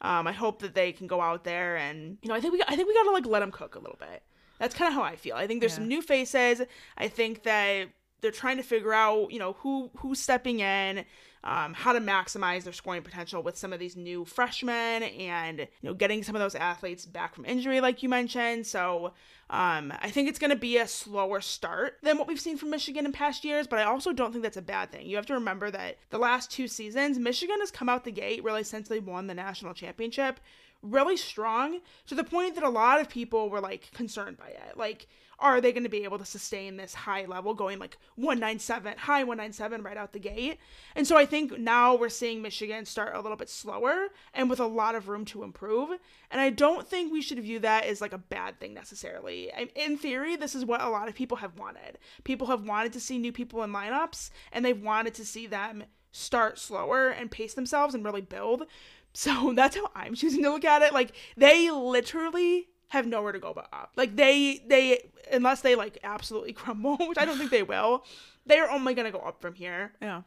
[0.02, 2.62] Um, I hope that they can go out there and you know I think we
[2.66, 4.22] I think we gotta like let them cook a little bit.
[4.58, 5.36] That's kind of how I feel.
[5.36, 6.60] I think there's some new faces.
[6.98, 7.88] I think that
[8.20, 11.04] they're trying to figure out you know who who's stepping in.
[11.42, 15.66] Um, how to maximize their scoring potential with some of these new freshmen and you
[15.82, 19.14] know getting some of those athletes back from injury like you mentioned so
[19.48, 22.70] um, I think it's going to be a slower start than what we've seen from
[22.70, 25.06] Michigan in past years, but I also don't think that's a bad thing.
[25.06, 28.44] You have to remember that the last two seasons, Michigan has come out the gate
[28.44, 30.38] really since they won the national championship
[30.82, 34.76] really strong to the point that a lot of people were like concerned by it.
[34.76, 35.08] Like,
[35.40, 39.24] are they going to be able to sustain this high level going like 197, high
[39.24, 40.58] 197 right out the gate?
[40.94, 44.60] And so I think now we're seeing Michigan start a little bit slower and with
[44.60, 45.90] a lot of room to improve.
[46.30, 49.50] And I don't think we should view that as like a bad thing necessarily.
[49.74, 51.98] In theory, this is what a lot of people have wanted.
[52.24, 55.84] People have wanted to see new people in lineups and they've wanted to see them
[56.12, 58.66] start slower and pace themselves and really build.
[59.12, 60.92] So that's how I'm choosing to look at it.
[60.92, 63.92] Like they literally have nowhere to go but up.
[63.96, 68.04] Like they they unless they like absolutely crumble, which I don't think they will,
[68.46, 70.22] they're only gonna go up from here Yeah.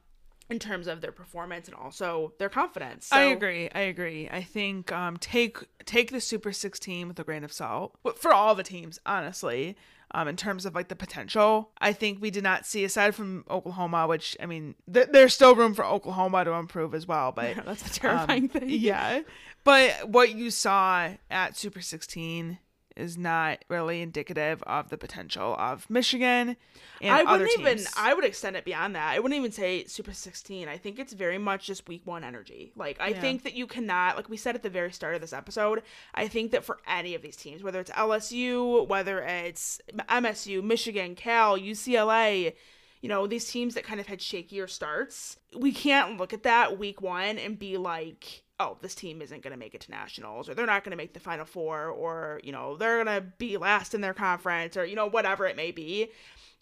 [0.50, 3.10] in terms of their performance and also their confidence.
[3.12, 3.70] I agree.
[3.74, 4.30] I agree.
[4.30, 8.56] I think um, take take the Super 16 with a grain of salt for all
[8.56, 9.76] the teams, honestly.
[10.16, 13.46] Um, in terms of like the potential, I think we did not see aside from
[13.50, 17.32] Oklahoma, which I mean, th- there's still room for Oklahoma to improve as well.
[17.32, 18.70] But That's the terrifying um, thing.
[18.70, 19.22] Yeah,
[19.64, 22.60] but what you saw at Super 16
[22.96, 26.56] is not really indicative of the potential of Michigan
[27.02, 27.80] and I wouldn't even.
[27.98, 29.14] I would extend it beyond that.
[29.14, 30.68] I wouldn't even say Super 16.
[30.68, 32.72] I think it's very much just week 1 energy.
[32.76, 33.22] Like I Yeah.
[33.22, 35.84] think that you cannot like we said at the very start of this episode,
[36.14, 41.16] I think that for any of these teams, whether it's LSU, whether it's MSU, Michigan,
[41.16, 42.54] Cal, UCLA,
[43.02, 46.80] you know, these teams that kind of had shakier starts, we can't look at that
[46.80, 50.48] week 1 and be like oh, this team isn't going to make it to nationals,
[50.48, 53.28] or they're not going to make the final four, or, you know, they're going to
[53.38, 56.10] be last in their conference, or, you know, whatever it may be.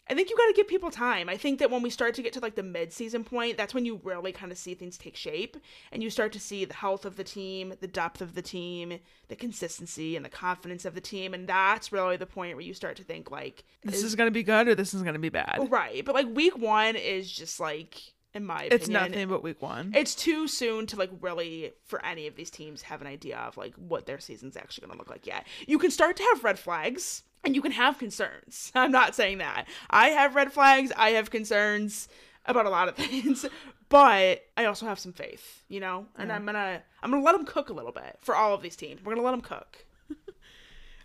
[0.09, 1.29] I think you got to give people time.
[1.29, 3.85] I think that when we start to get to like the mid-season point, that's when
[3.85, 5.55] you really kind of see things take shape
[5.91, 8.99] and you start to see the health of the team, the depth of the team,
[9.29, 12.73] the consistency and the confidence of the team, and that's really the point where you
[12.73, 15.19] start to think like this is going to be good or this is going to
[15.19, 15.69] be bad.
[15.69, 18.01] right, but like week 1 is just like
[18.33, 18.73] in my opinion.
[18.79, 19.91] It's nothing but week one.
[19.95, 23.57] It's too soon to like really for any of these teams have an idea of
[23.57, 25.45] like what their season's actually going to look like yet.
[25.67, 28.71] You can start to have red flags and you can have concerns.
[28.75, 29.65] I'm not saying that.
[29.89, 32.07] I have red flags, I have concerns
[32.45, 33.45] about a lot of things,
[33.89, 36.05] but I also have some faith, you know?
[36.17, 36.35] And Yeah.
[36.35, 38.75] I'm to I'm going to let them cook a little bit for all of these
[38.75, 39.01] teams.
[39.01, 39.85] We're going to let them cook.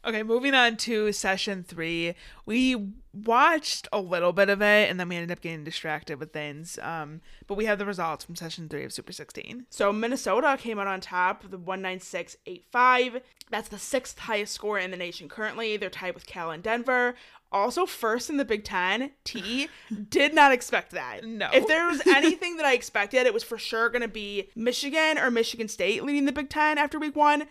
[0.06, 2.14] Okay, moving on to session three.
[2.44, 2.76] We
[3.12, 6.78] watched a little bit of it and then we ended up getting distracted with things.
[6.80, 9.66] Um, but we have the results from session three of Super 16.
[9.68, 13.20] So Minnesota came out on top with the 196.85.
[13.50, 15.76] That's the sixth highest score in the nation currently.
[15.76, 17.16] They're tied with Cal and Denver.
[17.52, 19.12] Also first in the Big Ten.
[19.24, 19.68] T
[20.10, 21.24] did not expect that.
[21.24, 21.48] No.
[21.52, 25.16] If there was anything that I expected, it was for sure going to be Michigan
[25.18, 27.46] or Michigan State leading the Big Ten after week one,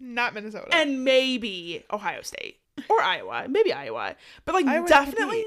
[0.00, 0.68] Not Minnesota.
[0.74, 2.58] and maybe Ohio State
[2.88, 5.44] or Iowa, maybe Iowa, but like Iowa definitely.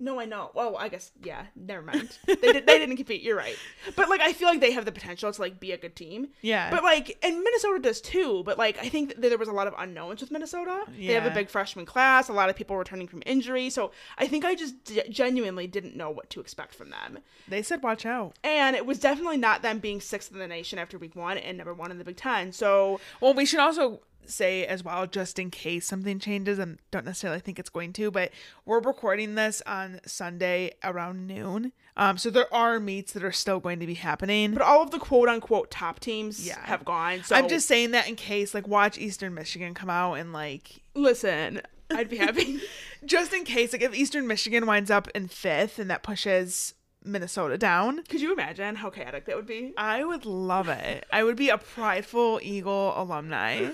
[0.00, 0.50] No, I know.
[0.54, 1.46] Well, I guess yeah.
[1.56, 2.16] Never mind.
[2.26, 2.66] They did.
[2.66, 3.22] They didn't compete.
[3.22, 3.56] You're right.
[3.96, 6.28] But like, I feel like they have the potential to like be a good team.
[6.40, 6.70] yeah.
[6.70, 8.42] But like, and Minnesota does too.
[8.44, 10.82] But like, I think that there was a lot of unknowns with Minnesota.
[10.96, 11.08] Yeah.
[11.08, 12.28] They have a big freshman class.
[12.28, 13.70] A lot of people returning from injury.
[13.70, 17.18] So I think I just d- genuinely didn't know what to expect from them.
[17.48, 18.38] they said watch out.
[18.44, 21.58] And it was definitely not them being sixth in the nation after week one and
[21.58, 22.52] number one in the Big Ten.
[22.52, 27.04] So Well, we should also say as well, just in case something changes, and don't
[27.06, 28.30] necessarily think it's going to, but
[28.66, 31.72] we're recording this on Sunday around noon.
[31.96, 34.52] Um, so there are meets that are still going to be happening.
[34.52, 36.64] but all of the quote unquote top teams Yeah.
[36.66, 37.22] have gone.
[37.24, 40.82] So I'm just saying that in case, like, watch Eastern Michigan come out and like,
[40.94, 41.62] listen.
[41.90, 42.60] I'd be happy.
[43.06, 47.56] just in case, like, if Eastern Michigan winds up in fifth and that pushes Minnesota
[47.56, 49.72] down, Could you imagine how chaotic that would be?
[49.78, 51.06] I would love it.
[51.10, 53.70] I would be a prideful Eagle alumni.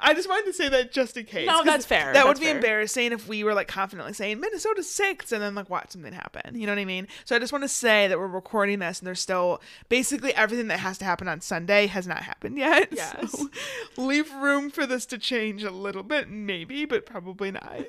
[0.00, 1.46] I just wanted to say that just in case.
[1.46, 2.12] No, that's fair.
[2.12, 2.56] That would be fair.
[2.56, 6.58] embarrassing if we were like confidently saying Minnesota's sixth and then like watch something happen.
[6.58, 7.08] You know what I mean?
[7.24, 10.68] So I just want to say that we're recording this and there's still basically everything
[10.68, 12.88] that has to happen on Sunday has not happened yet.
[12.92, 13.16] Yes.
[13.96, 17.80] So leave room for this to change a little bit, maybe, but probably not.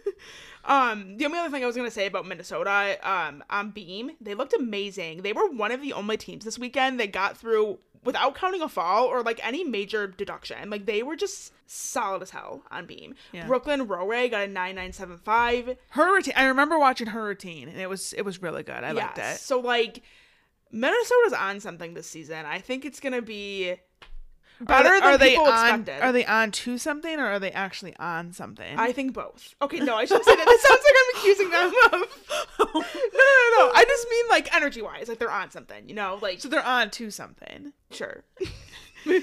[0.68, 4.34] Um, the only other thing I was gonna say about Minnesota, um, on Beam, they
[4.34, 5.22] looked amazing.
[5.22, 8.69] They were one of the only teams this weekend that got through without counting a
[8.69, 10.69] fall or like any major deduction.
[10.69, 13.15] Like they were just solid as hell on Beam.
[13.34, 13.45] Yeah.
[13.45, 15.77] Brooklyn Rowray got a nine nine seven five.
[15.89, 16.34] Her routine.
[16.38, 18.81] I remember watching her routine and it was it was really good.
[18.81, 19.39] I liked it.
[19.39, 20.01] So like
[20.71, 22.45] Minnesota's on something this season.
[22.45, 23.75] I think it's gonna be
[24.61, 25.81] better are, than are they people on?
[25.81, 26.01] expected.
[26.03, 28.77] Are they on to something or are they actually on something?
[28.77, 29.55] I think both.
[29.61, 30.45] Okay, no, I shouldn't say that.
[30.45, 31.67] That sounds like I'm accusing them
[32.01, 32.73] of.
[32.73, 33.71] no, no, no, no.
[33.75, 35.88] I just mean like energy wise, like they're on something.
[35.88, 37.73] You know, like so they're on to something.
[37.91, 38.23] sure.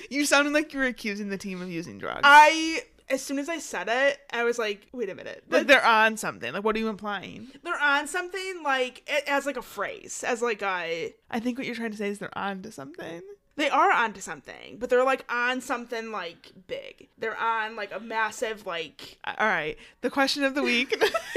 [0.08, 2.20] You sounded like you were accusing the team of using drugs.
[2.24, 5.44] I as soon as I said it, I was like, wait a minute.
[5.50, 6.54] like Like, they're on something.
[6.54, 7.48] Like what are you implying?
[7.62, 11.76] they're on something like as like a phrase, as like a I think what you're
[11.76, 13.20] trying to say is they're on to something.
[13.56, 17.08] They are onto something, but they're like on something like big.
[17.18, 19.76] They're on like a massive like All right.
[20.00, 20.92] The question of the week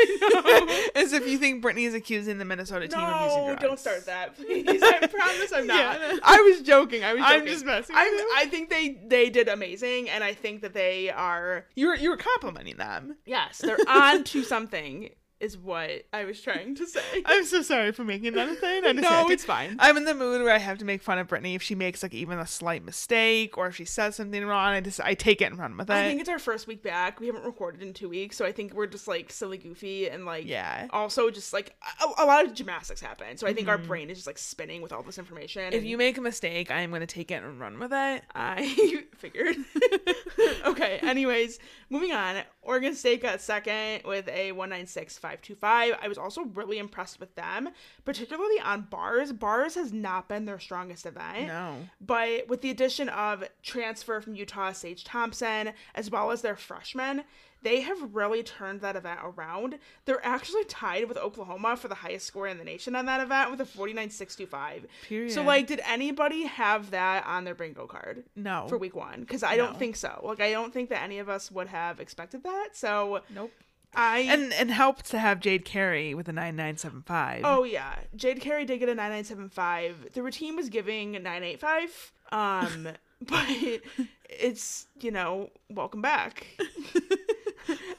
[0.95, 3.61] is if you think Brittany is accusing the Minnesota team of using No, drugs.
[3.61, 4.65] don't start that, please.
[4.81, 5.77] I promise I'm not.
[5.77, 6.17] Yeah.
[6.23, 7.03] I was joking.
[7.03, 7.23] I was.
[7.25, 8.13] I'm just messing I'm.
[8.35, 11.65] I think they they did amazing, and I think that they are.
[11.75, 13.17] You were you were complimenting them.
[13.25, 15.09] Yes, they're on to something.
[15.39, 17.01] Is what I was trying to say.
[17.25, 18.85] I'm so sorry for making that a thing.
[18.85, 19.75] I no, it's fine.
[19.77, 22.01] I'm in the mood where I have to make fun of Brittany if she makes
[22.01, 24.73] like even a slight mistake or if she says something wrong.
[24.73, 25.93] I just I take it and run with it.
[25.93, 27.19] I think it's our first week back.
[27.19, 30.25] We haven't recorded in two weeks, so I think we're just like silly goofy and
[30.25, 30.87] like Yeah.
[30.89, 34.17] Also, just like a, a lot of gymnastics happen, so I think our brain is
[34.17, 35.61] just like spinning with all this information.
[35.61, 35.75] Mm-hmm.
[35.75, 38.23] if you make a mistake, I'm gonna take it and run with it.
[38.33, 39.57] I figured.
[40.65, 40.97] okay.
[41.03, 41.59] Anyways,
[41.89, 42.43] moving on.
[42.61, 45.57] Oregon State got second with a 196.525.
[45.63, 47.69] I was also really impressed with them,
[48.05, 49.31] particularly on bars.
[49.31, 51.47] Bars has not been their strongest event.
[51.47, 51.77] No.
[52.01, 57.23] But with the addition of transfer from Utah, Sage Thompson, as well as their freshmen,
[57.63, 59.79] they have really turned that event around.
[60.05, 63.49] They're actually tied with Oklahoma for the highest score in the nation on that event
[63.51, 64.83] with a 49.625.
[65.07, 65.31] Period.
[65.31, 68.23] So, like, did anybody have that on their bingo card?
[68.35, 68.65] No.
[68.69, 69.65] for week one because I No.
[69.67, 70.21] don't think so.
[70.23, 72.69] Like I don't think that any of us would have expected that.
[72.73, 73.51] So Nope.
[73.95, 77.41] I And and helped to have Jade Carey with a nine nine seven five.
[77.43, 80.13] oh yeah, Jade Carey did get a nine nine seven five.
[80.13, 82.11] The routine was giving nine eight five.
[82.31, 82.89] Um,
[83.21, 83.45] but
[84.29, 86.45] it's you know welcome back.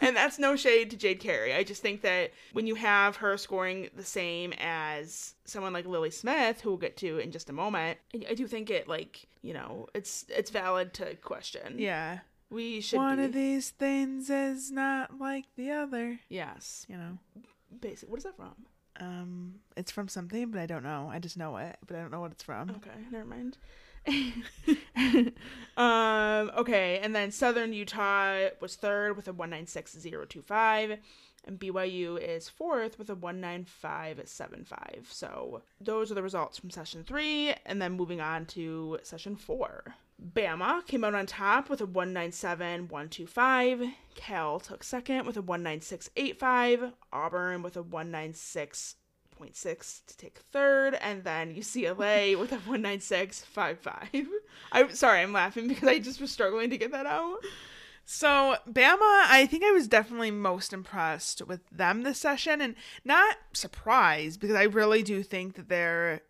[0.00, 1.54] and that's no shade to Jade Carey.
[1.54, 6.10] I just think that when you have her scoring the same as someone like Lily
[6.10, 7.98] Smith, who we'll get to in just a moment,
[8.28, 11.76] I, do think it like you know it's it's valid to question.
[11.78, 12.18] Yeah.
[12.50, 13.24] we should One be.
[13.24, 16.20] of these things is not like the other.
[16.28, 17.18] Yes, You know.
[17.80, 18.08] basic.
[18.08, 18.54] What is that from?
[19.00, 21.08] Um, it's from something, but I don't know.
[21.12, 22.70] I just know it, but I don't know what it's from.
[22.70, 23.56] Okay, never mind.
[25.76, 30.98] um, okay, and then Southern Utah was third with a 196025
[31.48, 35.06] and BYU is fourth with a 19575.
[35.10, 39.94] So those are the results from session three, and then moving on to session four.
[40.34, 43.82] Bama came out on top with a 197125.
[44.14, 46.92] Cal took second with a 19685.
[47.12, 48.96] Auburn with a 196
[49.38, 54.26] 0.6 to take third, and then UCLA with a 196.55.
[54.72, 57.38] I'm sorry, I'm laughing because I just was struggling to get that out.
[58.10, 58.96] So, Bama,
[59.28, 62.74] I think I was definitely most impressed with them this session and
[63.04, 66.22] not surprised because I really do think that they're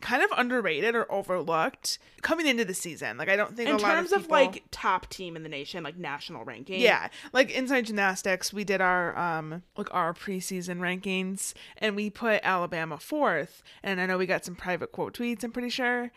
[0.00, 3.16] kind of underrated or overlooked coming into the season.
[3.16, 4.36] Like I don't think in a lot terms of, of, people...
[4.36, 6.80] like top team in the nation, like national ranking.
[6.80, 12.40] Yeah, like inside gymnastics, we did our um like our preseason rankings, and we put
[12.42, 13.62] Alabama fourth.
[13.82, 15.42] And I know we got some private quote tweets.
[15.44, 16.12] I'm pretty sure.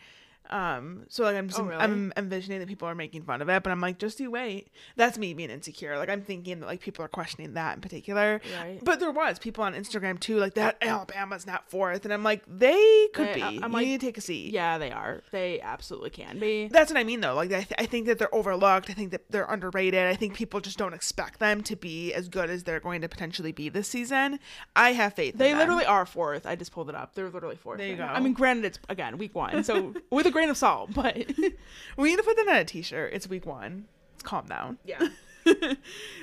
[0.50, 1.80] Um, so like I'm just Oh, really?
[1.80, 4.68] I'm envisioning that people are making fun of it, but I'm like, just you wait.
[4.96, 5.96] That's me being insecure.
[5.96, 8.40] Like I'm thinking that like people are questioning that in particular.
[8.60, 8.80] Right.
[8.82, 12.42] But there was people on Instagram too, like that Alabama's not fourth, and I'm like,
[12.48, 13.42] they could They- be.
[13.42, 14.52] I- I'm you like, need to take a seat.
[14.52, 15.22] Yeah, they are.
[15.30, 16.68] They absolutely can be.
[16.68, 17.34] That's what I mean, though.
[17.34, 18.90] Like, I, th- I think that they're overlooked.
[18.90, 20.06] I think that they're underrated.
[20.06, 23.08] I think people just don't expect them to be as good as they're going to
[23.08, 24.38] potentially be this season.
[24.74, 25.36] I have faith.
[25.36, 25.58] They in them.
[25.68, 26.46] literally are fourth.
[26.46, 27.14] I just pulled it up.
[27.14, 27.78] They're literally fourth.
[27.78, 28.04] There you go.
[28.04, 31.16] I mean, granted, it's again week one, so with a grain of salt, but
[31.96, 33.12] We need to put that on a T-shirt.
[33.12, 33.84] It's week one.
[34.14, 34.78] Let's calm down.
[34.84, 35.08] yeah,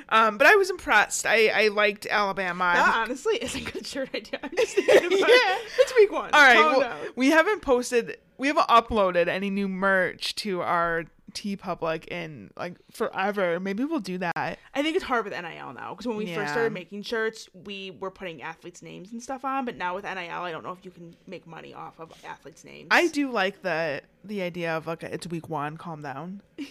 [0.10, 1.26] Um, but I was impressed.
[1.26, 2.72] I I liked Alabama.
[2.76, 4.40] that honestly is a good shirt idea.
[4.42, 5.58] I'm just thinking about Yeah.
[5.80, 6.30] It's week one.
[6.34, 6.56] All right.
[6.58, 8.18] Well, we haven't posted.
[8.38, 13.60] We haven't uploaded any new merch to our T Public in like forever.
[13.60, 14.36] Maybe we'll do that.
[14.36, 16.36] I think it's hard with NIL now because when we Yeah.
[16.36, 19.66] first started making shirts, we were putting athletes' names and stuff on.
[19.66, 22.64] But now with NIL, I don't know if you can make money off of athletes'
[22.64, 22.88] names.
[22.92, 26.42] I do like the the idea of like it's week one, calm down.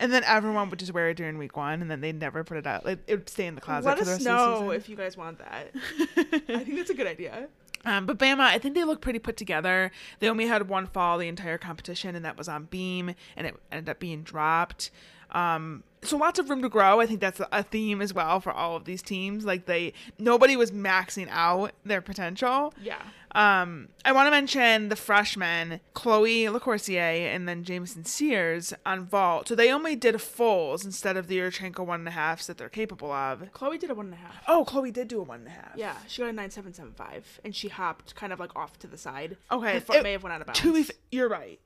[0.00, 2.56] And then everyone would just wear it during week one, and then they'd never put
[2.56, 2.84] it out.
[2.84, 4.70] Like, it would stay in the closet Let for the us rest know of the
[4.72, 5.70] if you guys want that.
[6.16, 7.46] I think that's a good idea.
[7.84, 9.90] Um, but Bama, I think they look pretty put together.
[10.20, 13.54] They only had one fall the entire competition, and that was on beam, and it
[13.70, 14.90] ended up being dropped.
[15.34, 17.00] Um, so lots of room to grow.
[17.00, 19.44] I think that's a theme as well for all of these teams.
[19.44, 22.74] Like they, nobody was maxing out their potential.
[22.82, 23.00] Yeah.
[23.34, 29.48] Um, I want to mention the freshmen, Chloe LaCoursiere and then Jameson Sears on vault.
[29.48, 32.68] So they only did fulls instead of the Yurchenko one and a halves that they're
[32.68, 33.50] capable of.
[33.52, 34.36] Chloe did a one and a half.
[34.46, 35.72] Oh, Chloe did do a one and a half.
[35.74, 38.78] Yeah, she got a nine seven seven five, and she hopped kind of like off
[38.80, 39.36] to the side.
[39.50, 40.60] Okay, her foot it- may have went out of bounds.
[40.60, 41.58] To be, you're right.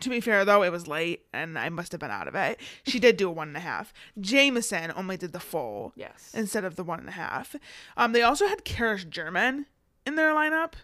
[0.00, 2.58] To be fair, though, it was late and I must have been out of it.
[2.86, 3.92] She did do a one and a half.
[4.18, 6.30] Jameson only did the full yes.
[6.34, 7.54] instead of the one and a half.
[7.96, 9.66] Um, they also had Karis German
[10.06, 10.74] in their lineup,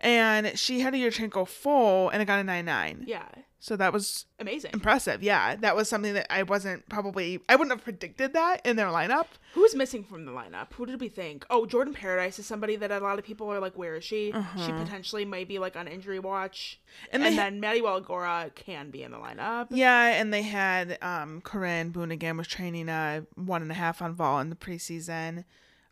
[0.00, 3.04] and she had a Yurchenko full and it got a nine nine.
[3.06, 3.28] yeah,
[3.60, 4.70] So that was amazing.
[4.72, 5.20] impressive.
[5.20, 8.86] Yeah, that was something that I wasn't probably I wouldn't have predicted that in their
[8.86, 9.26] lineup.
[9.54, 10.72] Who's missing from the lineup?
[10.74, 11.44] Who did we think?
[11.50, 14.32] Oh, Jordan Paradise is somebody that a lot of people are like, where is she?
[14.64, 16.78] She potentially might be like on injury watch.
[17.10, 19.66] And And, they ha- then Maddie Walagora can be in the lineup.
[19.70, 24.00] Yeah, and they had um Corinne Boone again was training uh one and a half
[24.00, 25.44] on vol in the preseason.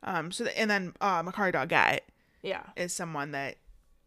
[0.05, 2.01] Um so the, and then uh Makarri Doggette
[2.43, 2.63] Yeah.
[2.77, 3.57] is someone that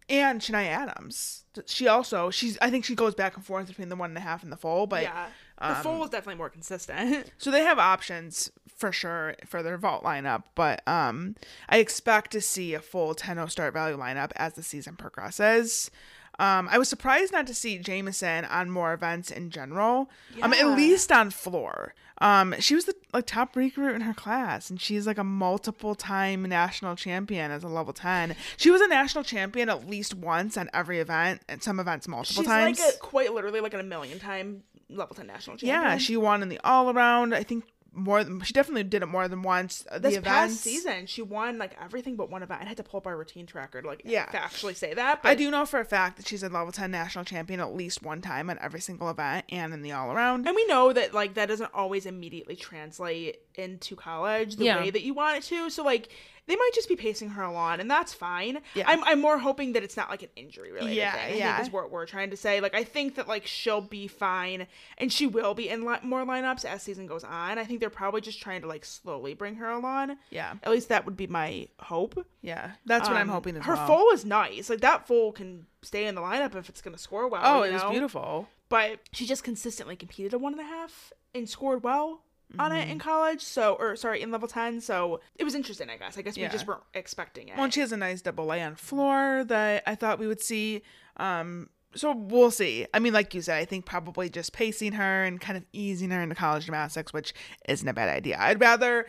[0.10, 1.46] and Shania Adams.
[1.66, 4.22] She also she's I think she goes back and forth between the one and a
[4.22, 5.28] half and the full, but yeah.
[5.60, 7.32] The um, full is definitely more consistent.
[7.38, 11.36] so they have options for sure for their vault lineup, but um
[11.68, 15.92] I expect to see a full 10 start value lineup as the season progresses.
[16.40, 20.10] Um, I was surprised not to see Jameson on more events in general.
[20.42, 21.94] Um, at least on floor.
[22.22, 25.96] Um, she was the like top recruit in her class, and she's like a multiple
[25.96, 28.36] time national champion as a level ten.
[28.58, 32.44] She was a national champion at least once on every event, and some events multiple
[32.44, 32.80] She's times.
[32.80, 35.82] like a, quite literally like a million time level 10 national champion.
[35.82, 37.34] yeah, she won in the all around.
[37.36, 37.64] I think
[37.94, 38.24] more.
[38.24, 39.86] Than, she definitely did it more than once.
[39.92, 40.60] uh, this the past events.
[40.62, 42.62] season she won like everything but one event.
[42.62, 44.26] I had to pull up our routine tracker to like Yeah.
[44.28, 45.24] To actually say that.
[45.24, 47.74] But I do know for a fact that she's a level 10 national champion at
[47.74, 50.46] least one time at every single event and in the all around.
[50.48, 54.80] And we know that like that doesn't always immediately translate into college the Yeah.
[54.82, 55.70] way that you want it to.
[55.70, 56.10] So like
[56.50, 58.60] they might just be pacing her along, and that's fine.
[58.74, 58.84] Yeah.
[58.88, 61.34] I'm I'm more hoping that it's not like an injury related Yeah, thing.
[61.36, 61.56] I yeah.
[61.56, 62.60] think is what we're trying to say.
[62.60, 64.68] Like I think that like she'll be fine,
[64.98, 67.58] and she will be in li- more lineups as season goes on.
[67.58, 70.18] I think they're probably just trying to like slowly bring her along.
[70.32, 70.56] Yeah.
[70.64, 72.26] At least that would be my hope.
[72.42, 72.72] Yeah.
[72.86, 73.88] That's what I'm Um, hoping as Her well.
[73.88, 74.70] full is nice.
[74.70, 77.42] Like that full can stay in the lineup if it's gonna score well.
[77.46, 78.50] Oh, it was beautiful.
[78.70, 82.24] But she just consistently competed a one and a half and scored well.
[82.58, 83.42] On it in college.
[83.42, 84.82] So, or sorry, in level 10.
[84.82, 86.18] So it was interesting, I guess.
[86.18, 87.56] I guess we just weren't expecting it.
[87.56, 90.42] Well, and she has a nice double A on floor that I thought we would
[90.42, 90.82] see.
[91.18, 92.86] Um, so we'll see.
[92.94, 96.12] I mean, like you said, I think probably just pacing her and kind of easing
[96.12, 97.34] her into college gymnastics, which
[97.68, 98.38] isn't a bad idea.
[98.40, 99.08] I'd rather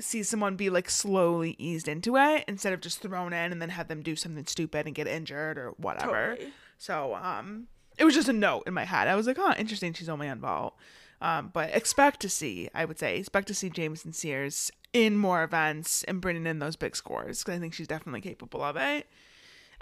[0.00, 3.70] see someone be like slowly eased into it instead of just thrown in and then
[3.70, 6.30] have them do something stupid and get injured or whatever.
[6.30, 6.52] Totally.
[6.78, 9.08] So, um, it was just a note in my head.
[9.08, 9.92] I was like, oh, interesting.
[9.92, 10.76] She's only on vault.
[11.20, 15.42] Um, but expect to see, I would say, expect to see Jameson Sears in more
[15.42, 19.06] events and bringing in those big scores because I think she's definitely capable of it.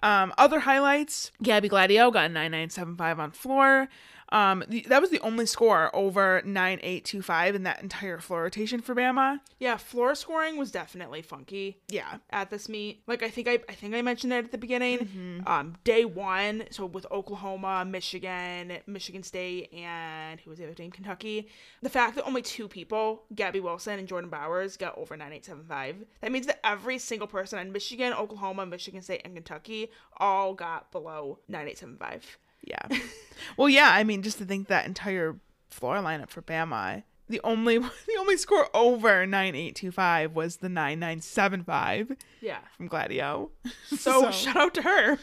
[0.02, 3.88] Um, other highlights: Gabby Gladieux got a nine nine seven five on floor.
[4.32, 8.18] Um, the, that was the only score over nine eight two five in that entire
[8.18, 9.40] floor rotation for Bama.
[9.60, 11.78] yeah, floor scoring was definitely funky.
[11.88, 13.02] Yeah, at this meet.
[13.06, 14.98] Like I think I I think I mentioned it at the beginning.
[15.00, 15.46] Mm-hmm.
[15.46, 20.90] Um, day one, so with Oklahoma, Michigan, Michigan State, and who was the other team?
[20.90, 21.48] Kentucky.
[21.82, 25.44] The fact that only two people, Gabby Wilson and Jordan Bowers, got over nine eight
[25.44, 25.96] seven five.
[26.22, 30.90] That means that every single person in Michigan, Oklahoma, Michigan State, and Kentucky all got
[30.90, 32.38] below nine eight seven five.
[32.62, 32.86] Yeah.
[33.56, 33.90] well, yeah.
[33.93, 35.36] I mean, just to think that entire
[35.70, 37.02] floor lineup for Bama.
[37.28, 41.64] The only the only score over nine eight two five was the nine nine seven
[41.64, 42.59] five Yeah.
[42.76, 43.48] from Gladieux.
[43.97, 45.18] So, shout out to her.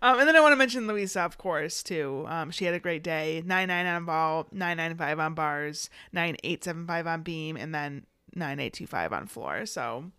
[0.00, 2.24] Um, and then I want to mention Luisa, of course, too.
[2.28, 3.42] Um, she had a great day.
[3.44, 7.56] Nine nine on ball, nine nine five on bars, nine eight seven five on beam,
[7.56, 9.66] and then nine eight two five on floor.
[9.66, 10.12] So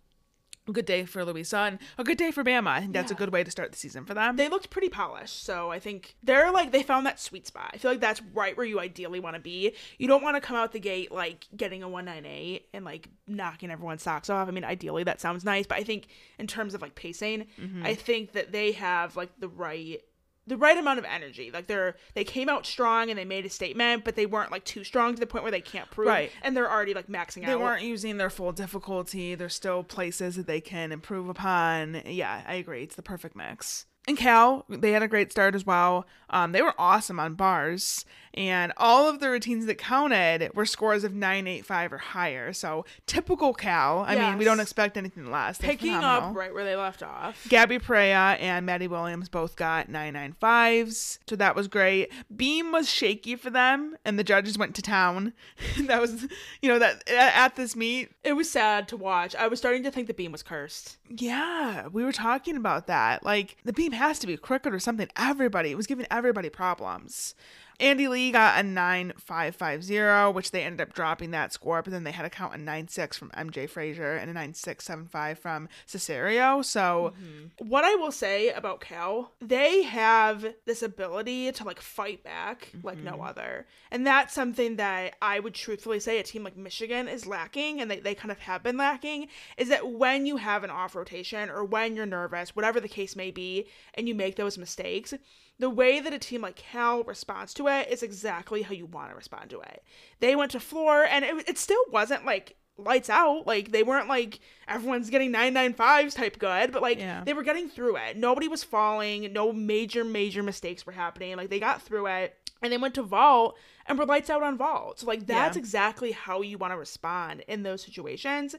[0.68, 2.68] a good day for Luisa and a good day for Bama.
[2.68, 4.36] I think that's a good way to start the season for them.
[4.36, 5.44] they looked pretty polished.
[5.44, 7.70] So I think they're like they found that sweet spot.
[7.74, 9.74] I feel like that's right where you ideally want to be.
[9.98, 13.70] You don't want to come out the gate like getting a 198 and like knocking
[13.70, 14.48] everyone's socks off.
[14.48, 16.08] I mean, ideally that sounds nice, but I think
[16.38, 17.84] in terms of like pacing, mm-hmm.
[17.84, 20.02] I think that they have like the right
[20.50, 21.50] the right amount of energy.
[21.52, 24.64] Like they're they came out strong and they made a statement, but they weren't like
[24.64, 26.08] too strong to the point where they can't prove.
[26.08, 26.32] Right.
[26.42, 27.58] And they're already like maxing they out.
[27.58, 29.36] They weren't using their full difficulty.
[29.36, 32.02] There's still places that they can improve upon.
[32.04, 32.82] Yeah, I agree.
[32.82, 33.86] It's the perfect mix.
[34.08, 36.06] And Cal, they had a great start as well.
[36.30, 41.04] Um, they were awesome on bars, and all of the routines that counted were scores
[41.04, 42.52] of nine eight five or higher.
[42.52, 44.04] So typical Cal.
[44.06, 45.58] I mean, we don't expect anything less.
[45.58, 46.30] They're picking phenomenal.
[46.30, 47.46] up right where they left off.
[47.48, 52.12] Gabby Perea and Maddie Williams both got 995s, so that was great.
[52.34, 55.32] Beam was shaky for them, and the judges went to town.
[55.80, 56.26] that was,
[56.62, 58.10] you know, that at this meet.
[58.22, 59.34] It was sad to watch.
[59.34, 60.98] I was starting to think the beam was cursed.
[61.08, 63.24] Yeah, we were talking about that.
[63.24, 65.08] Like the beam has to be crooked or something.
[65.16, 67.34] Everybody it was giving everybody problems.
[67.80, 72.12] Andi Li got a 9550, which they ended up dropping that score, but then they
[72.12, 76.64] had to count a 96 from MJ Frazier and a 9675 from Cesario.
[76.64, 77.68] So, mm-hmm.
[77.68, 82.98] what I will say about Cal, they have this ability to like fight back like
[82.98, 83.22] no mm-hmm.
[83.22, 83.66] other.
[83.90, 87.90] And that's something that I would truthfully say a team like Michigan is lacking and
[87.90, 91.48] they, they kind of have been lacking is that when you have an off rotation
[91.48, 95.14] or when you're nervous, whatever the case may be, and you make those mistakes,
[95.60, 99.10] the way that a team like Cal responds to it is exactly how you want
[99.10, 99.84] to respond to it.
[100.18, 103.46] They went to floor and it, it still wasn't like lights out.
[103.46, 107.22] Like they weren't like everyone's getting 995s type good, but like Yeah.
[107.24, 108.16] they were getting through it.
[108.16, 109.32] Nobody was falling.
[109.32, 111.36] No major, major mistakes were happening.
[111.36, 113.56] Like they got through it and they went to vault
[113.86, 115.00] and were lights out on vault.
[115.00, 115.60] So like that's Yeah.
[115.60, 118.56] exactly how you want to respond in those situations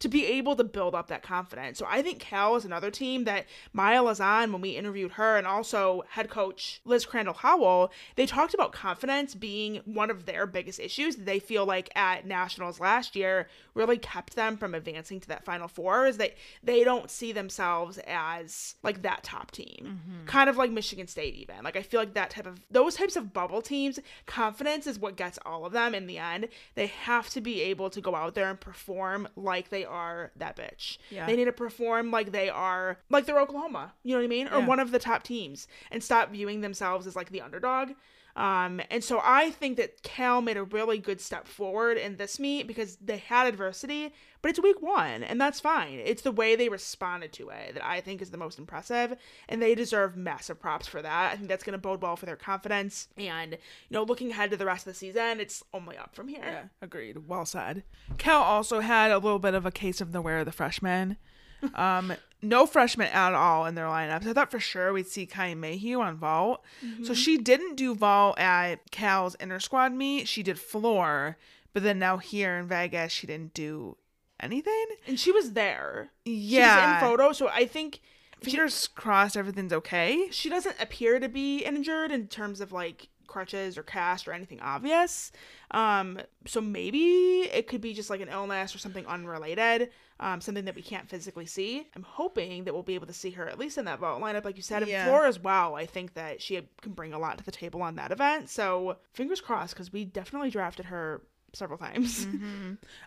[0.00, 1.78] to be able to build up that confidence.
[1.78, 5.46] So I think Cal is another team that Mya Lauzon, when we interviewed her, and
[5.46, 10.80] also head coach Liz Crandall Howell, they talked about confidence being one of their biggest
[10.80, 11.16] issues.
[11.16, 15.68] They feel like at nationals last year really kept them from advancing to that final
[15.68, 20.00] four is that they don't see themselves as like that top team.
[20.00, 20.26] Mm-hmm.
[20.26, 21.56] Kind of like Michigan State even.
[21.64, 25.16] Like I feel like that type of those types of bubble teams, confidence is what
[25.16, 26.48] gets all of them in the end.
[26.74, 30.56] They have to be able to go out there and perform like they are that
[30.56, 30.98] bitch.
[31.10, 31.26] Yeah.
[31.26, 33.92] They need to perform like they are like they're Oklahoma.
[34.02, 34.48] You know what I mean?
[34.48, 34.66] Or Yeah.
[34.66, 37.90] one of the top teams and stop viewing themselves as like the underdog.
[38.36, 42.40] Um, and so I think that Cal made a really good step forward in this
[42.40, 44.12] meet because they had adversity,
[44.42, 46.00] but it's week one, and that's fine.
[46.04, 49.16] It's the way they responded to it that I think is the most impressive,
[49.48, 51.32] and they deserve massive props for that.
[51.32, 53.08] I think that's going to bode well for their confidence.
[53.16, 53.58] And, you
[53.90, 56.42] know, looking ahead to the rest of the season, it's only up from here.
[56.42, 57.28] Yeah, agreed.
[57.28, 57.84] Well said.
[58.18, 61.16] Cal also had a little bit of a case of the wear of the freshmen.
[61.74, 62.12] Um,
[62.44, 64.26] no freshmen at all in their lineups.
[64.26, 66.64] I thought for sure we'd see Kai Mayhew on vault.
[67.02, 70.28] So she didn't do vault at Cal's inter squad meet.
[70.28, 71.36] She did floor,
[71.72, 73.96] but then now here in Vegas, she didn't do
[74.40, 74.86] anything.
[75.06, 76.10] And she was there.
[76.24, 76.94] Yeah.
[76.94, 78.00] Was in photo, so I think
[78.44, 80.28] Fingers crossed, everything's okay.
[80.30, 84.60] she doesn't appear to be injured in terms of like crutches or cast or anything
[84.60, 85.32] obvious.
[85.70, 89.90] Um, so maybe it could be just like an illness or something unrelated,
[90.24, 91.86] um, something that we can't physically see.
[91.94, 94.44] I'm hoping that we'll be able to see her at least in that vault lineup,
[94.44, 95.04] like you said, and Yeah.
[95.06, 95.74] Floor as well.
[95.74, 98.48] I think that she can bring a lot to the table on that event.
[98.48, 101.20] So fingers crossed, because we definitely drafted her
[101.52, 102.26] several times.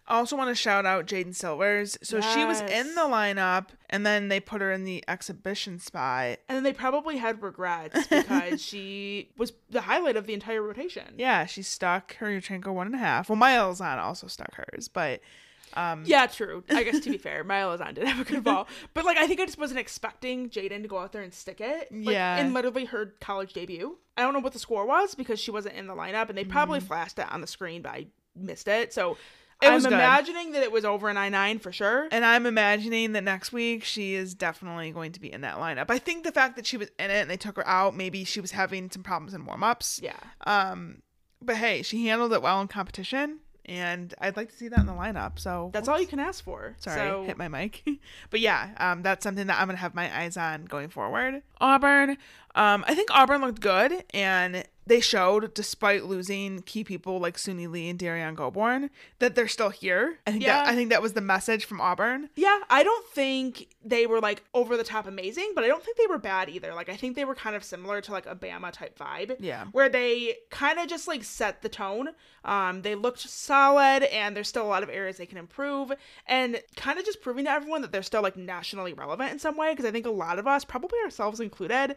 [0.08, 1.98] I also want to shout out Jaden Silvers.
[2.02, 2.96] So she was in Yes.
[2.96, 6.38] the lineup, and then they put her in the exhibition spot.
[6.48, 11.16] And then they probably had regrets because she was the highlight of the entire rotation.
[11.18, 13.28] Yeah, she stuck her Yurchenko one and a half.
[13.28, 15.20] Well, Miles on also stuck hers, but
[15.78, 16.64] um, Yeah, true.
[16.70, 19.40] I guess to be fair, Milazan did have a good ball, but like I think
[19.40, 21.92] I just wasn't expecting Jaden to go out there and stick it.
[21.92, 22.38] Like, Yeah.
[22.40, 23.98] in literally her college debut.
[24.18, 26.44] I don't know what the score was because she wasn't in the lineup, and they
[26.44, 28.94] probably flashed it on the screen, but I missed it.
[28.94, 29.74] So Mm-hmm.
[29.74, 32.08] It I'm imagining that it was over nine nine for sure.
[32.12, 35.86] And I'm imagining that next week she is definitely going to be in that lineup.
[35.90, 38.24] I think the fact that she was in it and they took her out, maybe
[38.24, 40.00] she was having some problems in warm ups.
[40.04, 40.14] Yeah.
[40.46, 41.02] Um,
[41.42, 44.86] but hey, she handled it well in competition, and I'd like to see that in
[44.86, 45.40] the lineup.
[45.40, 46.76] So That's all you can ask for.
[46.78, 47.84] Sorry, So, hit my mic.
[48.30, 51.42] but yeah, um, that's something that I'm gonna have my eyes on going forward.
[51.60, 52.12] Auburn,
[52.56, 57.70] um, I think Auburn looked good, and they showed, despite losing key people like Suni
[57.70, 58.90] Lee and Derrian Gobourne,
[59.20, 60.20] that they're still here.
[60.26, 60.72] I think that Yeah.
[60.72, 62.30] I think that was the message from Auburn.
[62.36, 65.98] Yeah, I don't think they were like over the top amazing, but I don't think
[65.98, 66.74] they were bad either.
[66.74, 69.36] Like I think they were kind of similar to like a Bama type vibe.
[69.40, 69.66] Yeah.
[69.72, 72.10] Where they kind of just like set the tone.
[72.46, 75.92] Um they looked solid and there's still a lot of areas they can improve
[76.28, 79.58] and kind of just proving to everyone that they're still like nationally relevant in some
[79.58, 81.96] way because I think a lot of us, probably ourselves included,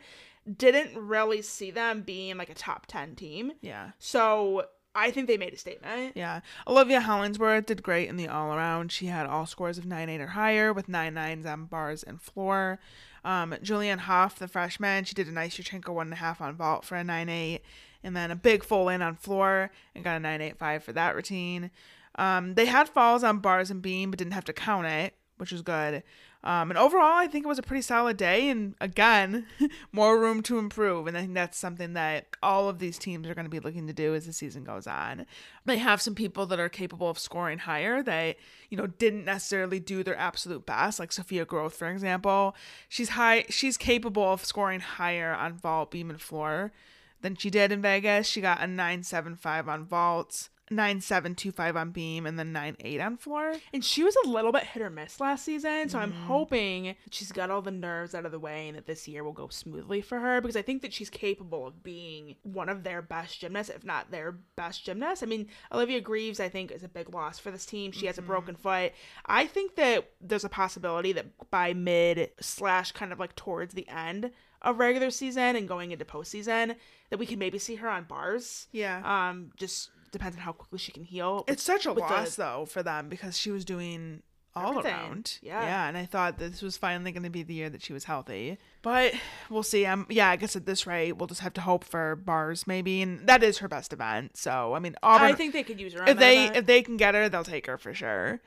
[0.56, 3.52] didn't really see them being like a top 10 team.
[3.60, 3.90] Yeah.
[3.98, 6.16] So, I think they made a statement.
[6.16, 6.40] Yeah.
[6.66, 8.90] Olivia Hollingsworth did great in the all around.
[8.90, 12.20] She had all scores of 9 8 or higher with 9 nines on bars and
[12.20, 12.80] floor.
[13.24, 17.04] Um, Julianne Hoff, the freshman, she did a nice Yurchenko 1.5 on vault for a
[17.04, 17.62] 9 8,
[18.02, 20.92] and then a big full in on floor and got a 9 8 5 for
[20.92, 21.70] that routine.
[22.16, 25.52] Um, they had falls on bars and beam, but didn't have to count it, which
[25.52, 26.02] was good.
[26.42, 28.48] Um, and overall, I think it was a pretty solid day.
[28.48, 29.46] And again,
[29.92, 31.06] more room to improve.
[31.06, 33.86] And I think that's something that all of these teams are going to be looking
[33.86, 35.26] to do as the season goes on.
[35.66, 38.36] They have some people that are capable of scoring higher that,
[38.70, 42.56] you know, didn't necessarily do their absolute best, like Sophia Groth, for example.
[42.88, 46.72] She's high, she's capable of scoring higher on vault, beam, and floor
[47.20, 48.26] than she did in Vegas.
[48.26, 50.48] She got a 975 on vaults.
[50.70, 53.54] 9725 on beam and then nine eight on floor.
[53.72, 57.32] And she was a little bit hit or miss last season, so I'm hoping she's
[57.32, 60.00] got all the nerves out of the way and that this year will go smoothly
[60.00, 63.72] for her because I think that she's capable of being one of their best gymnasts,
[63.74, 65.22] if not their best gymnast.
[65.22, 67.92] I mean, Olivia Greaves, I think, is a big loss for this team.
[67.92, 68.92] She has a broken foot.
[69.26, 73.88] I think that there's a possibility that by mid slash kind of like towards the
[73.88, 74.30] end
[74.62, 76.76] of regular season and going into postseason,
[77.08, 78.68] that we can maybe see her on bars.
[78.72, 79.00] Yeah.
[79.04, 81.44] Um, just depends on how quickly she can heal.
[81.48, 84.22] It's such a with the- loss though for them because she was doing
[84.56, 84.92] all Everything.
[84.98, 85.38] around.
[85.42, 85.62] Yeah.
[85.62, 88.02] Yeah, and I thought this was finally going to be the year that she was
[88.04, 88.58] healthy.
[88.82, 89.14] But
[89.48, 89.86] we'll see.
[89.86, 93.00] Um yeah, I guess at this rate, we'll just have to hope for bars maybe
[93.00, 94.36] and that is her best event.
[94.36, 96.04] So, I mean, Auburn I think they could use her.
[96.04, 96.56] If they event.
[96.56, 98.40] if they can get her, they'll take her for sure.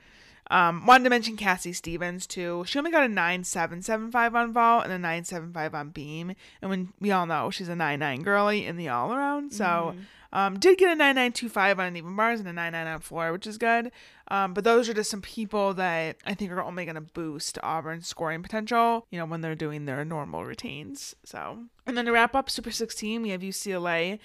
[0.50, 2.64] Um, wanted to mention Cassie Stevens too.
[2.66, 5.74] She only got a nine seven seven five on vault and a nine seven five
[5.74, 6.34] on beam.
[6.60, 9.64] And when we all know she's a nine nine girly in the all around, so
[9.64, 10.00] Mm-hmm.
[10.34, 12.86] Um, did get a nine nine two five on even bars and a nine nine
[12.86, 13.90] on floor, which is good.
[14.28, 17.58] Um, but those are just some people that I think are only going to boost
[17.62, 19.06] Auburn's scoring potential.
[19.10, 21.14] You know when they're doing their normal routines.
[21.24, 24.18] So and then to wrap up Super Sixteen, we have UCLA.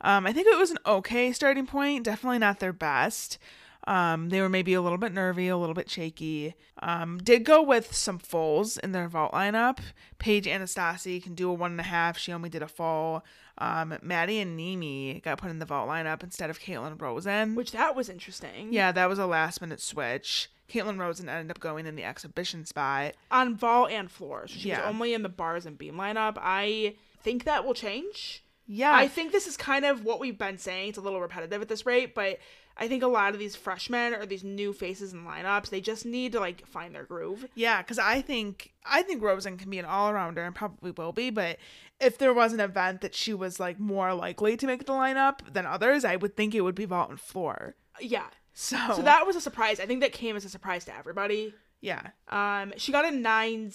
[0.00, 2.04] Um, I think it was an okay starting point.
[2.04, 3.38] Definitely not their best.
[3.86, 6.54] Um, they were maybe a little bit nervy, a little bit shaky.
[6.80, 9.78] Um, did go with some fulls in their vault lineup.
[10.18, 12.16] Paige Anastasi can do a one and a half.
[12.16, 13.24] She only did a fall.
[13.58, 17.54] Um, Maddie and Nemi got put in the vault lineup instead of Katelyn Rosen.
[17.54, 18.72] which that was interesting.
[18.72, 20.48] yeah, that was a last minute switch.
[20.70, 23.14] Katelyn Rosen ended up going in the exhibition spot.
[23.30, 24.46] on vault and floor.
[24.46, 24.86] So she Yeah.
[24.86, 26.38] was only in the bars and beam lineup.
[26.40, 28.42] I think that will change.
[28.66, 30.90] Yeah, I think this is kind of what we've been saying.
[30.90, 32.38] It's a little repetitive at this rate, but
[32.76, 36.04] I think a lot of these freshmen or these new faces in lineups, they just
[36.06, 37.46] need to like find their groove.
[37.54, 41.12] Yeah, because I think I think Rosen can be an all arounder and probably will
[41.12, 41.30] be.
[41.30, 41.58] But
[42.00, 45.52] if there was an event that she was like more likely to make the lineup
[45.52, 47.76] than others, I would think it would be vault and floor.
[48.00, 48.26] Yeah.
[48.54, 49.78] So, So that was a surprise.
[49.80, 51.54] I think that came as a surprise to everybody.
[51.80, 53.70] yeah, Um, she got a nine.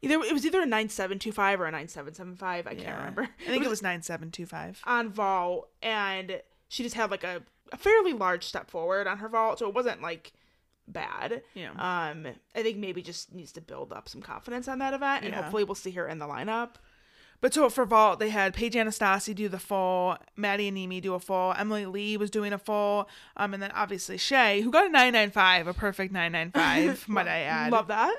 [0.00, 2.66] Either it was either a nine seven two five or a nine seven seven five.
[2.66, 3.28] I can't remember.
[3.46, 4.80] I think it was nine seven two five.
[4.84, 7.42] on vault and she just had like a,
[7.72, 10.32] a fairly large step forward on her vault so it wasn't like
[10.86, 11.70] bad Yeah.
[11.72, 15.32] um i think maybe just needs to build up some confidence on that event and
[15.34, 15.42] Yeah.
[15.42, 16.76] hopefully we'll see her in the lineup
[17.40, 21.20] But so for vault, they had Paige Anastasi do the full, Maddie Animi do a
[21.20, 24.88] full, Emily Lee was doing a full, um, and then obviously Chae, who got a
[24.88, 27.70] 995, a perfect 995, might I add.
[27.70, 28.12] Love that.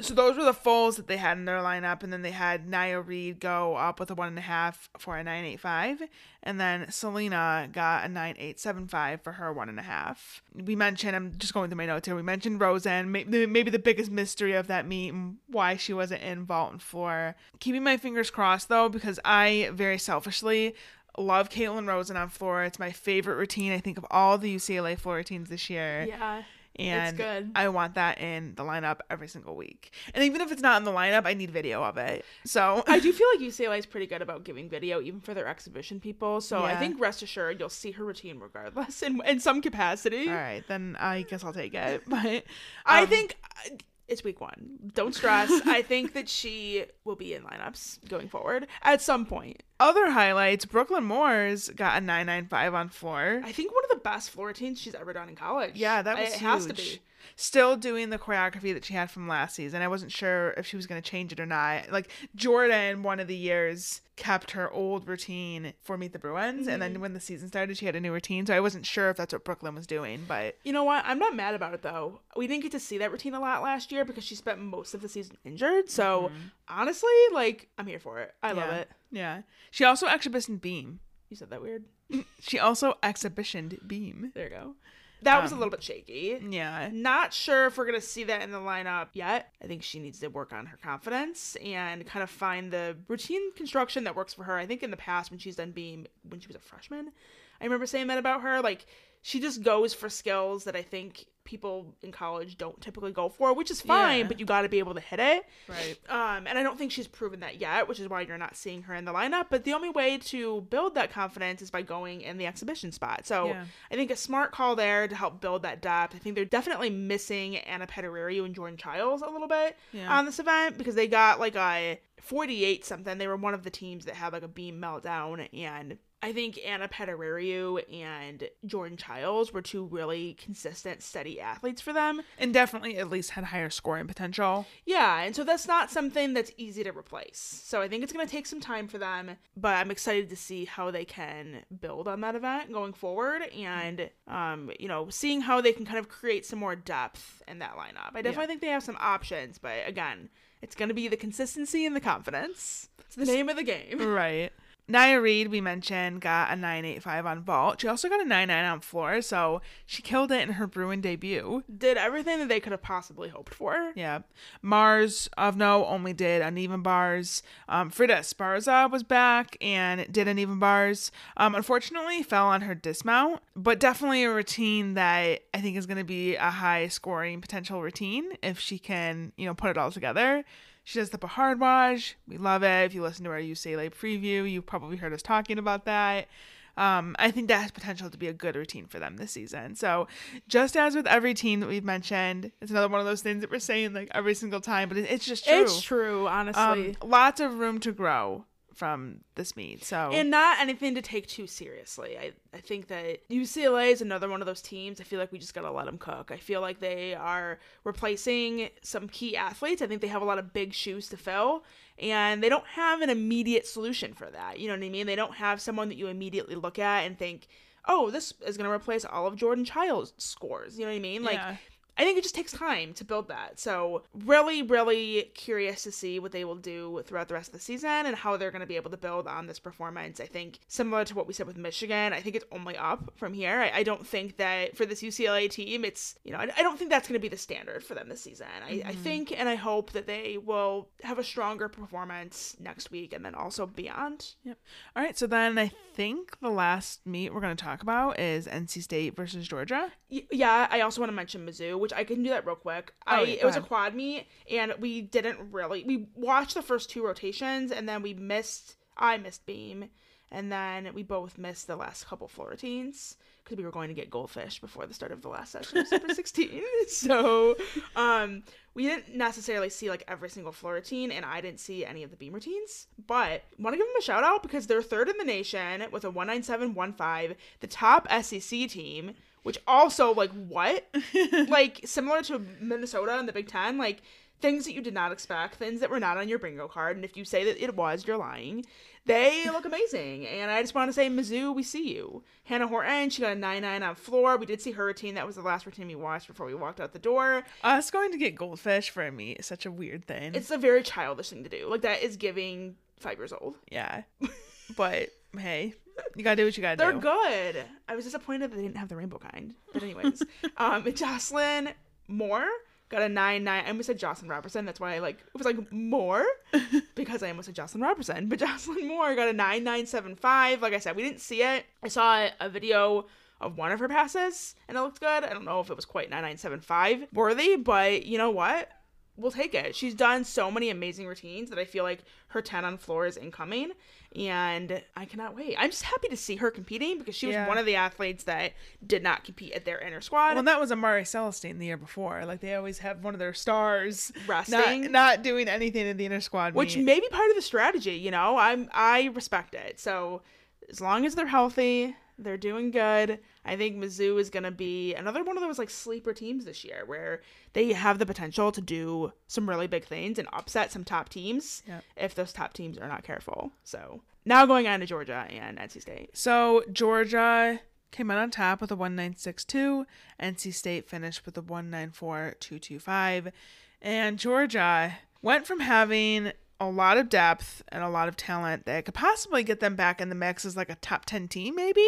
[0.00, 2.66] So those were the fulls that they had in their lineup, and then they had
[2.66, 6.02] Nya Reed go up with a one and a half for a nine eight five,
[6.42, 10.42] and then Selena got a nine eight seven five for her one and a half.
[10.54, 12.16] We mentioned I'm just going through my notes here.
[12.16, 16.22] We mentioned Rosen, maybe, maybe the biggest mystery of that meet and why she wasn't
[16.22, 17.36] in vault and floor.
[17.60, 20.74] Keeping my fingers crossed though, because I very selfishly
[21.18, 22.64] love Katelyn Rosen on floor.
[22.64, 26.42] It's my favorite routine I think of all the UCLA floor routines this year Yeah.
[26.76, 27.52] And.
[27.54, 29.92] I want that in the lineup every single week.
[30.14, 32.24] And even if it's not in the lineup, I need video of it.
[32.44, 35.46] So I do feel like UCLA is pretty good about giving video, even for their
[35.46, 36.40] exhibition people.
[36.40, 40.28] So I think rest assured you'll see her routine regardless, in in some capacity.
[40.28, 42.02] all right, then I guess I'll take it.
[42.12, 42.44] But
[42.84, 43.76] I um, think uh,
[44.06, 44.90] it's week one.
[44.94, 45.50] Don't stress.
[45.66, 49.62] I think that she will be in lineups going forward at some point.
[49.82, 53.40] Other highlights: Brooklyn Moors got a nine nine five on floor.
[53.44, 55.72] I think one of the best floor routines she's ever done in college.
[55.74, 56.40] Yeah, that was it huge.
[56.42, 57.00] has to be.
[57.36, 59.80] Still doing the choreography that she had from last season.
[59.80, 61.90] I wasn't sure if she was going to change it or not.
[61.90, 66.82] Like Jordan, one of the years kept her old routine for Meet the Bruins, and
[66.82, 66.92] Mm-hmm.
[66.94, 68.44] then when the season started, she had a new routine.
[68.46, 71.04] So I wasn't sure if that's what Brooklyn was doing, but You know what?
[71.06, 72.20] I'm not mad about it though.
[72.36, 74.92] We didn't get to see that routine a lot last year because she spent most
[74.92, 75.90] of the season injured.
[75.90, 76.30] So
[76.68, 78.34] honestly, like I'm here for it.
[78.42, 78.74] I love Mm-hmm.
[78.78, 78.90] it.
[79.12, 80.98] Yeah, she also exhibition beam.
[81.28, 81.84] You said that weird.
[82.40, 84.32] She also exhibitioned beam.
[84.34, 84.74] There you go.
[85.22, 86.36] That was a Um, little bit shaky.
[86.50, 86.90] Yeah.
[86.92, 89.52] Not sure if we're gonna see that in the lineup yet.
[89.62, 93.52] I think she needs to work on her confidence and kind of find the routine
[93.54, 94.58] construction that works for her.
[94.58, 97.12] I think in the past when she's done beam when she was a freshman,
[97.60, 98.60] I remember saying that about her.
[98.60, 98.84] Like
[99.22, 103.52] she just goes for skills that I think people in college don't typically go for,
[103.52, 104.26] which is fine, Yeah.
[104.28, 105.44] but you got to be able to hit it.
[105.68, 105.98] Right.
[106.08, 108.82] Um, and I don't think she's proven that yet, which is why you're not seeing
[108.82, 109.46] her in the lineup.
[109.50, 113.26] But the only way to build that confidence is by going in the exhibition spot.
[113.26, 113.64] So Yeah.
[113.90, 116.14] I think a smart call there to help build that depth.
[116.14, 120.16] I think they're definitely missing Ana Padurariu and Jordan Chiles a little bit Yeah.
[120.16, 123.18] on this event because they got like a 48 something.
[123.18, 126.58] They were one of the teams that had like a beam meltdown and I think
[126.64, 132.22] Ana Padurariu and Jordan Chiles were two really consistent, steady athletes for them.
[132.38, 134.66] And definitely at least had higher scoring potential.
[134.86, 137.62] Yeah, and so that's not something that's easy to replace.
[137.64, 140.36] So I think it's going to take some time for them, but I'm excited to
[140.36, 145.40] see how they can build on that event going forward and um, you know, seeing
[145.40, 148.10] how they can kind of create some more depth in that lineup.
[148.14, 148.46] I definitely Yeah.
[148.46, 150.28] think they have some options, but again,
[150.62, 152.88] it's going to be the consistency and the confidence.
[153.06, 153.98] It's the name of the game.
[154.00, 154.52] Right.
[154.92, 157.80] Nya Reed, we mentioned, got a 985 on vault.
[157.80, 161.62] She also got a 99 on floor, so she killed it in her Bruin debut.
[161.74, 163.92] Did everything that they could have possibly hoped for.
[163.94, 164.20] Yeah.
[164.60, 167.42] Mars of no only did uneven bars.
[167.68, 171.10] Um, Frida Esparza was back and did uneven bars.
[171.36, 175.98] Um, unfortunately, fell on her dismount, but definitely a routine that I think is going
[175.98, 179.90] to be a high scoring potential routine if she can, you know, put it all
[179.90, 180.44] together.
[180.84, 182.14] She does the Bhardwaj.
[182.26, 182.84] We love it.
[182.84, 186.28] If you listen to our UCLA preview, you've probably heard us talking about that.
[186.76, 189.76] Um, I think that has potential to be a good routine for them this season.
[189.76, 190.08] So,
[190.48, 193.50] just as with every team that we've mentioned, it's another one of those things that
[193.50, 195.62] we're saying like every single time, but it's just true.
[195.62, 196.96] It's true, honestly.
[197.02, 199.84] Um, lots of room to grow from this meet.
[199.84, 202.18] So, and not anything to take too seriously.
[202.18, 205.00] I, I think that UCLA is another one of those teams.
[205.00, 206.30] I feel like we just gotta let them cook.
[206.30, 209.82] I feel like they are replacing some key athletes.
[209.82, 211.64] I think they have a lot of big shoes to fill,
[211.98, 214.58] and they don't have an immediate solution for that.
[214.58, 215.06] You know what I mean?
[215.06, 217.48] They don't have someone that you immediately look at and think,
[217.86, 221.22] "Oh, this is gonna replace all of Jordan Chiles' scores." You know what I mean?
[221.22, 221.34] Like.
[221.34, 221.56] Yeah.
[221.96, 223.58] I think it just takes time to build that.
[223.60, 227.60] So, really, really curious to see what they will do throughout the rest of the
[227.60, 230.18] season and how they're going to be able to build on this performance.
[230.20, 233.34] I think, similar to what we said with Michigan, I think it's only up from
[233.34, 233.60] here.
[233.60, 236.78] I, I don't think that for this UCLA team, it's, you know, I, I don't
[236.78, 238.46] think that's going to be the standard for them this season.
[238.64, 239.02] I, I mm-hmm.
[239.02, 243.34] think and I hope that they will have a stronger performance next week and then
[243.34, 244.34] also beyond.
[244.44, 244.58] Yep.
[244.96, 245.18] All right.
[245.18, 249.16] So then I think the last meet we're going to talk about is NC State
[249.16, 249.92] versus Georgia.
[250.10, 252.94] Y- Yeah, I also want to mention Mizzou, which I can do that real quick.
[253.06, 256.62] Oh, I yeah, it was a quad meet, and we didn't really we watched the
[256.62, 258.76] first two rotations, and then we missed.
[258.96, 259.88] I missed beam,
[260.30, 263.94] and then we both missed the last couple floor routines because we were going to
[263.94, 266.62] get goldfish before the start of the last session of Super 16.
[266.88, 267.56] So,
[267.96, 268.44] um,
[268.74, 272.10] we didn't necessarily see like every single floor routine, and I didn't see any of
[272.10, 272.86] the beam routines.
[273.06, 276.04] But want to give them a shout out because they're third in the nation with
[276.04, 279.14] a 197.15, the top SEC team.
[279.42, 280.86] Which also like what,
[281.48, 284.02] like similar to Minnesota and the Big Ten, like
[284.40, 287.04] things that you did not expect, things that were not on your bingo card, and
[287.04, 288.66] if you say that it was, you're lying.
[289.04, 292.22] They look amazing, and I just want to say, Mizzou, we see you.
[292.44, 294.36] Hannah Horton, she got a 9-9 on floor.
[294.36, 295.14] We did see her routine.
[295.14, 297.42] That was the last routine we watched before we walked out the door.
[297.64, 300.34] Us going to get goldfish for a meet is such a weird thing.
[300.34, 301.68] It's a very childish thing to do.
[301.68, 303.56] Like that is giving five years old.
[303.70, 304.02] yeah,
[304.76, 305.74] but hey,
[306.16, 306.84] you gotta do what you gotta do.
[306.84, 307.64] They're good.
[307.88, 309.54] I was disappointed that they didn't have the rainbow kind.
[309.72, 310.22] But anyways,
[310.56, 311.70] um, Jocelyn
[312.08, 312.48] Moore
[312.88, 313.64] got a nine nine.
[313.64, 314.64] I almost said Jocelyn Robertson.
[314.64, 316.24] That's why I like it was like more
[316.94, 318.28] because I almost said Jocelyn Robertson.
[318.28, 320.62] But Jocelyn Moore got a nine nine seven five.
[320.62, 321.64] Like I said, we didn't see it.
[321.82, 323.06] I saw a video
[323.40, 325.24] of one of her passes and it looked good.
[325.24, 328.30] I don't know if it was quite nine nine seven five worthy, but you know
[328.30, 328.68] what?
[329.16, 329.76] We'll take it.
[329.76, 333.16] She's done so many amazing routines that I feel like her 10 on floor is
[333.18, 333.72] incoming
[334.16, 335.54] and I cannot wait.
[335.58, 337.46] I'm just happy to see her competing because she was Yeah.
[337.46, 338.52] one of the athletes that
[338.86, 340.34] did not compete at their inner squad.
[340.34, 342.24] Well, that was Amari Celestine the year before.
[342.24, 344.82] Like they always have one of their stars Resting.
[344.82, 346.84] not, not doing anything in the inner squad which meet.
[346.84, 348.36] may be part of the strategy, you know.
[348.38, 349.78] I'm I respect it.
[349.78, 350.22] So
[350.70, 353.18] as long as they're healthy, they're doing good.
[353.44, 356.62] I think Mizzou is going to be another one of those like sleeper teams this
[356.64, 357.22] year where
[357.54, 361.62] they have the potential to do some really big things and upset some top teams
[361.66, 361.84] Yep.
[361.96, 363.50] if those top teams are not careful.
[363.64, 366.10] So now going on to Georgia and NC State.
[366.16, 367.60] So Georgia
[367.90, 369.86] came out on top with a 1962.
[370.20, 373.32] NC State finished with a 194225.
[373.80, 378.84] And Georgia went from having a lot of depth and a lot of talent that
[378.84, 381.86] could possibly get them back in the mix as like a top 10 team, maybe.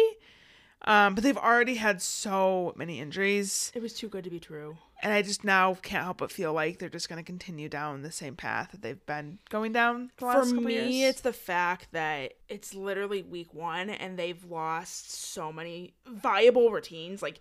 [0.85, 3.71] Um, but they've already had so many injuries.
[3.73, 4.77] It was too good to be true.
[5.01, 8.01] And I just now can't help but feel like they're just going to continue down
[8.01, 11.09] the same path that they've been going down the last For me, years.
[11.15, 17.21] it's the fact that it's literally week one and they've lost so many viable routines,
[17.21, 17.39] like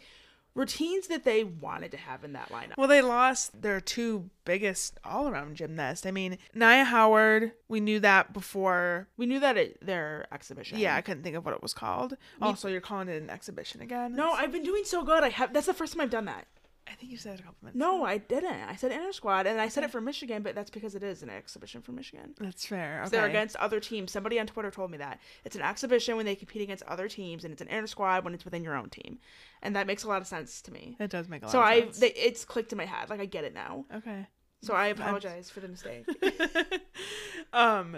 [0.54, 2.76] routines that they wanted to have in that lineup.
[2.78, 6.06] Well, they lost their two biggest all around gymnasts.
[6.06, 9.08] I mean, Nia Howard, we knew that before.
[9.16, 10.78] We knew that at their exhibition.
[10.78, 12.16] Yeah, I couldn't think of what it was called.
[12.40, 14.14] Also, you're calling it an exhibition again?
[14.14, 15.22] No, I've been doing so good.
[15.24, 15.52] I have.
[15.52, 16.46] That's the first time I've done that.
[16.86, 17.78] I think you said it a couple minutes.
[17.78, 18.52] No, I didn't.
[18.68, 21.22] I said inter squad, and I said it for Michigan, but that's because it is
[21.22, 22.34] an exhibition for Michigan.
[22.38, 23.00] That's fair.
[23.02, 23.10] Okay.
[23.10, 24.12] They're against other teams.
[24.12, 27.42] Somebody on Twitter told me that it's an exhibition when they compete against other teams,
[27.44, 29.18] and it's an inter squad when it's within your own team,
[29.62, 30.96] and that makes a lot of sense to me.
[31.00, 31.98] It does make a lot So of I, sense.
[32.00, 33.08] they, it's clicked in my head.
[33.08, 33.86] Like I get it now.
[33.94, 34.26] okay.
[34.62, 36.06] So I apologize for the mistake.
[37.52, 37.92] um,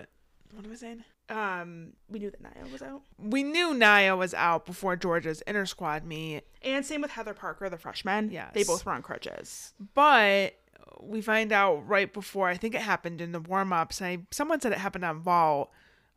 [0.52, 1.04] what am I saying?
[1.28, 5.66] Um, we knew that Naya was out, We knew Nia was out before Georgia's inter
[5.66, 8.30] squad meet, and same with Heather Parker, the freshman.
[8.30, 8.50] Yes.
[8.54, 9.74] they both were on crutches.
[9.94, 10.54] but
[11.00, 14.00] we find out right before I think it happened in the warm ups.
[14.00, 15.70] I someone said it happened on vault.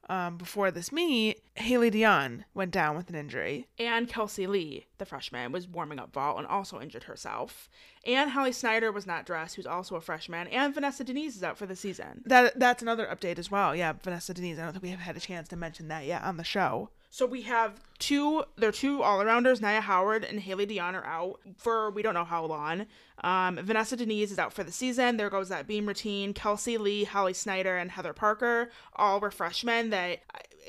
[0.09, 3.67] Um, before this meet, Haley Dion went down with an injury.
[3.77, 7.69] And Kelsey Lee, the freshman, was warming up vault and also injured herself.
[8.07, 10.47] And Holly Snyder was not dressed, who's also a freshman.
[10.47, 12.23] And Vanessa Deniz is out for the season.
[12.25, 13.75] That that's another update as well.
[13.75, 14.57] Yeah, Vanessa Deniz.
[14.57, 16.89] I don't think we have had a chance to mention that yet on the show.
[17.11, 21.39] So we have two, they're two all arounders, Nia Howard and Haley Dion are out
[21.57, 22.85] for we don't know how long.
[23.23, 25.17] Um, Vanessa Deniz is out for the season.
[25.17, 26.33] There goes that beam routine.
[26.33, 30.19] Kelsey Lee, Holly Snyder, and Heather Parker all were freshmen that,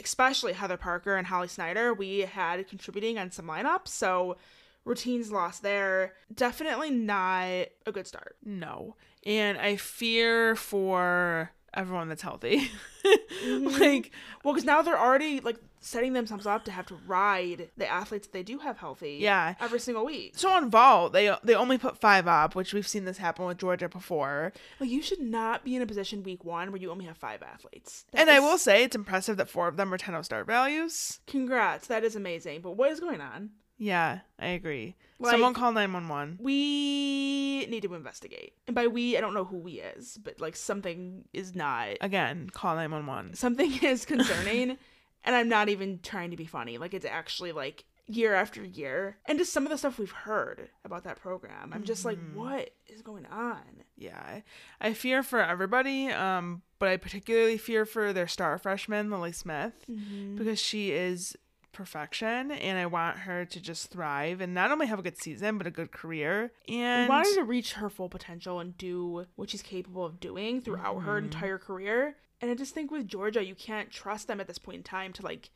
[0.02, 3.88] especially Heather Parker and Holly Snyder, we had contributing on some lineups.
[3.88, 4.38] So
[4.86, 6.14] routines lost there.
[6.34, 8.36] Definitely not a good start.
[8.42, 8.96] No,
[9.26, 12.70] and I fear for everyone that's healthy.
[13.46, 14.10] like,
[14.42, 18.26] Well, because now they're already like setting themselves up to have to ride the athletes
[18.26, 19.18] that they do have healthy.
[19.20, 19.54] Yeah.
[19.60, 20.32] Every single week.
[20.36, 23.58] so on vault, they they only put five up, which we've seen this happen with
[23.58, 24.52] Georgia before.
[24.78, 27.42] Like you should not be in a position week one where you only have five
[27.42, 28.04] athletes.
[28.12, 31.20] That and I will say it's impressive that four of them are 10 start values.
[31.26, 31.86] congrats.
[31.86, 32.60] That is amazing.
[32.60, 33.50] But what is going on?
[33.78, 34.94] Yeah, I agree.
[35.18, 36.38] Like- Someone call 911.
[36.40, 38.52] We need to investigate.
[38.66, 41.96] And by we, I don't know who we is, but like something is not.
[42.02, 43.34] Again, call 911.
[43.34, 44.76] Something is concerning,
[45.24, 46.78] and I'm not even trying to be funny.
[46.78, 50.68] Like it's actually like year after year, and just some of the stuff we've heard
[50.84, 51.72] about that program.
[51.72, 52.38] I'm just like, mm-hmm.
[52.38, 53.62] what is going on?
[53.96, 54.40] Yeah,
[54.80, 59.74] I, fear for everybody, um, but I particularly fear for their star freshman, Lily Smith,
[59.88, 60.36] mm-hmm.
[60.36, 61.36] because she is
[61.72, 65.58] perfection and I want her to just thrive and not only have a good season,
[65.58, 66.52] but a good career.
[66.68, 70.20] We And want her to reach her full potential and do what she's capable of
[70.20, 71.26] doing throughout her mm-hmm.
[71.26, 72.16] entire career.
[72.40, 75.12] And I just think with Georgia, you can't trust them at this point in time
[75.14, 75.50] to like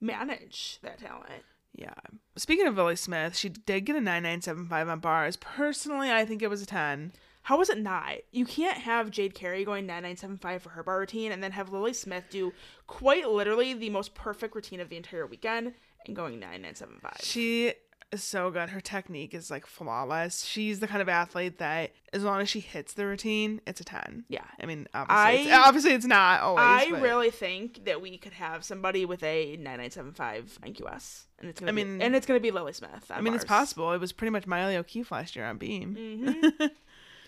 [0.00, 1.44] manage that talent.
[1.74, 1.94] yeah.
[2.36, 5.36] Speaking of Lily Smith, she did get a 9975 on bars.
[5.36, 7.12] Personally, I think it was a 10.
[7.46, 8.18] How was it not?
[8.30, 11.92] You can't have Jade Carey going 9975 for her bar routine and then have Lily
[11.92, 12.52] Smith do
[12.86, 15.74] quite literally the most perfect routine of the entire weekend
[16.06, 17.16] and going 9975.
[17.20, 17.74] She
[18.12, 18.70] is so good.
[18.70, 20.44] Her technique is like flawless.
[20.44, 23.84] She's the kind of athlete that as long as she hits the routine, it's a
[23.84, 24.24] 10.
[24.28, 24.44] Yeah.
[24.60, 26.62] I mean, obviously, it's, obviously it's not always.
[26.62, 31.60] I but- really think that we could have somebody with a 9975 NQS, and it's
[31.60, 31.72] gonna.
[31.72, 33.10] I be, mean- and it's gonna be Lily Smith.
[33.10, 33.92] I mean, it's possible.
[33.92, 35.96] It was pretty much Maile O'Keefe last year on Beam.
[35.98, 36.66] Mm-hmm.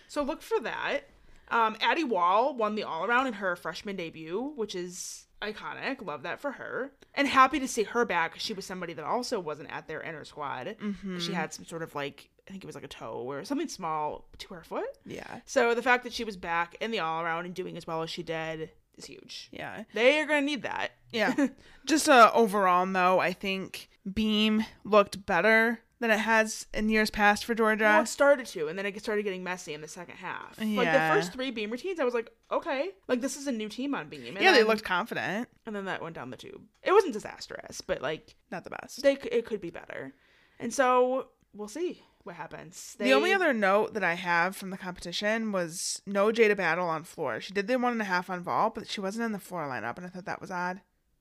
[0.06, 1.00] So look for that.
[1.48, 6.04] Um, Addie Wall won the all around in her freshman debut, which is iconic.
[6.04, 6.92] Love that for her.
[7.14, 8.34] And happy to see her back.
[8.38, 10.76] she was somebody that also wasn't at their inner squad.
[10.80, 11.18] Mm-hmm.
[11.18, 13.68] She had some sort of like, I think it was like a toe or something
[13.68, 14.98] small to her foot.
[15.06, 15.40] Yeah.
[15.44, 18.02] So the fact that she was back in the all around and doing as well
[18.02, 19.48] as she did is huge.
[19.52, 19.84] Yeah.
[19.94, 20.92] They are going to need that.
[21.12, 21.48] Yeah.
[21.86, 27.44] Just uh, overall, though, I think Beam looked better than it has in years past
[27.46, 27.84] for Georgia.
[27.84, 30.58] Well, it started to, and then it started getting messy in the second half.
[30.60, 33.68] Like the first three beam routines, I was like, okay, like this is a new
[33.70, 34.36] team on beam.
[34.36, 35.48] And yeah, they looked confident.
[35.66, 36.60] and then that went down the tube.
[36.82, 39.02] It wasn't disastrous, but like Not the best.
[39.02, 40.12] they it could be better.
[40.60, 42.96] And so we'll see what happens.
[42.98, 46.88] They, The only other note that I have from the competition was no Jada Battle
[46.88, 47.40] on floor.
[47.40, 49.62] She did the one and a half on vault, but she wasn't in the floor
[49.68, 50.80] lineup, and I thought that was odd.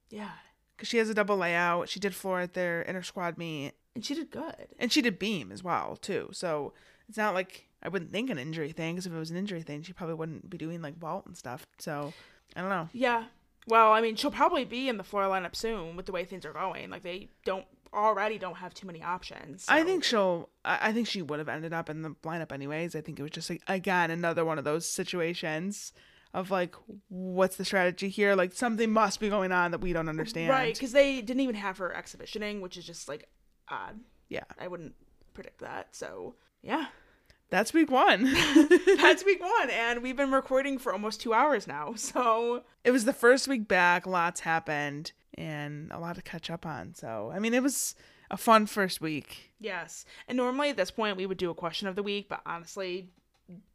[0.10, 0.30] yeah,
[0.76, 1.90] Because she has a double layout.
[1.90, 4.68] She did floor at their inter squad meet, and she did good.
[4.80, 6.30] and she did beam as well, too.
[6.32, 6.74] So
[7.08, 9.62] it's not like I wouldn't think an injury thing, because if it was an injury
[9.62, 11.66] thing, she probably wouldn't be doing like vault and stuff.
[11.78, 12.14] So
[12.56, 12.90] I don't know.
[12.94, 13.26] Yeah.
[13.68, 16.46] Well, I mean, she'll probably be in the floor lineup soon with the way things
[16.46, 16.90] are going.
[16.90, 19.66] Like they don't already don't have too many options.
[19.68, 20.50] I think she'll.
[20.66, 22.96] I I think she would have ended up in the lineup anyways.
[22.96, 25.94] I think it was just like again another one of those situations
[26.34, 26.76] of like,
[27.10, 28.36] what's the strategy here?
[28.36, 30.50] Like something must be going on that we don't understand.
[30.50, 33.30] right because they didn't even have her exhibitioning, which is just like
[33.70, 34.00] odd.
[34.30, 34.96] Yeah, I wouldn't
[35.34, 35.96] predict that.
[35.96, 36.88] So yeah,
[37.50, 38.24] that's week one.
[38.98, 41.94] that's week one, and we've been recording for almost two hours now.
[41.96, 44.06] So it was the first week back.
[44.08, 46.94] Lots happened and a lot to catch up on.
[46.96, 47.96] So I mean, it was
[48.32, 49.52] a fun first week.
[49.60, 52.42] yes, and normally at this point we would do a question of the week, but
[52.46, 53.10] honestly,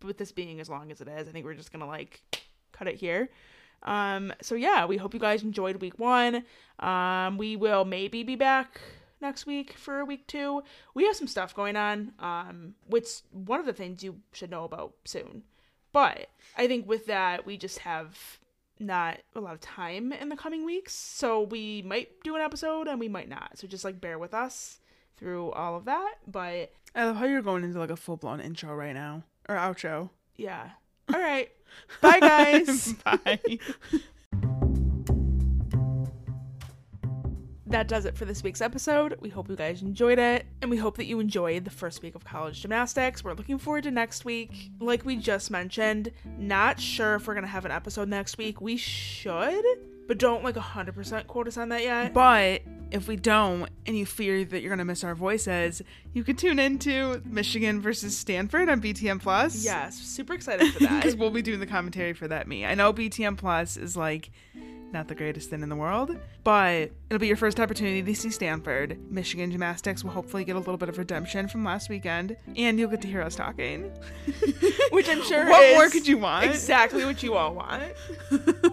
[0.03, 2.21] with this being as long as it is, I think we're just gonna like
[2.73, 3.29] cut it here.
[3.85, 6.45] Um, so yeah, we hope you guys enjoyed week one.
[6.81, 8.81] Um, we will maybe be back
[9.21, 10.63] next week for week two.
[10.95, 14.65] We have some stuff going on, um, which one of the things you should know
[14.65, 15.43] about soon.
[15.93, 18.39] But I think with that, we just have
[18.79, 22.87] not a lot of time in the coming weeks, so we might do an episode
[22.89, 23.59] and we might not.
[23.59, 24.81] So just like bear with us
[25.17, 26.15] through all of that.
[26.27, 29.57] But I love how you're going into like a full blown intro right now or
[29.57, 30.11] outro.
[30.37, 30.71] yeah,
[31.13, 31.51] all right,
[32.01, 32.93] bye guys.
[33.05, 33.41] Bye.
[37.71, 39.17] that does it for this week's episode.
[39.21, 42.15] We hope you guys enjoyed it, and we hope that you enjoyed the first week
[42.15, 43.23] of college gymnastics.
[43.23, 44.71] We're looking forward to next week.
[44.81, 48.61] Like we just mentioned, not sure if we're gonna have an episode next week.
[48.61, 49.65] We should,
[50.07, 52.15] but don't like 100% quote us on that yet.
[52.15, 55.83] But if we don't, and you fear that you're gonna miss our voices,
[56.15, 59.65] you could tune into Michigan versus Stanford on BTN Plus.
[59.65, 61.03] Yes, super excited for that.
[61.03, 62.49] because we'll be doing the commentary for that.
[62.49, 64.31] Me, I know BTN Plus is like
[64.93, 68.31] not the greatest thing in the world, but it'll be your first opportunity to see
[68.31, 68.99] Stanford.
[69.11, 72.91] Michigan gymnastics will hopefully get a little bit of redemption from last weekend, and you'll
[72.91, 73.93] get to hear us talking.
[74.91, 76.47] Which I'm sure What more could you want?
[76.47, 77.83] Exactly what you all want.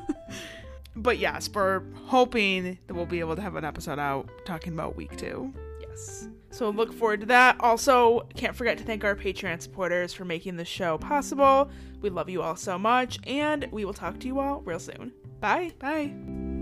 [0.96, 4.96] But yes, we're hoping that we'll be able to have an episode out talking about
[4.96, 5.54] week two.
[5.82, 6.30] Yes.
[6.52, 7.58] So look forward to that.
[7.60, 11.70] Also, can't forget to thank our Patreon supporters for making this show possible.
[12.02, 15.12] We love you all so much, and we will talk to you all real soon.
[15.40, 15.72] Bye.
[15.80, 16.55] Bye.